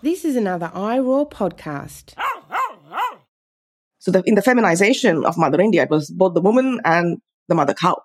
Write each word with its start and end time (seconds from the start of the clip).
This 0.00 0.24
is 0.24 0.36
another 0.36 0.70
iRaw 0.74 1.28
podcast. 1.28 2.14
So 3.98 4.12
the, 4.12 4.22
in 4.26 4.36
the 4.36 4.42
feminization 4.42 5.24
of 5.24 5.36
Mother 5.36 5.60
India, 5.60 5.82
it 5.82 5.90
was 5.90 6.08
both 6.08 6.34
the 6.34 6.40
woman 6.40 6.80
and 6.84 7.18
the 7.48 7.56
mother 7.56 7.74
cow. 7.74 8.00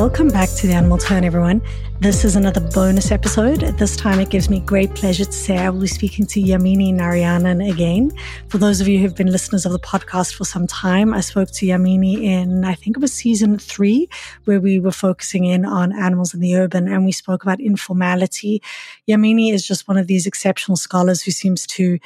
Welcome 0.00 0.28
back 0.28 0.48
to 0.56 0.66
the 0.66 0.72
Animal 0.72 0.96
Turn, 0.96 1.24
everyone. 1.24 1.60
This 1.98 2.24
is 2.24 2.34
another 2.34 2.62
bonus 2.72 3.10
episode. 3.10 3.60
This 3.60 3.98
time, 3.98 4.18
it 4.18 4.30
gives 4.30 4.48
me 4.48 4.60
great 4.60 4.94
pleasure 4.94 5.26
to 5.26 5.32
say 5.32 5.58
I 5.58 5.68
will 5.68 5.82
be 5.82 5.88
speaking 5.88 6.24
to 6.28 6.40
Yamini 6.40 6.94
Narayanan 6.94 7.70
again. 7.70 8.10
For 8.48 8.56
those 8.56 8.80
of 8.80 8.88
you 8.88 8.98
who've 8.98 9.14
been 9.14 9.30
listeners 9.30 9.66
of 9.66 9.72
the 9.72 9.78
podcast 9.78 10.34
for 10.34 10.46
some 10.46 10.66
time, 10.66 11.12
I 11.12 11.20
spoke 11.20 11.50
to 11.50 11.66
Yamini 11.66 12.22
in, 12.22 12.64
I 12.64 12.72
think 12.76 12.96
it 12.96 13.00
was 13.00 13.12
season 13.12 13.58
three, 13.58 14.08
where 14.44 14.58
we 14.58 14.80
were 14.80 14.90
focusing 14.90 15.44
in 15.44 15.66
on 15.66 15.92
animals 15.92 16.32
in 16.32 16.40
the 16.40 16.56
urban 16.56 16.88
and 16.88 17.04
we 17.04 17.12
spoke 17.12 17.42
about 17.42 17.60
informality. 17.60 18.62
Yamini 19.06 19.52
is 19.52 19.66
just 19.66 19.86
one 19.86 19.98
of 19.98 20.06
these 20.06 20.26
exceptional 20.26 20.76
scholars 20.76 21.20
who 21.20 21.30
seems 21.30 21.66
to 21.66 21.98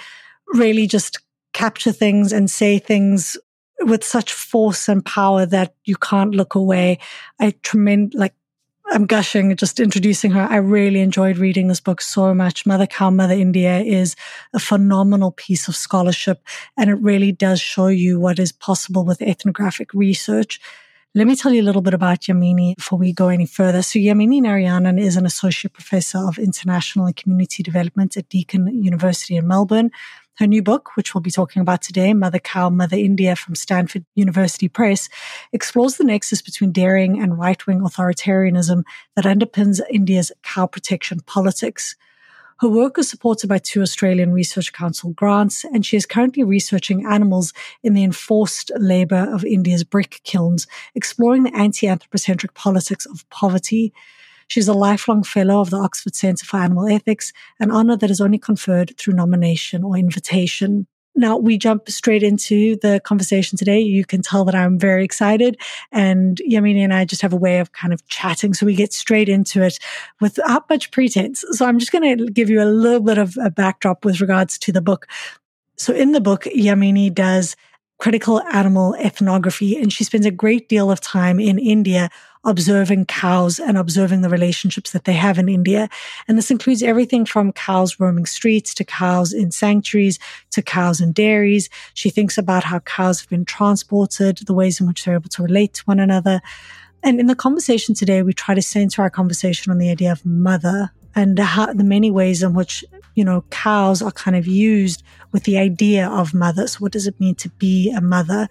really 0.48 0.88
just 0.88 1.20
capture 1.52 1.92
things 1.92 2.32
and 2.32 2.50
say 2.50 2.80
things 2.80 3.36
with 3.86 4.04
such 4.04 4.32
force 4.32 4.88
and 4.88 5.04
power 5.04 5.46
that 5.46 5.74
you 5.84 5.96
can't 5.96 6.34
look 6.34 6.54
away. 6.54 6.98
I 7.40 7.54
tremend 7.62 8.14
like 8.14 8.34
I'm 8.88 9.06
gushing 9.06 9.56
just 9.56 9.80
introducing 9.80 10.30
her. 10.32 10.42
I 10.42 10.56
really 10.56 11.00
enjoyed 11.00 11.38
reading 11.38 11.68
this 11.68 11.80
book 11.80 12.00
so 12.00 12.34
much. 12.34 12.66
Mother 12.66 12.86
Cow, 12.86 13.10
Mother 13.10 13.34
India 13.34 13.78
is 13.80 14.14
a 14.52 14.58
phenomenal 14.58 15.32
piece 15.32 15.68
of 15.68 15.74
scholarship 15.74 16.42
and 16.76 16.90
it 16.90 16.94
really 16.94 17.32
does 17.32 17.60
show 17.60 17.86
you 17.86 18.20
what 18.20 18.38
is 18.38 18.52
possible 18.52 19.04
with 19.04 19.22
ethnographic 19.22 19.94
research. 19.94 20.60
Let 21.16 21.26
me 21.26 21.36
tell 21.36 21.52
you 21.52 21.62
a 21.62 21.64
little 21.64 21.80
bit 21.80 21.94
about 21.94 22.22
Yamini 22.22 22.76
before 22.76 22.98
we 22.98 23.12
go 23.12 23.28
any 23.28 23.46
further. 23.46 23.82
So 23.82 23.98
Yamini 23.98 24.42
Narayanan 24.42 25.00
is 25.00 25.16
an 25.16 25.24
associate 25.24 25.72
professor 25.72 26.18
of 26.18 26.38
international 26.38 27.06
and 27.06 27.16
community 27.16 27.62
development 27.62 28.16
at 28.16 28.28
Deakin 28.28 28.82
University 28.82 29.36
in 29.36 29.46
Melbourne. 29.46 29.92
Her 30.38 30.48
new 30.48 30.64
book, 30.64 30.96
which 30.96 31.14
we'll 31.14 31.22
be 31.22 31.30
talking 31.30 31.62
about 31.62 31.80
today, 31.80 32.12
Mother 32.12 32.40
Cow, 32.40 32.68
Mother 32.68 32.96
India 32.96 33.36
from 33.36 33.54
Stanford 33.54 34.04
University 34.16 34.68
Press, 34.68 35.08
explores 35.52 35.96
the 35.96 36.02
nexus 36.02 36.42
between 36.42 36.72
dairying 36.72 37.22
and 37.22 37.38
right 37.38 37.64
wing 37.68 37.80
authoritarianism 37.80 38.82
that 39.14 39.26
underpins 39.26 39.80
India's 39.88 40.32
cow 40.42 40.66
protection 40.66 41.20
politics. 41.20 41.94
Her 42.58 42.68
work 42.68 42.98
is 42.98 43.08
supported 43.08 43.46
by 43.46 43.58
two 43.58 43.80
Australian 43.80 44.32
Research 44.32 44.72
Council 44.72 45.10
grants, 45.10 45.64
and 45.64 45.86
she 45.86 45.96
is 45.96 46.04
currently 46.04 46.42
researching 46.42 47.06
animals 47.06 47.52
in 47.84 47.94
the 47.94 48.02
enforced 48.02 48.72
labour 48.76 49.32
of 49.32 49.44
India's 49.44 49.84
brick 49.84 50.20
kilns, 50.24 50.66
exploring 50.96 51.44
the 51.44 51.54
anti 51.54 51.86
anthropocentric 51.86 52.54
politics 52.54 53.06
of 53.06 53.28
poverty. 53.30 53.92
She's 54.48 54.68
a 54.68 54.74
lifelong 54.74 55.22
fellow 55.22 55.60
of 55.60 55.70
the 55.70 55.78
Oxford 55.78 56.14
Centre 56.14 56.44
for 56.44 56.58
Animal 56.58 56.88
Ethics, 56.88 57.32
an 57.60 57.70
honour 57.70 57.96
that 57.96 58.10
is 58.10 58.20
only 58.20 58.38
conferred 58.38 58.96
through 58.98 59.14
nomination 59.14 59.84
or 59.84 59.96
invitation. 59.96 60.86
Now 61.16 61.36
we 61.36 61.58
jump 61.58 61.88
straight 61.88 62.24
into 62.24 62.76
the 62.82 63.00
conversation 63.04 63.56
today. 63.56 63.78
You 63.78 64.04
can 64.04 64.20
tell 64.20 64.44
that 64.46 64.54
I'm 64.54 64.78
very 64.78 65.04
excited 65.04 65.56
and 65.92 66.38
Yamini 66.38 66.80
and 66.80 66.92
I 66.92 67.04
just 67.04 67.22
have 67.22 67.32
a 67.32 67.36
way 67.36 67.60
of 67.60 67.70
kind 67.72 67.92
of 67.92 68.04
chatting. 68.08 68.52
So 68.52 68.66
we 68.66 68.74
get 68.74 68.92
straight 68.92 69.28
into 69.28 69.62
it 69.62 69.78
without 70.20 70.68
much 70.68 70.90
pretense. 70.90 71.44
So 71.52 71.66
I'm 71.66 71.78
just 71.78 71.92
going 71.92 72.18
to 72.18 72.26
give 72.30 72.50
you 72.50 72.60
a 72.60 72.66
little 72.66 73.00
bit 73.00 73.18
of 73.18 73.36
a 73.40 73.50
backdrop 73.50 74.04
with 74.04 74.20
regards 74.20 74.58
to 74.58 74.72
the 74.72 74.82
book. 74.82 75.06
So 75.76 75.92
in 75.94 76.12
the 76.12 76.20
book, 76.20 76.44
Yamini 76.44 77.14
does 77.14 77.54
critical 77.98 78.42
animal 78.52 78.94
ethnography 78.96 79.76
and 79.80 79.92
she 79.92 80.02
spends 80.02 80.26
a 80.26 80.30
great 80.30 80.68
deal 80.68 80.90
of 80.90 81.00
time 81.00 81.38
in 81.38 81.58
India 81.58 82.10
observing 82.44 83.06
cows 83.06 83.58
and 83.58 83.76
observing 83.78 84.20
the 84.20 84.28
relationships 84.28 84.92
that 84.92 85.04
they 85.04 85.12
have 85.12 85.38
in 85.38 85.48
India. 85.48 85.88
And 86.28 86.36
this 86.36 86.50
includes 86.50 86.82
everything 86.82 87.24
from 87.24 87.52
cows 87.52 87.98
roaming 87.98 88.26
streets 88.26 88.74
to 88.74 88.84
cows 88.84 89.32
in 89.32 89.50
sanctuaries 89.50 90.18
to 90.50 90.62
cows 90.62 91.00
in 91.00 91.12
dairies. 91.12 91.68
She 91.94 92.10
thinks 92.10 92.38
about 92.38 92.64
how 92.64 92.80
cows 92.80 93.20
have 93.20 93.28
been 93.28 93.44
transported, 93.44 94.38
the 94.38 94.54
ways 94.54 94.80
in 94.80 94.86
which 94.86 95.04
they're 95.04 95.14
able 95.14 95.30
to 95.30 95.42
relate 95.42 95.74
to 95.74 95.82
one 95.84 96.00
another. 96.00 96.40
And 97.02 97.20
in 97.20 97.26
the 97.26 97.34
conversation 97.34 97.94
today, 97.94 98.22
we 98.22 98.32
try 98.32 98.54
to 98.54 98.62
center 98.62 99.02
our 99.02 99.10
conversation 99.10 99.70
on 99.70 99.78
the 99.78 99.90
idea 99.90 100.12
of 100.12 100.24
mother 100.24 100.90
and 101.14 101.38
how, 101.38 101.72
the 101.72 101.84
many 101.84 102.10
ways 102.10 102.42
in 102.42 102.54
which, 102.54 102.84
you 103.14 103.24
know, 103.24 103.44
cows 103.50 104.02
are 104.02 104.10
kind 104.10 104.36
of 104.36 104.46
used 104.46 105.02
with 105.30 105.44
the 105.44 105.58
idea 105.58 106.08
of 106.08 106.34
mother. 106.34 106.66
So, 106.66 106.78
What 106.78 106.92
does 106.92 107.06
it 107.06 107.20
mean 107.20 107.34
to 107.36 107.48
be 107.50 107.92
a 107.92 108.00
mother? 108.00 108.48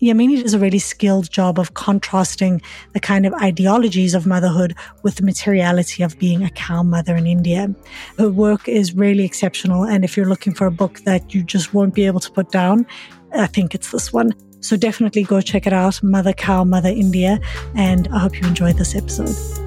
Yamini 0.00 0.42
does 0.42 0.54
a 0.54 0.58
really 0.58 0.78
skilled 0.78 1.30
job 1.30 1.58
of 1.58 1.74
contrasting 1.74 2.62
the 2.94 3.00
kind 3.00 3.26
of 3.26 3.34
ideologies 3.34 4.14
of 4.14 4.26
motherhood 4.26 4.74
with 5.02 5.16
the 5.16 5.22
materiality 5.22 6.02
of 6.02 6.18
being 6.18 6.42
a 6.42 6.50
cow 6.50 6.82
mother 6.82 7.14
in 7.16 7.26
India. 7.26 7.74
Her 8.18 8.30
work 8.30 8.66
is 8.66 8.94
really 8.94 9.24
exceptional. 9.24 9.84
And 9.84 10.02
if 10.02 10.16
you're 10.16 10.28
looking 10.28 10.54
for 10.54 10.66
a 10.66 10.70
book 10.70 11.00
that 11.00 11.34
you 11.34 11.42
just 11.42 11.74
won't 11.74 11.94
be 11.94 12.06
able 12.06 12.20
to 12.20 12.30
put 12.30 12.50
down, 12.50 12.86
I 13.34 13.46
think 13.46 13.74
it's 13.74 13.90
this 13.90 14.10
one. 14.12 14.32
So 14.60 14.76
definitely 14.76 15.22
go 15.22 15.40
check 15.40 15.66
it 15.66 15.72
out, 15.72 16.02
Mother 16.02 16.32
Cow, 16.32 16.64
Mother 16.64 16.88
India. 16.88 17.38
And 17.74 18.08
I 18.08 18.20
hope 18.20 18.40
you 18.40 18.46
enjoyed 18.46 18.76
this 18.76 18.94
episode. 18.94 19.59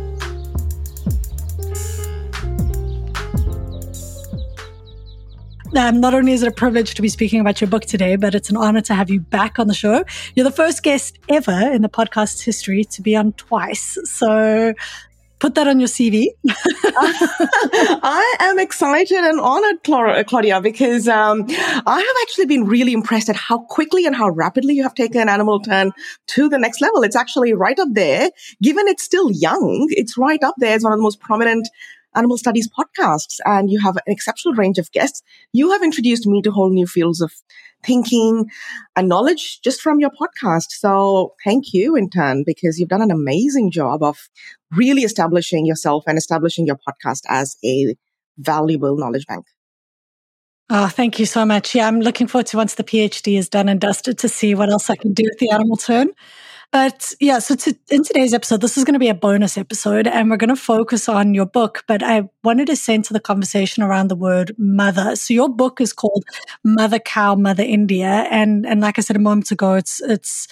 Um, 5.76 6.00
not 6.00 6.14
only 6.14 6.34
is 6.34 6.44
it 6.44 6.48
a 6.48 6.52
privilege 6.52 6.94
to 6.94 7.02
be 7.02 7.10
speaking 7.10 7.40
about 7.40 7.60
your 7.60 7.68
book 7.68 7.86
today, 7.86 8.16
but 8.16 8.36
it's 8.36 8.52
an 8.52 8.58
honor 8.58 8.82
to 8.82 8.94
have 8.94 9.10
you 9.10 9.20
back 9.20 9.58
on 9.58 9.68
the 9.68 9.74
show. 9.74 10.04
You're 10.36 10.44
the 10.44 10.52
first 10.52 10.84
guest 10.84 11.18
ever 11.30 11.52
in 11.52 11.82
the 11.82 11.90
podcast's 11.90 12.42
history 12.42 12.84
to 12.84 13.02
be 13.02 13.16
on 13.16 13.34
twice. 13.34 13.98
So 14.04 14.76
put 15.40 15.56
that 15.56 15.68
on 15.68 15.80
your 15.80 15.90
CV. 15.90 16.28
I 16.48 18.38
am 18.40 18.60
excited 18.60 19.18
and 19.18 19.40
honored, 19.40 19.84
Claudia, 20.28 20.62
because 20.62 21.08
um, 21.08 21.46
I 21.50 22.00
have 22.00 22.16
actually 22.22 22.46
been 22.46 22.66
really 22.66 22.94
impressed 22.94 23.28
at 23.28 23.36
how 23.36 23.58
quickly 23.58 24.06
and 24.06 24.16
how 24.16 24.30
rapidly 24.30 24.76
you 24.76 24.84
have 24.84 24.94
taken 24.94 25.28
Animal 25.28 25.60
Turn 25.60 25.92
to 26.28 26.50
the 26.50 26.60
next 26.60 26.82
level. 26.82 27.02
It's 27.02 27.16
actually 27.16 27.54
right 27.54 27.80
up 27.80 27.90
there. 27.92 28.30
Given 28.62 28.88
it's 28.88 29.04
still 29.04 29.32
young, 29.32 29.88
it's 29.90 30.20
right 30.20 30.42
up 30.44 30.56
there 30.60 30.76
as 30.76 30.84
one 30.84 30.94
of 30.94 31.00
the 31.00 31.04
most 31.04 31.20
prominent 31.20 31.68
animal 32.16 32.38
studies 32.38 32.69
podcasts 32.69 33.40
and 33.46 33.69
you 33.69 33.79
have 33.79 33.96
an 33.96 34.03
exceptional 34.07 34.53
range 34.56 34.78
of 34.78 34.91
guests. 34.91 35.22
You 35.51 35.72
have 35.72 35.84
introduced 35.84 36.25
me 36.25 36.41
to 36.41 36.51
whole 36.51 36.69
new 36.69 36.88
fields 36.88 37.22
of 37.22 37.34
thinking 37.84 38.50
and 38.96 39.09
knowledge 39.09 39.62
just 39.62 39.81
from 39.81 40.00
your 40.00 40.12
podcast. 40.12 40.68
So 40.69 41.34
thank 41.44 41.74
you 41.74 41.96
in 41.96 42.09
turn 42.09 42.44
because 42.46 42.79
you've 42.79 42.90
done 42.90 43.01
an 43.01 43.12
amazing 43.12 43.72
job 43.72 44.03
of 44.03 44.29
really 44.72 45.03
establishing 45.03 45.66
yourself 45.66 46.03
and 46.07 46.18
establishing 46.18 46.66
your 46.66 46.78
podcast 46.78 47.22
as 47.28 47.57
a 47.63 47.96
valuable 48.38 48.97
knowledge 48.97 49.25
bank. 49.28 49.45
Oh, 50.69 50.88
thank 50.88 51.19
you 51.19 51.25
so 51.25 51.45
much. 51.45 51.75
Yeah, 51.75 51.88
I'm 51.88 52.00
looking 52.00 52.28
forward 52.28 52.47
to 52.47 52.57
once 52.57 52.75
the 52.75 52.84
PhD 52.84 53.38
is 53.38 53.50
done 53.50 53.69
and 53.69 53.80
dusted 53.80 54.18
to 54.19 54.30
see 54.30 54.56
what 54.56 54.69
else 54.69 54.90
I 54.90 54.95
can 54.95 55.13
do 55.13 55.24
with 55.24 55.38
the 55.38 55.51
animal 55.51 55.75
turn. 55.75 56.09
But 56.74 57.14
yeah, 57.20 57.38
so 57.38 57.56
to, 57.56 57.78
in 57.92 58.04
today's 58.04 58.34
episode, 58.34 58.62
this 58.62 58.78
is 58.80 58.84
going 58.84 58.94
to 58.94 59.00
be 59.00 59.08
a 59.08 59.14
bonus 59.14 59.60
episode 59.60 60.08
and 60.08 60.30
we're 60.32 60.38
going 60.38 60.50
to 60.50 60.56
focus 60.56 61.08
on 61.08 61.36
your 61.36 61.46
book. 61.46 61.84
But 61.88 62.02
I 62.02 62.28
wanted 62.44 62.66
to 62.68 62.76
center 62.76 63.14
the 63.14 63.20
conversation 63.20 63.84
around 63.84 64.08
the 64.08 64.16
word 64.16 64.56
mother. 64.58 65.16
So 65.16 65.36
your 65.36 65.50
book 65.50 65.80
is 65.80 65.94
called 65.94 66.26
Mother 66.64 66.98
Cow, 66.98 67.36
Mother 67.36 67.62
India. 67.62 68.28
And, 68.32 68.66
and 68.66 68.82
like 68.82 68.98
I 68.98 69.02
said 69.04 69.16
a 69.16 69.20
moment 69.20 69.52
ago, 69.52 69.76
it's, 69.76 70.02
it's, 70.02 70.48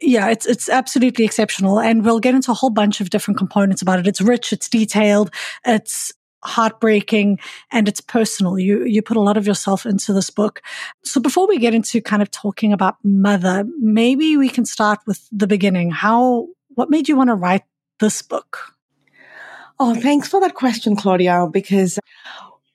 yeah, 0.00 0.28
it's 0.28 0.44
it's 0.44 0.68
absolutely 0.68 1.24
exceptional, 1.24 1.80
and 1.80 2.04
we'll 2.04 2.20
get 2.20 2.34
into 2.34 2.50
a 2.50 2.54
whole 2.54 2.68
bunch 2.68 3.00
of 3.00 3.10
different 3.10 3.38
components 3.38 3.80
about 3.80 3.98
it. 3.98 4.06
It's 4.06 4.20
rich, 4.20 4.52
it's 4.52 4.68
detailed, 4.68 5.30
it's 5.64 6.12
heartbreaking 6.44 7.38
and 7.70 7.88
it's 7.88 8.00
personal. 8.00 8.58
You, 8.58 8.84
you 8.84 9.02
put 9.02 9.16
a 9.16 9.20
lot 9.20 9.36
of 9.36 9.46
yourself 9.46 9.86
into 9.86 10.12
this 10.12 10.30
book. 10.30 10.62
So 11.04 11.20
before 11.20 11.46
we 11.48 11.58
get 11.58 11.74
into 11.74 12.00
kind 12.00 12.22
of 12.22 12.30
talking 12.30 12.72
about 12.72 12.96
mother, 13.02 13.64
maybe 13.80 14.36
we 14.36 14.48
can 14.48 14.64
start 14.64 15.00
with 15.06 15.26
the 15.32 15.46
beginning. 15.46 15.90
How, 15.90 16.48
what 16.74 16.90
made 16.90 17.08
you 17.08 17.16
want 17.16 17.28
to 17.28 17.34
write 17.34 17.64
this 18.00 18.22
book? 18.22 18.74
Oh, 19.80 19.94
thanks 19.94 20.28
for 20.28 20.40
that 20.40 20.54
question, 20.54 20.94
Claudia, 20.94 21.48
because 21.50 21.98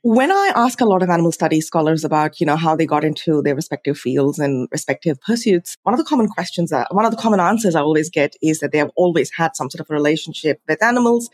when 0.01 0.31
I 0.31 0.53
ask 0.55 0.79
a 0.79 0.85
lot 0.85 1.03
of 1.03 1.09
animal 1.09 1.31
studies 1.31 1.67
scholars 1.67 2.05
about, 2.05 2.39
you 2.39 2.45
know, 2.45 2.55
how 2.55 2.75
they 2.75 2.85
got 2.85 3.03
into 3.03 3.41
their 3.41 3.55
respective 3.55 3.97
fields 3.97 4.39
and 4.39 4.67
respective 4.71 5.19
pursuits, 5.21 5.75
one 5.83 5.93
of 5.93 5.97
the 5.97 6.05
common 6.05 6.27
questions 6.27 6.69
that, 6.69 6.87
one 6.93 7.03
of 7.03 7.11
the 7.11 7.17
common 7.17 7.39
answers 7.39 7.75
I 7.75 7.81
always 7.81 8.09
get 8.09 8.35
is 8.41 8.59
that 8.59 8.71
they 8.71 8.77
have 8.77 8.91
always 8.95 9.29
had 9.35 9.55
some 9.55 9.69
sort 9.69 9.81
of 9.81 9.89
a 9.89 9.93
relationship 9.93 10.61
with 10.67 10.81
animals 10.81 11.29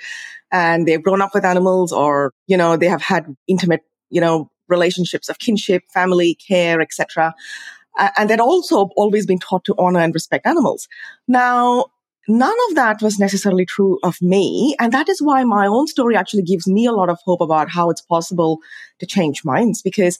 and 0.52 0.88
they've 0.88 1.04
grown 1.04 1.22
up 1.22 1.36
with 1.36 1.46
animals 1.46 1.92
or, 1.92 2.34
you 2.48 2.58
know, 2.58 2.76
they 2.76 2.88
have 2.88 3.04
had 3.04 3.36
intimate, 3.48 3.82
you 4.10 4.20
know, 4.20 4.50
relationships 4.68 5.30
of 5.30 5.38
kinship, 5.38 5.84
family, 5.94 6.36
care, 6.36 6.82
etc. 6.82 7.36
And 8.18 8.30
they'd 8.30 8.40
also 8.40 8.90
always 8.98 9.26
been 9.28 9.40
taught 9.40 9.64
to 9.66 9.76
honor 9.78 10.00
and 10.00 10.14
respect 10.14 10.48
animals. 10.48 10.88
Now, 11.28 11.86
none 12.28 12.56
of 12.70 12.76
that 12.76 13.02
was 13.02 13.20
necessarily 13.20 13.66
true 13.66 14.00
of 14.04 14.18
me. 14.22 14.76
And 14.80 14.92
that 14.92 15.10
is 15.10 15.22
why 15.22 15.44
my 15.44 15.68
own 15.68 15.88
story 15.88 16.16
actually 16.16 16.44
gives 16.44 16.68
me 16.68 16.86
a 16.86 16.92
lot 16.92 17.10
of 17.10 17.20
hope 17.26 17.42
about 17.42 17.70
how 17.70 17.90
it's 17.90 18.02
possible 18.02 18.60
to 19.00 19.06
change 19.06 19.44
minds 19.44 19.82
because 19.82 20.20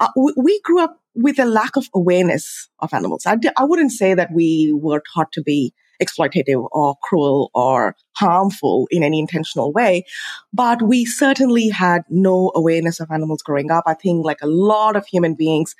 uh, 0.00 0.08
we, 0.16 0.32
we, 0.36 0.60
grew 0.62 0.82
up 0.82 1.00
with 1.14 1.38
a 1.38 1.44
lack 1.44 1.76
of 1.76 1.86
awareness 1.94 2.68
of 2.80 2.92
animals. 2.92 3.24
I 3.26 3.36
d- 3.36 3.50
I 3.56 3.64
wouldn't 3.64 3.92
say 3.92 4.14
that 4.14 4.32
we 4.32 4.72
were 4.74 5.02
taught 5.14 5.32
to 5.32 5.42
be 5.42 5.72
exploitative 6.02 6.66
or 6.72 6.96
cruel 7.02 7.50
or 7.54 7.96
harmful 8.16 8.86
in 8.90 9.02
any 9.02 9.18
intentional 9.18 9.72
way. 9.72 10.04
But 10.52 10.82
we 10.82 11.04
certainly 11.04 11.68
had 11.68 12.02
no 12.08 12.52
awareness 12.54 13.00
of 13.00 13.10
animals 13.10 13.42
growing 13.42 13.70
up. 13.70 13.84
I 13.86 13.94
think 13.94 14.24
like 14.24 14.42
a 14.42 14.46
lot 14.46 14.96
of 14.96 15.06
human 15.06 15.34
beings, 15.34 15.74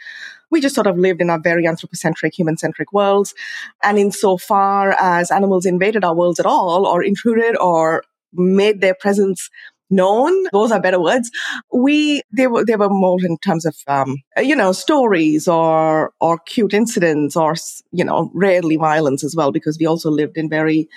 we 0.50 0.60
just 0.60 0.74
sort 0.74 0.86
of 0.86 0.98
lived 0.98 1.20
in 1.20 1.30
a 1.30 1.38
very 1.38 1.66
anthropocentric, 1.66 2.34
human 2.34 2.56
centric 2.56 2.92
worlds. 2.92 3.34
And 3.82 3.98
insofar 3.98 4.92
as 4.98 5.30
animals 5.30 5.66
invaded 5.66 6.04
our 6.04 6.14
worlds 6.14 6.40
at 6.40 6.46
all 6.46 6.86
or 6.86 7.02
intruded 7.02 7.56
or 7.58 8.04
made 8.32 8.80
their 8.80 8.94
presence 8.94 9.48
known. 9.88 10.32
Those 10.52 10.72
are 10.72 10.80
better 10.80 11.00
words. 11.00 11.30
We, 11.72 12.22
they 12.36 12.48
were, 12.48 12.64
they 12.64 12.76
were 12.76 12.88
more 12.88 13.18
in 13.24 13.38
terms 13.38 13.64
of, 13.64 13.76
um, 13.86 14.16
you 14.36 14.56
know, 14.56 14.72
stories 14.72 15.46
or, 15.46 16.12
or 16.20 16.38
cute 16.46 16.74
incidents 16.74 17.36
or, 17.36 17.54
you 17.92 18.04
know, 18.04 18.30
rarely 18.34 18.76
violence 18.76 19.22
as 19.22 19.34
well, 19.36 19.52
because 19.52 19.78
we 19.78 19.86
also 19.86 20.10
lived 20.10 20.36
in 20.36 20.48
very 20.48 20.88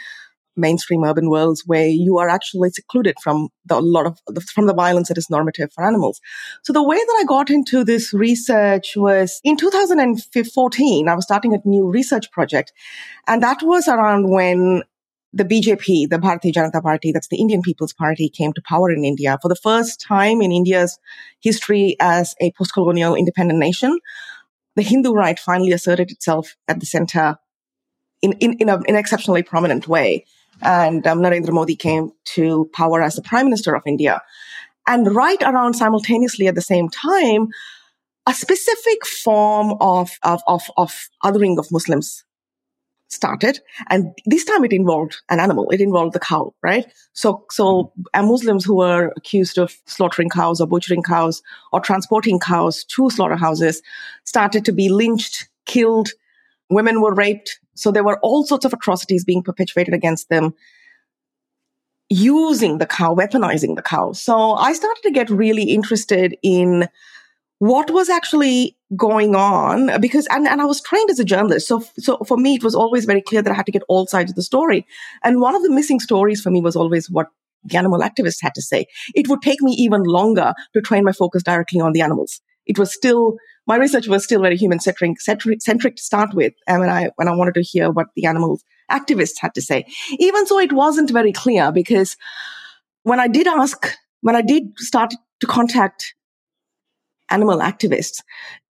mainstream 0.59 1.03
urban 1.03 1.29
worlds 1.29 1.63
where 1.65 1.87
you 1.87 2.17
are 2.17 2.29
actually 2.29 2.69
secluded 2.69 3.15
from 3.21 3.49
the, 3.65 3.75
a 3.75 3.79
lot 3.79 4.05
of 4.05 4.19
the, 4.27 4.41
from 4.41 4.67
the 4.67 4.73
violence 4.73 5.07
that 5.07 5.17
is 5.17 5.29
normative 5.29 5.71
for 5.73 5.83
animals. 5.83 6.19
So 6.63 6.73
the 6.73 6.83
way 6.83 6.97
that 6.97 7.17
I 7.19 7.23
got 7.25 7.49
into 7.49 7.83
this 7.83 8.13
research 8.13 8.93
was 8.95 9.39
in 9.43 9.57
2014, 9.57 11.07
I 11.09 11.15
was 11.15 11.25
starting 11.25 11.53
a 11.53 11.59
new 11.65 11.89
research 11.89 12.31
project. 12.31 12.73
And 13.27 13.41
that 13.43 13.59
was 13.61 13.87
around 13.87 14.29
when 14.29 14.83
the 15.31 15.45
BJP, 15.45 16.09
the 16.09 16.17
Bharatiya 16.17 16.53
Janata 16.53 16.81
Party, 16.81 17.11
that's 17.11 17.27
the 17.27 17.39
Indian 17.39 17.61
People's 17.61 17.93
Party, 17.93 18.29
came 18.29 18.51
to 18.53 18.61
power 18.67 18.91
in 18.91 19.05
India 19.05 19.37
for 19.41 19.47
the 19.47 19.55
first 19.55 20.01
time 20.01 20.41
in 20.41 20.51
India's 20.51 20.97
history 21.41 21.95
as 21.99 22.35
a 22.41 22.51
post-colonial 22.57 23.15
independent 23.15 23.59
nation. 23.59 23.99
The 24.75 24.81
Hindu 24.81 25.11
right 25.11 25.39
finally 25.39 25.71
asserted 25.71 26.09
itself 26.09 26.55
at 26.67 26.79
the 26.79 26.85
center 26.85 27.37
in, 28.21 28.33
in, 28.33 28.53
in, 28.53 28.69
a, 28.69 28.77
in 28.77 28.83
an 28.89 28.95
exceptionally 28.95 29.43
prominent 29.43 29.87
way. 29.87 30.25
And 30.61 31.05
um, 31.07 31.19
Narendra 31.19 31.51
Modi 31.51 31.75
came 31.75 32.11
to 32.35 32.69
power 32.73 33.01
as 33.01 33.15
the 33.15 33.21
prime 33.21 33.45
minister 33.45 33.75
of 33.75 33.83
India. 33.85 34.21
And 34.87 35.13
right 35.15 35.41
around 35.41 35.75
simultaneously 35.75 36.47
at 36.47 36.55
the 36.55 36.61
same 36.61 36.89
time, 36.89 37.49
a 38.25 38.33
specific 38.33 39.05
form 39.05 39.75
of, 39.79 40.11
of, 40.23 40.41
of, 40.47 40.63
of 40.77 41.09
othering 41.23 41.57
of 41.57 41.71
Muslims 41.71 42.23
started. 43.09 43.59
And 43.89 44.13
this 44.25 44.45
time 44.45 44.63
it 44.63 44.71
involved 44.71 45.17
an 45.29 45.39
animal. 45.39 45.69
It 45.71 45.81
involved 45.81 46.13
the 46.13 46.19
cow, 46.19 46.53
right? 46.61 46.85
So, 47.13 47.45
so 47.49 47.91
Muslims 48.15 48.63
who 48.63 48.75
were 48.75 49.11
accused 49.17 49.57
of 49.57 49.75
slaughtering 49.85 50.29
cows 50.29 50.61
or 50.61 50.67
butchering 50.67 51.03
cows 51.03 51.41
or 51.73 51.79
transporting 51.79 52.39
cows 52.39 52.83
to 52.85 53.09
slaughterhouses 53.09 53.81
started 54.23 54.63
to 54.65 54.71
be 54.71 54.89
lynched, 54.89 55.49
killed. 55.65 56.09
Women 56.69 57.01
were 57.01 57.13
raped. 57.13 57.59
So 57.79 57.91
there 57.91 58.03
were 58.03 58.19
all 58.21 58.43
sorts 58.45 58.65
of 58.65 58.73
atrocities 58.73 59.23
being 59.23 59.43
perpetuated 59.43 59.93
against 59.93 60.29
them 60.29 60.53
using 62.09 62.79
the 62.79 62.87
cow, 62.87 63.15
weaponizing 63.15 63.75
the 63.75 63.81
cow. 63.81 64.11
So 64.13 64.53
I 64.53 64.73
started 64.73 65.01
to 65.03 65.11
get 65.11 65.29
really 65.29 65.63
interested 65.63 66.35
in 66.41 66.89
what 67.59 67.91
was 67.91 68.09
actually 68.09 68.77
going 68.95 69.35
on 69.35 69.99
because 69.99 70.25
and, 70.27 70.47
and 70.47 70.61
I 70.61 70.65
was 70.65 70.81
trained 70.81 71.09
as 71.09 71.19
a 71.19 71.25
journalist. 71.25 71.67
So 71.67 71.83
so 71.97 72.17
for 72.25 72.37
me 72.37 72.55
it 72.55 72.63
was 72.63 72.73
always 72.73 73.05
very 73.05 73.21
clear 73.21 73.41
that 73.41 73.51
I 73.51 73.55
had 73.55 73.65
to 73.67 73.71
get 73.71 73.83
all 73.87 74.07
sides 74.07 74.31
of 74.31 74.35
the 74.35 74.41
story. 74.43 74.85
And 75.23 75.41
one 75.41 75.55
of 75.55 75.61
the 75.61 75.69
missing 75.69 75.99
stories 75.99 76.41
for 76.41 76.49
me 76.49 76.61
was 76.61 76.75
always 76.75 77.09
what 77.09 77.27
the 77.65 77.77
animal 77.77 77.99
activists 77.99 78.41
had 78.41 78.55
to 78.55 78.61
say. 78.61 78.85
It 79.13 79.27
would 79.27 79.41
take 79.41 79.61
me 79.61 79.73
even 79.73 80.03
longer 80.03 80.53
to 80.73 80.81
train 80.81 81.03
my 81.03 81.11
focus 81.11 81.43
directly 81.43 81.81
on 81.81 81.91
the 81.91 82.01
animals. 82.01 82.41
It 82.65 82.79
was 82.79 82.93
still 82.93 83.35
my 83.69 83.75
research 83.77 84.07
was 84.07 84.23
still 84.23 84.41
very 84.41 84.57
human 84.57 84.79
centric, 84.79 85.21
centric 85.21 85.95
to 85.95 86.03
start 86.03 86.33
with. 86.33 86.53
And 86.67 86.79
when 86.81 86.89
I 86.89 87.11
when 87.17 87.27
I 87.27 87.35
wanted 87.35 87.53
to 87.53 87.61
hear 87.61 87.91
what 87.91 88.07
the 88.15 88.25
animal 88.25 88.59
activists 88.91 89.35
had 89.39 89.53
to 89.53 89.61
say. 89.61 89.85
Even 90.17 90.47
so 90.47 90.59
it 90.59 90.73
wasn't 90.73 91.11
very 91.11 91.31
clear 91.31 91.71
because 91.71 92.17
when 93.03 93.19
I 93.19 93.27
did 93.27 93.45
ask 93.47 93.95
when 94.21 94.35
I 94.35 94.41
did 94.41 94.63
start 94.77 95.13
to 95.41 95.47
contact 95.47 96.15
animal 97.29 97.59
activists, 97.59 98.23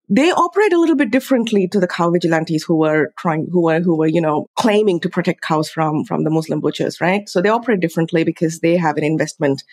they 0.09 0.31
operate 0.31 0.73
a 0.73 0.79
little 0.79 0.97
bit 0.97 1.11
differently 1.11 1.67
to 1.69 1.79
the 1.79 1.87
cow 1.87 2.09
vigilantes 2.11 2.63
who 2.63 2.75
were 2.75 3.13
trying, 3.17 3.47
who 3.51 3.61
were, 3.63 3.79
who 3.79 3.95
were, 3.95 4.07
you 4.07 4.19
know, 4.19 4.47
claiming 4.57 4.99
to 4.99 5.09
protect 5.09 5.41
cows 5.41 5.69
from, 5.69 6.03
from 6.03 6.25
the 6.25 6.29
Muslim 6.29 6.59
butchers, 6.59 6.99
right? 6.99 7.29
So 7.29 7.41
they 7.41 7.49
operate 7.49 7.79
differently 7.79 8.23
because 8.23 8.59
they 8.59 8.75
have 8.75 8.97
an 8.97 9.03
investment 9.03 9.63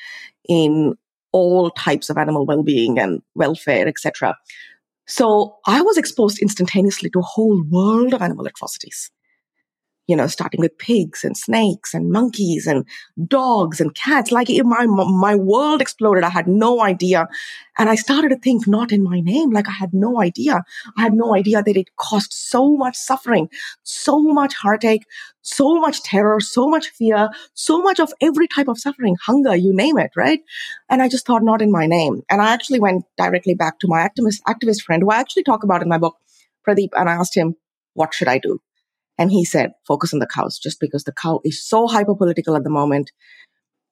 in 0.48 0.94
all 1.32 1.70
types 1.70 2.10
of 2.10 2.16
animal 2.16 2.46
well-being 2.46 2.98
and 2.98 3.22
welfare, 3.34 3.88
etc. 3.88 4.36
So 5.06 5.56
I 5.66 5.80
was 5.82 5.96
exposed 5.96 6.38
instantaneously 6.40 7.10
to 7.10 7.20
a 7.20 7.22
whole 7.22 7.62
world 7.68 8.12
of 8.12 8.22
animal 8.22 8.46
atrocities 8.46 9.10
you 10.06 10.14
know, 10.14 10.26
starting 10.26 10.60
with 10.60 10.78
pigs 10.78 11.24
and 11.24 11.36
snakes 11.36 11.92
and 11.92 12.10
monkeys 12.10 12.66
and 12.66 12.84
dogs 13.26 13.80
and 13.80 13.94
cats. 13.94 14.30
Like 14.30 14.48
my, 14.48 14.86
my 14.86 15.34
world 15.34 15.80
exploded. 15.80 16.22
I 16.22 16.28
had 16.28 16.46
no 16.46 16.80
idea. 16.80 17.26
And 17.78 17.90
I 17.90 17.96
started 17.96 18.28
to 18.28 18.36
think 18.36 18.66
not 18.68 18.92
in 18.92 19.02
my 19.02 19.20
name. 19.20 19.50
Like 19.50 19.68
I 19.68 19.72
had 19.72 19.92
no 19.92 20.20
idea. 20.20 20.62
I 20.96 21.02
had 21.02 21.12
no 21.12 21.34
idea 21.34 21.62
that 21.62 21.76
it 21.76 21.88
caused 21.96 22.32
so 22.32 22.76
much 22.76 22.96
suffering, 22.96 23.48
so 23.82 24.22
much 24.22 24.54
heartache, 24.54 25.04
so 25.42 25.74
much 25.80 26.02
terror, 26.02 26.40
so 26.40 26.68
much 26.68 26.88
fear, 26.88 27.30
so 27.54 27.82
much 27.82 28.00
of 28.00 28.12
every 28.20 28.48
type 28.48 28.68
of 28.68 28.78
suffering, 28.78 29.16
hunger, 29.24 29.56
you 29.56 29.74
name 29.74 29.98
it, 29.98 30.10
right? 30.16 30.40
And 30.88 31.02
I 31.02 31.08
just 31.08 31.26
thought 31.26 31.42
not 31.42 31.62
in 31.62 31.70
my 31.70 31.86
name. 31.86 32.22
And 32.30 32.40
I 32.40 32.52
actually 32.52 32.80
went 32.80 33.04
directly 33.18 33.54
back 33.54 33.80
to 33.80 33.88
my 33.88 34.08
activist, 34.08 34.40
activist 34.46 34.82
friend 34.82 35.02
who 35.02 35.10
I 35.10 35.18
actually 35.18 35.44
talk 35.44 35.64
about 35.64 35.82
in 35.82 35.88
my 35.88 35.98
book, 35.98 36.16
Pradeep, 36.66 36.90
and 36.96 37.08
I 37.08 37.14
asked 37.14 37.36
him, 37.36 37.56
what 37.94 38.14
should 38.14 38.28
I 38.28 38.38
do? 38.38 38.60
And 39.18 39.30
he 39.30 39.44
said, 39.44 39.72
focus 39.86 40.12
on 40.12 40.20
the 40.20 40.26
cows 40.26 40.58
just 40.58 40.80
because 40.80 41.04
the 41.04 41.12
cow 41.12 41.40
is 41.44 41.66
so 41.66 41.86
hyper 41.86 42.14
political 42.14 42.56
at 42.56 42.64
the 42.64 42.70
moment. 42.70 43.12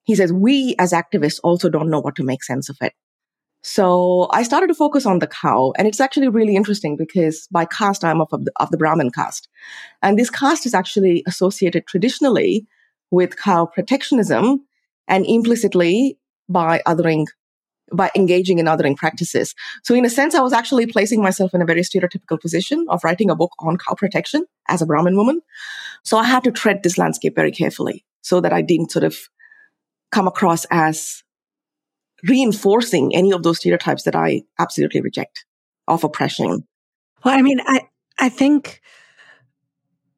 He 0.03 0.15
says, 0.15 0.31
we 0.31 0.75
as 0.77 0.91
activists 0.93 1.39
also 1.43 1.69
don't 1.69 1.89
know 1.89 1.99
what 1.99 2.15
to 2.17 2.23
make 2.23 2.43
sense 2.43 2.69
of 2.69 2.77
it. 2.81 2.93
So 3.63 4.27
I 4.31 4.43
started 4.43 4.67
to 4.67 4.75
focus 4.75 5.07
on 5.07 5.17
the 5.17 5.25
cow 5.25 5.73
and 5.75 5.87
it's 5.87 5.99
actually 5.99 6.27
really 6.27 6.55
interesting 6.55 6.95
because 6.95 7.47
by 7.49 7.65
caste, 7.65 8.05
I'm 8.05 8.21
of 8.21 8.29
the, 8.29 8.51
of 8.59 8.69
the 8.69 8.77
Brahmin 8.77 9.09
caste. 9.09 9.49
And 10.03 10.19
this 10.19 10.29
caste 10.29 10.67
is 10.67 10.75
actually 10.75 11.23
associated 11.27 11.87
traditionally 11.87 12.67
with 13.09 13.37
cow 13.37 13.65
protectionism 13.65 14.63
and 15.07 15.25
implicitly 15.25 16.19
by 16.47 16.83
othering 16.85 17.25
by 17.93 18.09
engaging 18.15 18.59
in 18.59 18.65
othering 18.65 18.95
practices. 18.95 19.53
So 19.83 19.93
in 19.93 20.05
a 20.05 20.09
sense, 20.09 20.33
I 20.33 20.41
was 20.41 20.53
actually 20.53 20.87
placing 20.87 21.21
myself 21.21 21.53
in 21.53 21.61
a 21.61 21.65
very 21.65 21.81
stereotypical 21.81 22.39
position 22.39 22.85
of 22.89 23.03
writing 23.03 23.29
a 23.29 23.35
book 23.35 23.51
on 23.59 23.77
cow 23.77 23.93
protection 23.93 24.45
as 24.67 24.81
a 24.81 24.85
Brahmin 24.85 25.15
woman. 25.15 25.41
So 26.03 26.17
I 26.17 26.23
had 26.23 26.43
to 26.45 26.51
tread 26.51 26.83
this 26.83 26.97
landscape 26.97 27.35
very 27.35 27.51
carefully 27.51 28.05
so 28.21 28.41
that 28.41 28.53
I 28.53 28.61
didn't 28.61 28.91
sort 28.91 29.03
of 29.03 29.15
come 30.11 30.27
across 30.27 30.65
as 30.71 31.23
reinforcing 32.27 33.15
any 33.15 33.31
of 33.31 33.43
those 33.43 33.57
stereotypes 33.57 34.03
that 34.03 34.15
I 34.15 34.43
absolutely 34.59 35.01
reject 35.01 35.45
of 35.87 36.03
oppression. 36.03 36.67
Well, 37.23 37.37
I 37.37 37.41
mean, 37.41 37.59
I, 37.65 37.81
I 38.17 38.29
think 38.29 38.81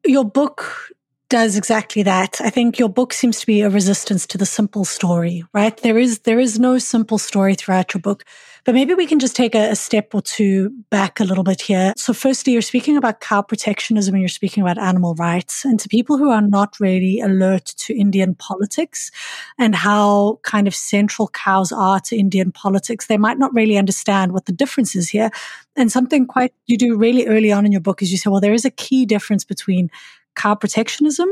your 0.04 0.24
book 0.24 0.92
does 1.28 1.56
exactly 1.56 2.02
that. 2.02 2.40
I 2.40 2.50
think 2.50 2.78
your 2.78 2.88
book 2.88 3.12
seems 3.12 3.40
to 3.40 3.46
be 3.46 3.60
a 3.60 3.68
resistance 3.68 4.26
to 4.28 4.38
the 4.38 4.46
simple 4.46 4.84
story, 4.84 5.44
right? 5.52 5.76
There 5.76 5.98
is, 5.98 6.20
there 6.20 6.40
is 6.40 6.58
no 6.58 6.78
simple 6.78 7.18
story 7.18 7.54
throughout 7.54 7.92
your 7.92 8.00
book, 8.00 8.24
but 8.64 8.74
maybe 8.74 8.94
we 8.94 9.06
can 9.06 9.18
just 9.18 9.36
take 9.36 9.54
a, 9.54 9.70
a 9.70 9.76
step 9.76 10.14
or 10.14 10.22
two 10.22 10.70
back 10.90 11.20
a 11.20 11.24
little 11.24 11.44
bit 11.44 11.60
here. 11.60 11.92
So 11.96 12.12
firstly, 12.12 12.54
you're 12.54 12.62
speaking 12.62 12.96
about 12.96 13.20
cow 13.20 13.42
protectionism 13.42 14.14
and 14.14 14.22
you're 14.22 14.28
speaking 14.28 14.62
about 14.62 14.78
animal 14.78 15.14
rights. 15.16 15.64
And 15.64 15.78
to 15.80 15.88
people 15.88 16.16
who 16.16 16.30
are 16.30 16.42
not 16.42 16.80
really 16.80 17.20
alert 17.20 17.66
to 17.78 17.94
Indian 17.94 18.34
politics 18.34 19.10
and 19.58 19.74
how 19.74 20.40
kind 20.44 20.66
of 20.66 20.74
central 20.74 21.28
cows 21.28 21.72
are 21.72 22.00
to 22.00 22.16
Indian 22.16 22.52
politics, 22.52 23.06
they 23.06 23.18
might 23.18 23.38
not 23.38 23.52
really 23.52 23.76
understand 23.76 24.32
what 24.32 24.46
the 24.46 24.52
difference 24.52 24.96
is 24.96 25.10
here. 25.10 25.30
And 25.76 25.92
something 25.92 26.26
quite 26.26 26.54
you 26.66 26.76
do 26.76 26.96
really 26.96 27.26
early 27.26 27.52
on 27.52 27.66
in 27.66 27.72
your 27.72 27.80
book 27.80 28.02
is 28.02 28.10
you 28.10 28.18
say, 28.18 28.30
well, 28.30 28.40
there 28.40 28.54
is 28.54 28.64
a 28.64 28.70
key 28.70 29.06
difference 29.06 29.44
between 29.44 29.90
cow 30.38 30.54
protectionism 30.54 31.28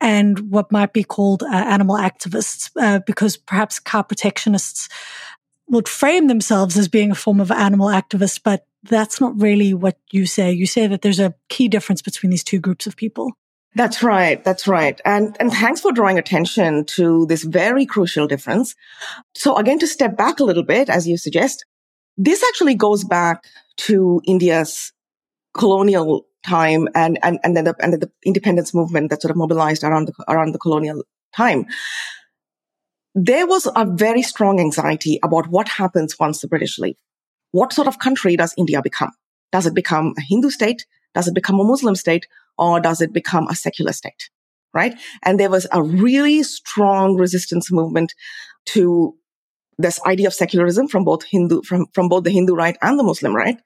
and 0.00 0.50
what 0.50 0.70
might 0.70 0.92
be 0.92 1.02
called 1.04 1.42
uh, 1.42 1.46
animal 1.48 1.96
activists, 1.96 2.70
uh, 2.76 3.00
because 3.06 3.36
perhaps 3.36 3.80
cow 3.80 4.02
protectionists 4.02 4.88
would 5.68 5.88
frame 5.88 6.28
themselves 6.28 6.76
as 6.76 6.88
being 6.88 7.10
a 7.10 7.14
form 7.14 7.40
of 7.40 7.50
animal 7.50 7.88
activist, 7.88 8.40
but 8.44 8.66
that's 8.84 9.20
not 9.20 9.40
really 9.40 9.74
what 9.74 9.98
you 10.10 10.26
say. 10.26 10.52
You 10.52 10.66
say 10.66 10.86
that 10.86 11.02
there's 11.02 11.20
a 11.20 11.34
key 11.48 11.68
difference 11.68 12.02
between 12.02 12.30
these 12.30 12.44
two 12.44 12.60
groups 12.60 12.86
of 12.86 12.96
people. 12.96 13.32
That's 13.74 14.02
right. 14.02 14.42
That's 14.42 14.66
right. 14.66 15.00
And, 15.04 15.36
and 15.38 15.52
thanks 15.52 15.80
for 15.80 15.92
drawing 15.92 16.18
attention 16.18 16.84
to 16.96 17.26
this 17.26 17.44
very 17.44 17.84
crucial 17.84 18.26
difference. 18.26 18.74
So 19.34 19.56
again, 19.56 19.78
to 19.80 19.86
step 19.86 20.16
back 20.16 20.40
a 20.40 20.44
little 20.44 20.62
bit, 20.64 20.88
as 20.88 21.06
you 21.06 21.16
suggest, 21.18 21.64
this 22.16 22.42
actually 22.48 22.74
goes 22.74 23.04
back 23.04 23.44
to 23.78 24.20
India's 24.26 24.92
colonial 25.58 26.24
time 26.46 26.88
and, 26.94 27.18
and, 27.22 27.38
and 27.42 27.56
then 27.56 27.64
the, 27.64 27.74
and 27.80 27.92
the 27.94 28.10
independence 28.24 28.72
movement 28.72 29.10
that 29.10 29.20
sort 29.20 29.30
of 29.30 29.36
mobilized 29.36 29.84
around 29.84 30.08
the, 30.08 30.24
around 30.28 30.52
the 30.52 30.58
colonial 30.58 31.02
time, 31.34 31.66
there 33.14 33.46
was 33.46 33.66
a 33.74 33.84
very 33.84 34.22
strong 34.22 34.60
anxiety 34.60 35.18
about 35.22 35.48
what 35.48 35.68
happens 35.68 36.18
once 36.18 36.40
the 36.40 36.48
British 36.48 36.78
leave. 36.78 36.96
What 37.50 37.72
sort 37.72 37.88
of 37.88 37.98
country 37.98 38.36
does 38.36 38.54
India 38.56 38.80
become? 38.80 39.10
Does 39.50 39.66
it 39.66 39.74
become 39.74 40.14
a 40.16 40.20
Hindu 40.20 40.50
state? 40.50 40.86
Does 41.14 41.26
it 41.26 41.34
become 41.34 41.58
a 41.58 41.64
Muslim 41.64 41.96
state? 41.96 42.26
Or 42.56 42.80
does 42.80 43.00
it 43.00 43.12
become 43.12 43.48
a 43.48 43.54
secular 43.54 43.92
state? 43.92 44.30
Right? 44.74 44.94
And 45.24 45.40
there 45.40 45.50
was 45.50 45.66
a 45.72 45.82
really 45.82 46.42
strong 46.42 47.16
resistance 47.16 47.72
movement 47.72 48.14
to 48.66 49.16
this 49.78 50.00
idea 50.04 50.26
of 50.26 50.34
secularism 50.34 50.88
from 50.88 51.04
both 51.04 51.22
Hindu, 51.24 51.62
from, 51.62 51.86
from 51.92 52.08
both 52.08 52.24
the 52.24 52.30
Hindu 52.30 52.54
right 52.54 52.76
and 52.82 52.98
the 52.98 53.04
Muslim 53.04 53.34
right. 53.34 53.58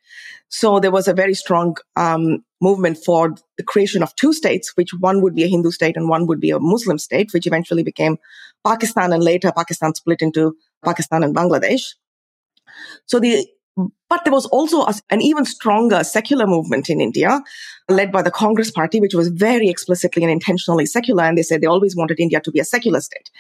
So 0.49 0.78
there 0.78 0.90
was 0.90 1.09
a 1.09 1.14
very 1.14 1.33
strong 1.33 1.76
um, 1.97 2.45
movement 2.61 2.99
for 3.02 3.35
the 3.57 3.62
creation 3.64 4.02
of 4.02 4.14
two 4.16 4.35
states, 4.35 4.73
which 4.75 4.90
one 5.00 5.23
would 5.23 5.35
be 5.35 5.45
a 5.45 5.49
Hindu 5.49 5.71
state 5.71 5.97
and 5.97 6.11
one 6.11 6.26
would 6.26 6.40
be 6.40 6.50
a 6.50 6.61
Muslim 6.61 6.99
state, 6.99 7.33
which 7.33 7.47
eventually 7.47 7.83
became 7.83 8.19
Pakistan 8.64 9.12
and 9.12 9.25
later 9.25 9.50
Pakistan 9.57 9.95
split 9.95 10.21
into 10.21 10.54
Pakistan 10.85 11.23
and 11.23 11.35
Bangladesh. 11.35 11.95
So 13.07 13.19
the 13.19 13.47
but 13.76 14.25
there 14.25 14.33
was 14.33 14.47
also 14.47 14.83
a, 14.83 14.95
an 15.11 15.23
even 15.23 15.45
stronger 15.45 16.05
secular 16.05 16.47
movement 16.47 16.91
in 16.91 17.00
India, 17.00 17.41
led 17.88 18.12
by 18.12 18.23
the 18.23 18.31
Congress 18.31 18.71
Party, 18.71 19.00
which 19.00 19.14
was 19.14 19.29
very 19.29 19.69
explicitly 19.69 20.23
and 20.23 20.31
intentionally 20.31 20.85
secular. 20.85 21.25
And 21.25 21.38
they 21.38 21.43
said 21.43 21.61
they 21.61 21.67
always 21.67 21.97
wanted 21.97 22.21
India 22.21 22.41
to 22.41 22.50
be 22.50 22.61
a 22.61 22.64
secular 22.64 23.00
state, 23.00 23.31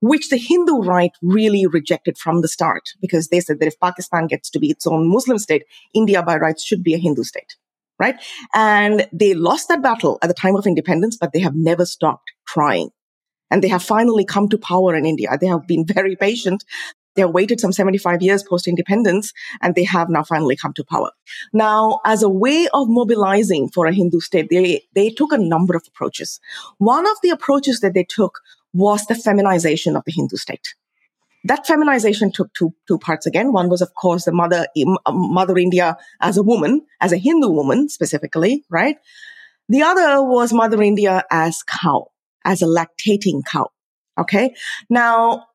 which 0.00 0.28
the 0.28 0.36
Hindu 0.36 0.78
right 0.78 1.12
really 1.22 1.66
rejected 1.66 2.18
from 2.18 2.42
the 2.42 2.48
start, 2.48 2.90
because 3.00 3.28
they 3.28 3.40
said 3.40 3.58
that 3.60 3.66
if 3.66 3.80
Pakistan 3.80 4.26
gets 4.26 4.50
to 4.50 4.58
be 4.60 4.70
its 4.70 4.86
own 4.86 5.08
Muslim 5.08 5.38
state, 5.38 5.64
India 5.94 6.22
by 6.22 6.36
rights 6.36 6.64
should 6.64 6.84
be 6.84 6.94
a 6.94 6.98
Hindu 6.98 7.24
state. 7.24 7.56
Right. 7.98 8.16
And 8.54 9.06
they 9.12 9.34
lost 9.34 9.68
that 9.68 9.82
battle 9.82 10.18
at 10.22 10.28
the 10.28 10.34
time 10.34 10.56
of 10.56 10.66
independence, 10.66 11.18
but 11.20 11.34
they 11.34 11.40
have 11.40 11.54
never 11.54 11.84
stopped 11.84 12.32
trying 12.46 12.90
and 13.50 13.62
they 13.62 13.68
have 13.68 13.82
finally 13.82 14.24
come 14.24 14.48
to 14.48 14.56
power 14.56 14.94
in 14.94 15.04
India. 15.04 15.36
They 15.38 15.48
have 15.48 15.66
been 15.66 15.84
very 15.84 16.16
patient 16.16 16.64
they 17.20 17.24
waited 17.24 17.60
some 17.60 17.72
75 17.72 18.22
years 18.22 18.42
post 18.42 18.66
independence 18.66 19.32
and 19.60 19.74
they 19.74 19.84
have 19.84 20.08
now 20.08 20.22
finally 20.22 20.56
come 20.56 20.72
to 20.74 20.84
power. 20.84 21.10
Now, 21.52 22.00
as 22.04 22.22
a 22.22 22.28
way 22.28 22.68
of 22.72 22.88
mobilizing 22.88 23.68
for 23.68 23.86
a 23.86 23.92
Hindu 23.92 24.20
state, 24.20 24.48
they, 24.50 24.82
they 24.94 25.10
took 25.10 25.32
a 25.32 25.38
number 25.38 25.76
of 25.76 25.84
approaches. 25.86 26.40
One 26.78 27.06
of 27.06 27.16
the 27.22 27.30
approaches 27.30 27.80
that 27.80 27.94
they 27.94 28.04
took 28.04 28.40
was 28.72 29.04
the 29.06 29.14
feminization 29.14 29.96
of 29.96 30.04
the 30.06 30.12
Hindu 30.12 30.36
state. 30.36 30.74
That 31.44 31.66
feminization 31.66 32.32
took 32.32 32.52
two, 32.54 32.74
two 32.86 32.98
parts 32.98 33.26
again. 33.26 33.52
One 33.52 33.68
was, 33.68 33.80
of 33.80 33.94
course, 33.94 34.24
the 34.24 34.32
mother, 34.32 34.66
um, 35.06 35.32
mother 35.32 35.56
India 35.58 35.96
as 36.20 36.36
a 36.36 36.42
woman, 36.42 36.82
as 37.00 37.12
a 37.12 37.16
Hindu 37.16 37.48
woman 37.48 37.88
specifically, 37.88 38.64
right? 38.70 38.96
The 39.68 39.82
other 39.82 40.22
was 40.22 40.52
mother 40.52 40.82
India 40.82 41.24
as 41.30 41.62
cow, 41.62 42.08
as 42.44 42.62
a 42.62 42.66
lactating 42.66 43.42
cow. 43.44 43.68
Okay. 44.18 44.54
Now, 44.90 45.46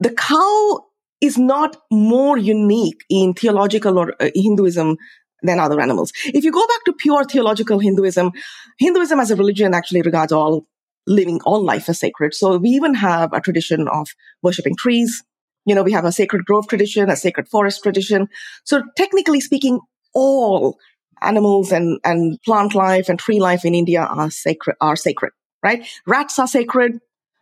the 0.00 0.10
cow 0.10 0.84
is 1.20 1.38
not 1.38 1.76
more 1.90 2.36
unique 2.36 3.02
in 3.08 3.34
theological 3.34 3.98
or 3.98 4.14
uh, 4.20 4.30
Hinduism 4.34 4.96
than 5.42 5.58
other 5.60 5.80
animals. 5.80 6.12
If 6.26 6.44
you 6.44 6.52
go 6.52 6.66
back 6.66 6.84
to 6.86 6.92
pure 6.92 7.24
theological 7.24 7.78
Hinduism, 7.78 8.32
Hinduism 8.78 9.20
as 9.20 9.30
a 9.30 9.36
religion 9.36 9.74
actually 9.74 10.02
regards 10.02 10.32
all 10.32 10.66
living, 11.06 11.40
all 11.44 11.64
life 11.64 11.88
as 11.88 12.00
sacred. 12.00 12.34
So 12.34 12.56
we 12.58 12.70
even 12.70 12.94
have 12.94 13.32
a 13.32 13.40
tradition 13.40 13.88
of 13.88 14.08
worshipping 14.42 14.76
trees. 14.76 15.22
You 15.64 15.74
know, 15.74 15.82
we 15.82 15.92
have 15.92 16.04
a 16.04 16.12
sacred 16.12 16.44
grove 16.44 16.68
tradition, 16.68 17.10
a 17.10 17.16
sacred 17.16 17.48
forest 17.48 17.82
tradition. 17.82 18.28
So 18.64 18.82
technically 18.96 19.40
speaking, 19.40 19.80
all 20.14 20.78
animals 21.22 21.72
and, 21.72 21.98
and 22.04 22.40
plant 22.42 22.74
life 22.74 23.08
and 23.08 23.18
tree 23.18 23.40
life 23.40 23.64
in 23.64 23.74
India 23.74 24.02
are 24.02 24.30
sacred, 24.30 24.76
are 24.80 24.96
sacred, 24.96 25.32
right? 25.62 25.86
Rats 26.06 26.38
are 26.38 26.46
sacred. 26.46 27.00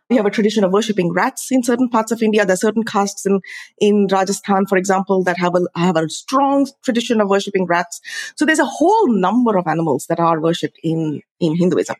We 0.09 0.17
have 0.17 0.25
a 0.27 0.29
tradition 0.31 0.63
of 0.63 0.71
worshipping 0.71 1.11
rats 1.11 1.51
in 1.51 1.63
certain 1.63 1.89
parts 1.89 2.11
of 2.11 2.21
India. 2.21 2.45
There 2.45 2.53
are 2.53 2.57
certain 2.57 2.83
castes 2.83 3.25
in, 3.25 3.39
in 3.79 4.07
Rajasthan, 4.11 4.67
for 4.67 4.77
example, 4.77 5.23
that 5.23 5.37
have 5.39 5.55
a, 5.55 5.61
have 5.79 5.97
a 5.97 6.07
strong 6.09 6.67
tradition 6.83 7.19
of 7.21 7.29
worshipping 7.29 7.65
rats. 7.65 8.01
So 8.35 8.45
there's 8.45 8.59
a 8.59 8.65
whole 8.65 9.07
number 9.11 9.57
of 9.57 9.65
animals 9.65 10.05
that 10.07 10.19
are 10.19 10.39
worshipped 10.39 10.79
in, 10.83 11.21
in 11.39 11.55
Hinduism. 11.55 11.95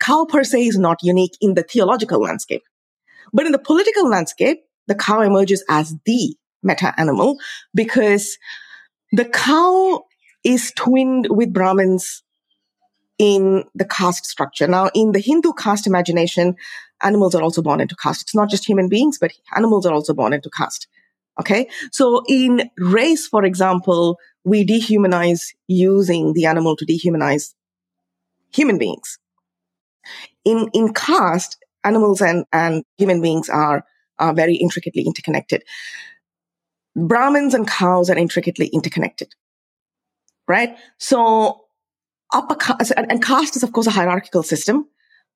Cow 0.00 0.26
per 0.28 0.44
se 0.44 0.66
is 0.66 0.78
not 0.78 1.02
unique 1.02 1.36
in 1.40 1.54
the 1.54 1.62
theological 1.62 2.20
landscape. 2.20 2.62
But 3.32 3.46
in 3.46 3.52
the 3.52 3.58
political 3.58 4.06
landscape, 4.08 4.60
the 4.86 4.94
cow 4.94 5.22
emerges 5.22 5.64
as 5.68 5.94
the 6.04 6.36
meta 6.62 6.92
animal 6.98 7.38
because 7.74 8.36
the 9.12 9.24
cow 9.24 10.04
is 10.44 10.72
twinned 10.76 11.28
with 11.30 11.54
Brahmins 11.54 12.22
in 13.18 13.64
the 13.74 13.84
caste 13.84 14.26
structure. 14.26 14.66
Now, 14.66 14.90
in 14.94 15.12
the 15.12 15.20
Hindu 15.20 15.52
caste 15.54 15.86
imagination, 15.86 16.56
animals 17.02 17.34
are 17.34 17.42
also 17.42 17.62
born 17.62 17.80
into 17.80 17.96
caste. 17.96 18.22
It's 18.22 18.34
not 18.34 18.50
just 18.50 18.66
human 18.66 18.88
beings, 18.88 19.18
but 19.18 19.32
animals 19.54 19.86
are 19.86 19.92
also 19.92 20.14
born 20.14 20.32
into 20.32 20.50
caste. 20.50 20.88
Okay. 21.38 21.68
So 21.92 22.22
in 22.28 22.70
race, 22.78 23.26
for 23.26 23.44
example, 23.44 24.18
we 24.44 24.66
dehumanize 24.66 25.54
using 25.68 26.32
the 26.32 26.46
animal 26.46 26.76
to 26.76 26.86
dehumanize 26.86 27.54
human 28.54 28.78
beings. 28.78 29.18
In, 30.44 30.70
in 30.72 30.94
caste, 30.94 31.58
animals 31.84 32.22
and, 32.22 32.44
and 32.52 32.84
human 32.96 33.20
beings 33.20 33.48
are, 33.48 33.84
are 34.18 34.32
very 34.32 34.54
intricately 34.54 35.02
interconnected. 35.02 35.62
Brahmins 36.94 37.52
and 37.52 37.68
cows 37.68 38.08
are 38.08 38.16
intricately 38.16 38.68
interconnected. 38.68 39.34
Right? 40.48 40.76
So 40.98 41.66
upper 42.32 42.54
caste, 42.54 42.92
and, 42.96 43.10
and 43.10 43.22
caste 43.22 43.56
is 43.56 43.62
of 43.62 43.72
course 43.72 43.86
a 43.86 43.90
hierarchical 43.90 44.42
system. 44.42 44.88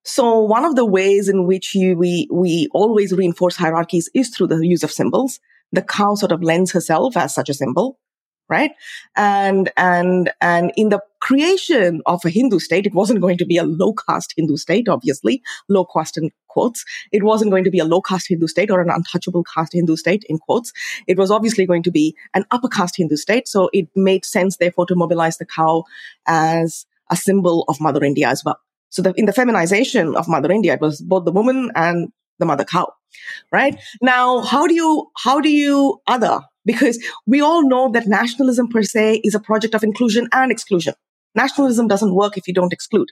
So 0.05 0.41
one 0.41 0.65
of 0.65 0.77
the 0.77 0.87
ways 0.87 1.29
in 1.29 1.47
which 1.47 1.75
you, 1.75 1.97
we, 1.97 2.27
we 2.33 2.69
always 2.73 3.13
reinforce 3.13 3.57
hierarchies 3.57 4.09
is 4.15 4.31
through 4.31 4.49
the 4.49 4.67
use 4.67 4.83
of 4.83 4.91
symbols. 4.91 5.41
The 5.73 5.83
cow 5.83 6.15
sort 6.15 6.33
of 6.33 6.43
lends 6.43 6.73
herself 6.73 7.17
as 7.17 7.35
such 7.35 7.49
a 7.49 7.55
symbol, 7.55 7.99
right? 8.49 8.73
And, 9.15 9.71
and, 9.77 10.33
and 10.41 10.73
in 10.77 10.89
the 10.89 11.01
creation 11.21 12.01
of 12.07 12.25
a 12.25 12.31
Hindu 12.31 12.59
state, 12.59 12.87
it 12.87 12.95
wasn't 12.95 13.21
going 13.21 13.37
to 13.39 13.45
be 13.45 13.59
a 13.59 13.63
low 13.63 13.93
caste 13.93 14.33
Hindu 14.37 14.57
state, 14.57 14.89
obviously, 14.89 15.43
low 15.69 15.85
caste 15.85 16.17
in 16.17 16.31
quotes. 16.49 16.85
It 17.13 17.23
wasn't 17.23 17.51
going 17.51 17.65
to 17.65 17.71
be 17.71 17.79
a 17.79 17.85
low 17.85 18.01
caste 18.01 18.29
Hindu 18.29 18.47
state 18.47 18.71
or 18.71 18.81
an 18.81 18.91
untouchable 18.91 19.45
caste 19.45 19.75
Hindu 19.75 19.97
state 19.97 20.25
in 20.29 20.39
quotes. 20.39 20.73
It 21.07 21.19
was 21.19 21.31
obviously 21.31 21.67
going 21.67 21.83
to 21.85 21.91
be 21.91 22.17
an 22.35 22.47
upper 22.51 22.69
caste 22.69 22.97
Hindu 22.97 23.17
state. 23.17 23.47
So 23.47 23.69
it 23.75 23.89
made 23.95 24.25
sense, 24.25 24.57
therefore, 24.57 24.87
to 24.87 24.95
mobilize 24.95 25.37
the 25.37 25.47
cow 25.47 25.85
as 26.27 26.87
a 27.11 27.17
symbol 27.17 27.65
of 27.69 27.81
Mother 27.81 28.03
India 28.03 28.29
as 28.29 28.43
well. 28.45 28.59
So 28.91 29.03
the, 29.03 29.15
in 29.17 29.27
the 29.27 29.33
feminization 29.33 30.17
of 30.17 30.29
Mother 30.29 30.51
India, 30.51 30.75
it 30.75 30.81
was 30.81 31.01
both 31.01 31.25
the 31.25 31.33
woman 31.33 31.71
and 31.75 32.13
the 32.39 32.47
mother 32.47 32.65
cow, 32.65 32.93
right? 33.53 33.79
Now, 34.03 34.41
how 34.41 34.67
do 34.67 34.75
you, 34.75 35.11
how 35.17 35.41
do 35.41 35.51
you 35.51 36.01
other? 36.07 36.41
Because 36.67 37.03
we 37.27 37.41
all 37.41 37.67
know 37.67 37.91
that 37.93 38.07
nationalism 38.07 38.69
per 38.69 38.83
se 38.83 39.23
is 39.25 39.35
a 39.35 39.41
project 39.41 39.75
of 39.75 39.83
inclusion 39.83 40.29
and 40.33 40.53
exclusion. 40.53 40.95
Nationalism 41.35 41.89
doesn't 41.89 42.15
work 42.15 42.37
if 42.37 42.47
you 42.47 42.53
don't 42.53 42.73
exclude, 42.73 43.09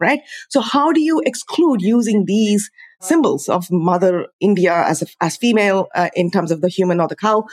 right? 0.00 0.20
So 0.48 0.60
how 0.60 0.92
do 0.92 1.00
you 1.00 1.20
exclude 1.26 1.82
using 1.82 2.24
these 2.24 2.70
symbols 3.02 3.48
of 3.48 3.70
Mother 3.70 4.28
India 4.40 4.72
as 4.72 5.02
a, 5.02 5.06
as 5.20 5.36
female 5.36 5.88
uh, 5.94 6.08
in 6.14 6.30
terms 6.30 6.50
of 6.50 6.62
the 6.62 6.68
human 6.68 7.00
or 7.00 7.08
the 7.08 7.16
cow? 7.16 7.44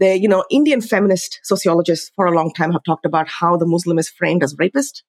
The 0.00 0.18
you 0.18 0.28
know 0.28 0.44
Indian 0.50 0.80
feminist 0.80 1.40
sociologists 1.44 2.10
for 2.14 2.26
a 2.26 2.32
long 2.32 2.52
time 2.52 2.72
have 2.72 2.84
talked 2.84 3.06
about 3.06 3.28
how 3.28 3.56
the 3.56 3.66
Muslim 3.66 3.98
is 3.98 4.10
framed 4.10 4.42
as 4.42 4.54
rapist, 4.58 5.02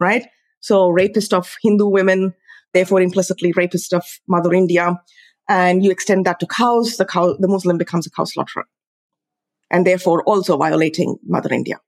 right? 0.00 0.26
So 0.60 0.88
rapist 0.88 1.32
of 1.32 1.54
Hindu 1.62 1.86
women, 1.86 2.34
therefore 2.72 3.00
implicitly 3.00 3.52
rapist 3.56 3.92
of 3.92 4.04
Mother 4.28 4.52
India. 4.52 5.00
And 5.48 5.84
you 5.84 5.90
extend 5.90 6.26
that 6.26 6.40
to 6.40 6.46
cows, 6.46 6.96
the 6.96 7.04
cow, 7.04 7.36
the 7.38 7.48
Muslim 7.48 7.78
becomes 7.78 8.06
a 8.06 8.10
cow 8.10 8.24
slaughterer. 8.24 8.66
And 9.70 9.86
therefore 9.86 10.22
also 10.24 10.56
violating 10.56 11.18
Mother 11.26 11.52
India. 11.52 11.80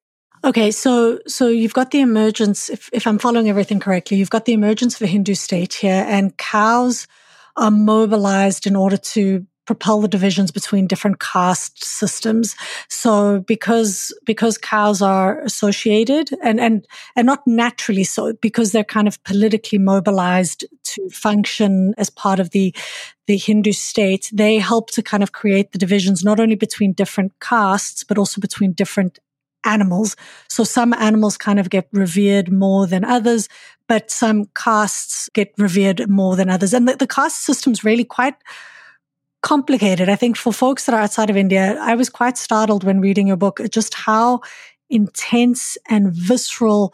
Okay, 0.45 0.71
so 0.71 1.19
so 1.27 1.49
you've 1.49 1.75
got 1.75 1.91
the 1.91 2.01
emergence, 2.01 2.71
if, 2.71 2.89
if 2.93 3.07
I'm 3.07 3.19
following 3.19 3.49
everything 3.49 3.81
correctly, 3.81 4.17
you've 4.17 4.31
got 4.31 4.45
the 4.45 4.53
emergence 4.53 4.95
of 4.95 5.03
a 5.03 5.07
Hindu 5.07 5.35
state 5.35 5.75
here, 5.75 6.05
and 6.07 6.37
cows 6.37 7.09
are 7.57 7.73
mobilized 7.73 8.67
in 8.67 8.77
order 8.77 8.97
to 8.97 9.45
propel 9.69 10.01
the 10.01 10.09
divisions 10.09 10.51
between 10.51 10.87
different 10.87 11.21
caste 11.21 11.85
systems. 11.85 12.57
So 12.89 13.41
because, 13.41 14.15
because 14.25 14.57
cows 14.57 15.03
are 15.03 15.41
associated 15.43 16.31
and, 16.43 16.59
and, 16.59 16.87
and 17.15 17.27
not 17.27 17.47
naturally 17.47 18.03
so, 18.03 18.33
because 18.33 18.73
they're 18.73 18.83
kind 18.83 19.07
of 19.07 19.23
politically 19.25 19.79
mobilized 19.79 20.65
to 20.85 21.11
function 21.11 21.93
as 21.99 22.09
part 22.09 22.41
of 22.41 22.49
the, 22.53 22.75
the 23.27 23.37
Hindu 23.37 23.73
state, 23.73 24.31
they 24.33 24.57
help 24.57 24.91
to 24.93 25.03
kind 25.03 25.23
of 25.23 25.33
create 25.33 25.73
the 25.73 25.79
divisions 25.79 26.25
not 26.25 26.41
only 26.41 26.57
between 26.57 26.95
different 26.95 27.33
castes, 27.41 28.05
but 28.05 28.17
also 28.17 28.41
between 28.41 28.73
different 28.73 29.19
animals. 29.67 30.17
So 30.49 30.65
some 30.65 30.95
animals 30.95 31.37
kind 31.37 31.61
of 31.61 31.69
get 31.69 31.89
revered 31.93 32.51
more 32.51 32.87
than 32.87 33.05
others, 33.05 33.51
but 33.87 34.11
some 34.11 34.47
castes 34.55 35.29
get 35.35 35.53
revered 35.59 36.09
more 36.09 36.37
than 36.37 36.49
others. 36.49 36.73
And 36.73 36.89
the, 36.89 36.97
the 36.97 37.07
caste 37.07 37.45
system's 37.45 37.85
really 37.85 38.05
quite 38.05 38.37
complicated. 39.43 40.09
I 40.09 40.17
think 40.17 40.37
for 40.37 40.53
folks 40.53 40.87
that 40.87 40.95
are 40.95 41.01
outside 41.01 41.31
of 41.31 41.37
India, 41.37 41.79
I 41.81 41.95
was 41.95 42.11
quite 42.11 42.37
startled 42.37 42.85
when 42.85 43.01
reading 43.01 43.29
your 43.29 43.37
book 43.37 43.61
just 43.71 43.95
how 43.95 44.41
intense 44.91 45.77
and 45.89 46.13
visceral 46.13 46.93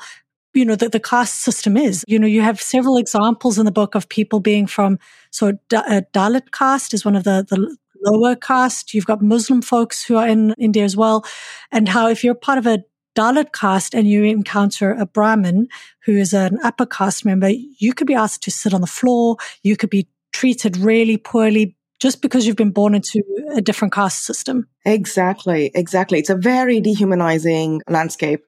you 0.55 0.65
know, 0.65 0.77
the, 0.77 0.89
the 0.89 1.01
caste 1.01 1.41
system 1.41 1.77
is. 1.77 2.05
You 2.07 2.19
know, 2.19 2.29
you 2.29 2.41
have 2.41 2.63
several 2.63 2.97
examples 2.97 3.59
in 3.59 3.65
the 3.65 3.73
book 3.73 3.97
of 3.97 4.09
people 4.09 4.39
being 4.39 4.67
from, 4.67 5.01
so 5.31 5.49
uh, 5.75 6.03
Dalit 6.13 6.53
caste 6.53 6.95
is 6.95 7.05
one 7.05 7.17
of 7.17 7.25
the, 7.25 7.45
the 7.49 7.77
lower 8.05 8.37
caste. 8.37 8.95
You've 8.95 9.07
got 9.07 9.21
Muslim 9.21 9.63
folks 9.63 10.05
who 10.05 10.17
are 10.17 10.29
in 10.29 10.55
India 10.59 10.85
as 10.85 10.97
well. 10.97 11.25
And 11.73 11.89
how 11.89 12.09
if 12.09 12.23
you're 12.23 12.35
part 12.35 12.59
of 12.59 12.67
a 12.67 12.85
Dalit 13.17 13.53
caste 13.53 13.95
and 13.95 14.09
you 14.09 14.25
encounter 14.25 14.93
a 14.93 15.07
Brahmin 15.07 15.69
who 16.05 16.13
is 16.13 16.33
an 16.33 16.59
upper 16.63 16.87
caste 16.87 17.25
member, 17.25 17.51
you 17.51 17.93
could 17.93 18.07
be 18.07 18.15
asked 18.15 18.43
to 18.45 18.51
sit 18.51 18.75
on 18.75 18.81
the 18.81 18.87
floor. 18.87 19.37
You 19.63 19.77
could 19.77 19.91
be 19.91 20.09
treated 20.33 20.77
really 20.77 21.17
poorly 21.17 21.77
just 22.05 22.21
because 22.21 22.47
you've 22.47 22.55
been 22.55 22.71
born 22.71 22.95
into 22.95 23.23
a 23.55 23.63
different 23.63 23.95
caste 23.95 24.27
system. 24.27 24.69
Exactly, 24.85 25.71
exactly. 25.75 26.19
It's 26.19 26.29
a 26.29 26.37
very 26.37 26.79
dehumanizing 26.79 27.81
landscape. 27.89 28.45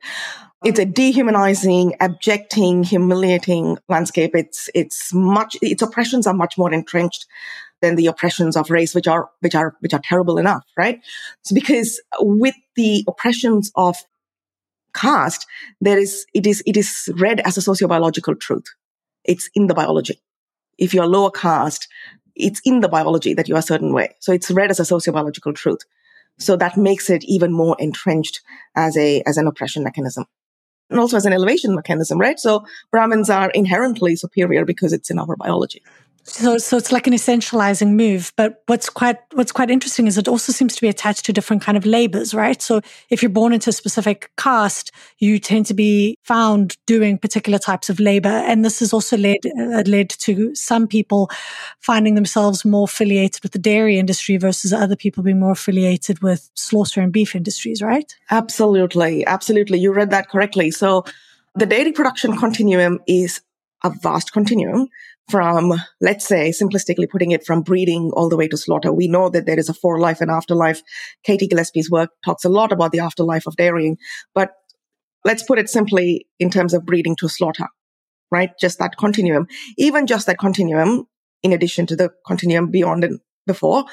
It's 0.62 0.78
a 0.78 0.84
dehumanizing, 0.84 1.94
abjecting, 1.98 2.84
humiliating 2.84 3.78
landscape. 3.88 4.32
It's, 4.34 4.68
it's 4.74 5.10
much, 5.14 5.56
its 5.62 5.80
oppressions 5.80 6.26
are 6.26 6.34
much 6.34 6.58
more 6.58 6.70
entrenched 6.70 7.24
than 7.80 7.96
the 7.96 8.08
oppressions 8.08 8.58
of 8.58 8.68
race, 8.68 8.94
which 8.94 9.08
are, 9.08 9.30
which 9.40 9.54
are, 9.54 9.74
which 9.80 9.94
are 9.94 10.02
terrible 10.04 10.36
enough, 10.36 10.66
right? 10.76 11.00
So 11.40 11.54
because 11.54 11.98
with 12.20 12.56
the 12.74 13.04
oppressions 13.08 13.72
of 13.74 13.96
caste, 14.92 15.46
there 15.80 15.98
is, 15.98 16.26
it 16.34 16.46
is, 16.46 16.62
it 16.66 16.76
is 16.76 17.08
read 17.16 17.40
as 17.40 17.56
a 17.56 17.62
sociobiological 17.62 18.38
truth. 18.38 18.66
It's 19.24 19.48
in 19.54 19.66
the 19.66 19.74
biology. 19.74 20.20
If 20.76 20.92
you're 20.92 21.06
lower 21.06 21.30
caste, 21.30 21.88
it's 22.36 22.60
in 22.64 22.80
the 22.80 22.88
biology 22.88 23.34
that 23.34 23.48
you're 23.48 23.58
a 23.58 23.62
certain 23.62 23.92
way. 23.92 24.14
So 24.20 24.32
it's 24.32 24.50
read 24.50 24.70
as 24.70 24.78
a 24.78 24.84
sociobiological 24.84 25.54
truth. 25.54 25.80
So 26.38 26.56
that 26.56 26.76
makes 26.76 27.08
it 27.08 27.24
even 27.24 27.52
more 27.52 27.76
entrenched 27.78 28.42
as 28.74 28.96
a, 28.96 29.22
as 29.26 29.38
an 29.38 29.46
oppression 29.46 29.82
mechanism. 29.82 30.26
And 30.90 31.00
also 31.00 31.16
as 31.16 31.26
an 31.26 31.32
elevation 31.32 31.74
mechanism, 31.74 32.18
right? 32.18 32.38
So 32.38 32.64
Brahmins 32.92 33.30
are 33.30 33.50
inherently 33.50 34.14
superior 34.14 34.64
because 34.64 34.92
it's 34.92 35.10
in 35.10 35.18
our 35.18 35.34
biology. 35.36 35.82
So, 36.28 36.58
so 36.58 36.76
it's 36.76 36.90
like 36.90 37.06
an 37.06 37.12
essentializing 37.12 37.92
move. 37.92 38.32
But 38.36 38.62
what's 38.66 38.90
quite 38.90 39.16
what's 39.34 39.52
quite 39.52 39.70
interesting 39.70 40.08
is 40.08 40.18
it 40.18 40.26
also 40.26 40.50
seems 40.52 40.74
to 40.74 40.80
be 40.80 40.88
attached 40.88 41.24
to 41.26 41.32
different 41.32 41.62
kind 41.62 41.78
of 41.78 41.86
labors, 41.86 42.34
right? 42.34 42.60
So, 42.60 42.80
if 43.10 43.22
you're 43.22 43.30
born 43.30 43.52
into 43.52 43.70
a 43.70 43.72
specific 43.72 44.32
caste, 44.36 44.90
you 45.18 45.38
tend 45.38 45.66
to 45.66 45.74
be 45.74 46.18
found 46.24 46.76
doing 46.86 47.16
particular 47.16 47.60
types 47.60 47.88
of 47.88 48.00
labor, 48.00 48.28
and 48.28 48.64
this 48.64 48.80
has 48.80 48.92
also 48.92 49.16
led 49.16 49.38
uh, 49.46 49.84
led 49.86 50.10
to 50.10 50.52
some 50.56 50.88
people 50.88 51.30
finding 51.78 52.16
themselves 52.16 52.64
more 52.64 52.84
affiliated 52.84 53.42
with 53.44 53.52
the 53.52 53.58
dairy 53.60 53.96
industry 53.96 54.36
versus 54.36 54.72
other 54.72 54.96
people 54.96 55.22
being 55.22 55.38
more 55.38 55.52
affiliated 55.52 56.22
with 56.22 56.50
slaughter 56.54 57.00
and 57.00 57.12
beef 57.12 57.36
industries, 57.36 57.80
right? 57.80 58.16
Absolutely, 58.32 59.24
absolutely. 59.26 59.78
You 59.78 59.92
read 59.92 60.10
that 60.10 60.28
correctly. 60.28 60.72
So, 60.72 61.04
the 61.54 61.66
dairy 61.66 61.92
production 61.92 62.36
continuum 62.36 62.98
is 63.06 63.40
a 63.84 63.90
vast 63.90 64.32
continuum 64.32 64.88
from, 65.28 65.72
let's 66.00 66.26
say, 66.26 66.50
simplistically 66.50 67.08
putting 67.10 67.32
it 67.32 67.44
from 67.44 67.62
breeding 67.62 68.12
all 68.14 68.28
the 68.28 68.36
way 68.36 68.46
to 68.48 68.56
slaughter. 68.56 68.92
We 68.92 69.08
know 69.08 69.28
that 69.28 69.46
there 69.46 69.58
is 69.58 69.68
a 69.68 69.74
forelife 69.74 70.20
and 70.20 70.30
afterlife. 70.30 70.82
Katie 71.24 71.48
Gillespie's 71.48 71.90
work 71.90 72.10
talks 72.24 72.44
a 72.44 72.48
lot 72.48 72.72
about 72.72 72.92
the 72.92 73.00
afterlife 73.00 73.46
of 73.46 73.56
dairying, 73.56 73.98
but 74.34 74.52
let's 75.24 75.42
put 75.42 75.58
it 75.58 75.68
simply 75.68 76.26
in 76.38 76.50
terms 76.50 76.74
of 76.74 76.86
breeding 76.86 77.16
to 77.16 77.28
slaughter, 77.28 77.66
right? 78.30 78.50
Just 78.60 78.78
that 78.78 78.96
continuum. 78.96 79.48
Even 79.76 80.06
just 80.06 80.26
that 80.26 80.38
continuum, 80.38 81.06
in 81.42 81.52
addition 81.52 81.86
to 81.86 81.96
the 81.96 82.10
continuum 82.24 82.70
beyond 82.70 83.02
and 83.02 83.20
before, 83.46 83.84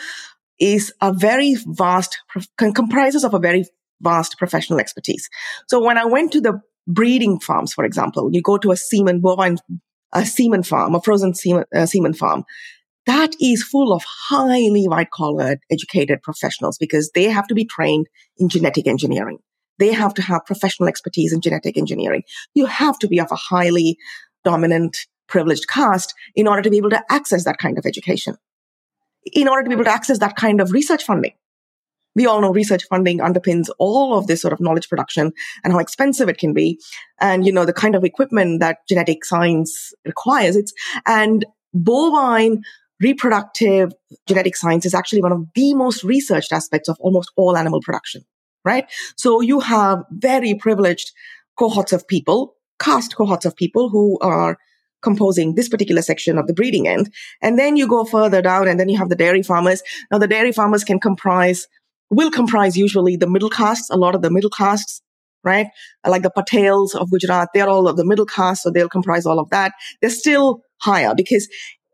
is 0.59 0.93
a 1.01 1.11
very 1.11 1.55
vast, 1.65 2.19
comprises 2.57 3.23
of 3.23 3.33
a 3.33 3.39
very 3.39 3.65
vast 4.01 4.37
professional 4.37 4.79
expertise. 4.79 5.29
So 5.67 5.83
when 5.83 5.97
I 5.97 6.05
went 6.05 6.31
to 6.33 6.41
the 6.41 6.61
breeding 6.87 7.39
farms, 7.39 7.73
for 7.73 7.85
example, 7.85 8.29
you 8.31 8.41
go 8.41 8.57
to 8.57 8.71
a 8.71 8.77
semen 8.77 9.19
bovine 9.19 9.57
a 10.13 10.25
semen 10.25 10.63
farm, 10.63 10.95
a 10.95 11.01
frozen 11.01 11.33
semen, 11.33 11.65
uh, 11.75 11.85
semen 11.85 12.13
farm, 12.13 12.43
that 13.05 13.35
is 13.41 13.63
full 13.63 13.93
of 13.93 14.03
highly 14.29 14.85
white 14.85 15.11
collar 15.11 15.57
educated 15.69 16.21
professionals 16.21 16.77
because 16.77 17.11
they 17.13 17.25
have 17.25 17.47
to 17.47 17.55
be 17.55 17.65
trained 17.65 18.07
in 18.37 18.47
genetic 18.47 18.87
engineering. 18.87 19.39
They 19.79 19.91
have 19.91 20.13
to 20.15 20.21
have 20.21 20.45
professional 20.45 20.87
expertise 20.87 21.33
in 21.33 21.41
genetic 21.41 21.77
engineering. 21.77 22.23
You 22.53 22.65
have 22.65 22.97
to 22.99 23.07
be 23.07 23.19
of 23.19 23.31
a 23.31 23.35
highly 23.35 23.97
dominant 24.45 24.97
privileged 25.27 25.67
caste 25.67 26.13
in 26.35 26.47
order 26.47 26.61
to 26.61 26.69
be 26.69 26.77
able 26.77 26.91
to 26.91 27.03
access 27.09 27.43
that 27.45 27.57
kind 27.57 27.77
of 27.77 27.85
education, 27.85 28.35
in 29.33 29.47
order 29.47 29.63
to 29.63 29.69
be 29.69 29.73
able 29.73 29.85
to 29.85 29.91
access 29.91 30.19
that 30.19 30.35
kind 30.35 30.61
of 30.61 30.71
research 30.71 31.03
funding 31.03 31.33
we 32.15 32.25
all 32.25 32.41
know 32.41 32.51
research 32.51 32.83
funding 32.89 33.19
underpins 33.19 33.67
all 33.79 34.17
of 34.17 34.27
this 34.27 34.41
sort 34.41 34.53
of 34.53 34.59
knowledge 34.59 34.89
production 34.89 35.31
and 35.63 35.73
how 35.73 35.79
expensive 35.79 36.29
it 36.29 36.37
can 36.37 36.53
be. 36.53 36.79
And, 37.19 37.45
you 37.45 37.51
know, 37.51 37.65
the 37.65 37.73
kind 37.73 37.95
of 37.95 38.03
equipment 38.03 38.59
that 38.59 38.79
genetic 38.87 39.25
science 39.25 39.93
requires. 40.05 40.55
It's, 40.55 40.73
and 41.05 41.45
bovine 41.73 42.61
reproductive 43.01 43.91
genetic 44.27 44.55
science 44.55 44.85
is 44.85 44.93
actually 44.93 45.21
one 45.21 45.31
of 45.31 45.45
the 45.55 45.73
most 45.73 46.03
researched 46.03 46.53
aspects 46.53 46.87
of 46.87 46.97
almost 46.99 47.31
all 47.35 47.57
animal 47.57 47.81
production, 47.81 48.23
right? 48.63 48.89
So 49.17 49.41
you 49.41 49.59
have 49.59 50.03
very 50.11 50.55
privileged 50.55 51.11
cohorts 51.57 51.93
of 51.93 52.07
people, 52.07 52.55
caste 52.79 53.15
cohorts 53.15 53.45
of 53.45 53.55
people 53.55 53.89
who 53.89 54.17
are 54.21 54.57
composing 55.01 55.55
this 55.55 55.67
particular 55.67 56.01
section 56.01 56.37
of 56.37 56.47
the 56.47 56.53
breeding 56.53 56.87
end. 56.87 57.13
And 57.41 57.59
then 57.59 57.75
you 57.75 57.87
go 57.87 58.05
further 58.05 58.41
down 58.41 58.69
and 58.69 58.79
then 58.79 58.87
you 58.87 58.97
have 58.97 59.09
the 59.09 59.17
dairy 59.17 59.43
farmers. 59.43 59.83
Now 60.09 60.17
the 60.17 60.27
dairy 60.27 60.53
farmers 60.53 60.83
can 60.85 60.99
comprise 60.99 61.67
will 62.13 62.31
comprise 62.31 62.77
usually 62.77 63.15
the 63.15 63.29
middle 63.29 63.49
castes, 63.49 63.89
a 63.89 63.97
lot 63.97 64.15
of 64.15 64.21
the 64.21 64.31
middle 64.31 64.49
castes, 64.49 65.01
right? 65.43 65.67
Like 66.07 66.23
the 66.23 66.31
Patels 66.31 66.95
of 66.95 67.11
Gujarat, 67.11 67.49
they're 67.53 67.69
all 67.69 67.87
of 67.87 67.97
the 67.97 68.05
middle 68.05 68.25
caste, 68.25 68.63
so 68.63 68.71
they'll 68.71 68.89
comprise 68.89 69.25
all 69.25 69.39
of 69.39 69.49
that. 69.49 69.73
They're 70.01 70.09
still 70.09 70.61
higher 70.81 71.13
because 71.15 71.47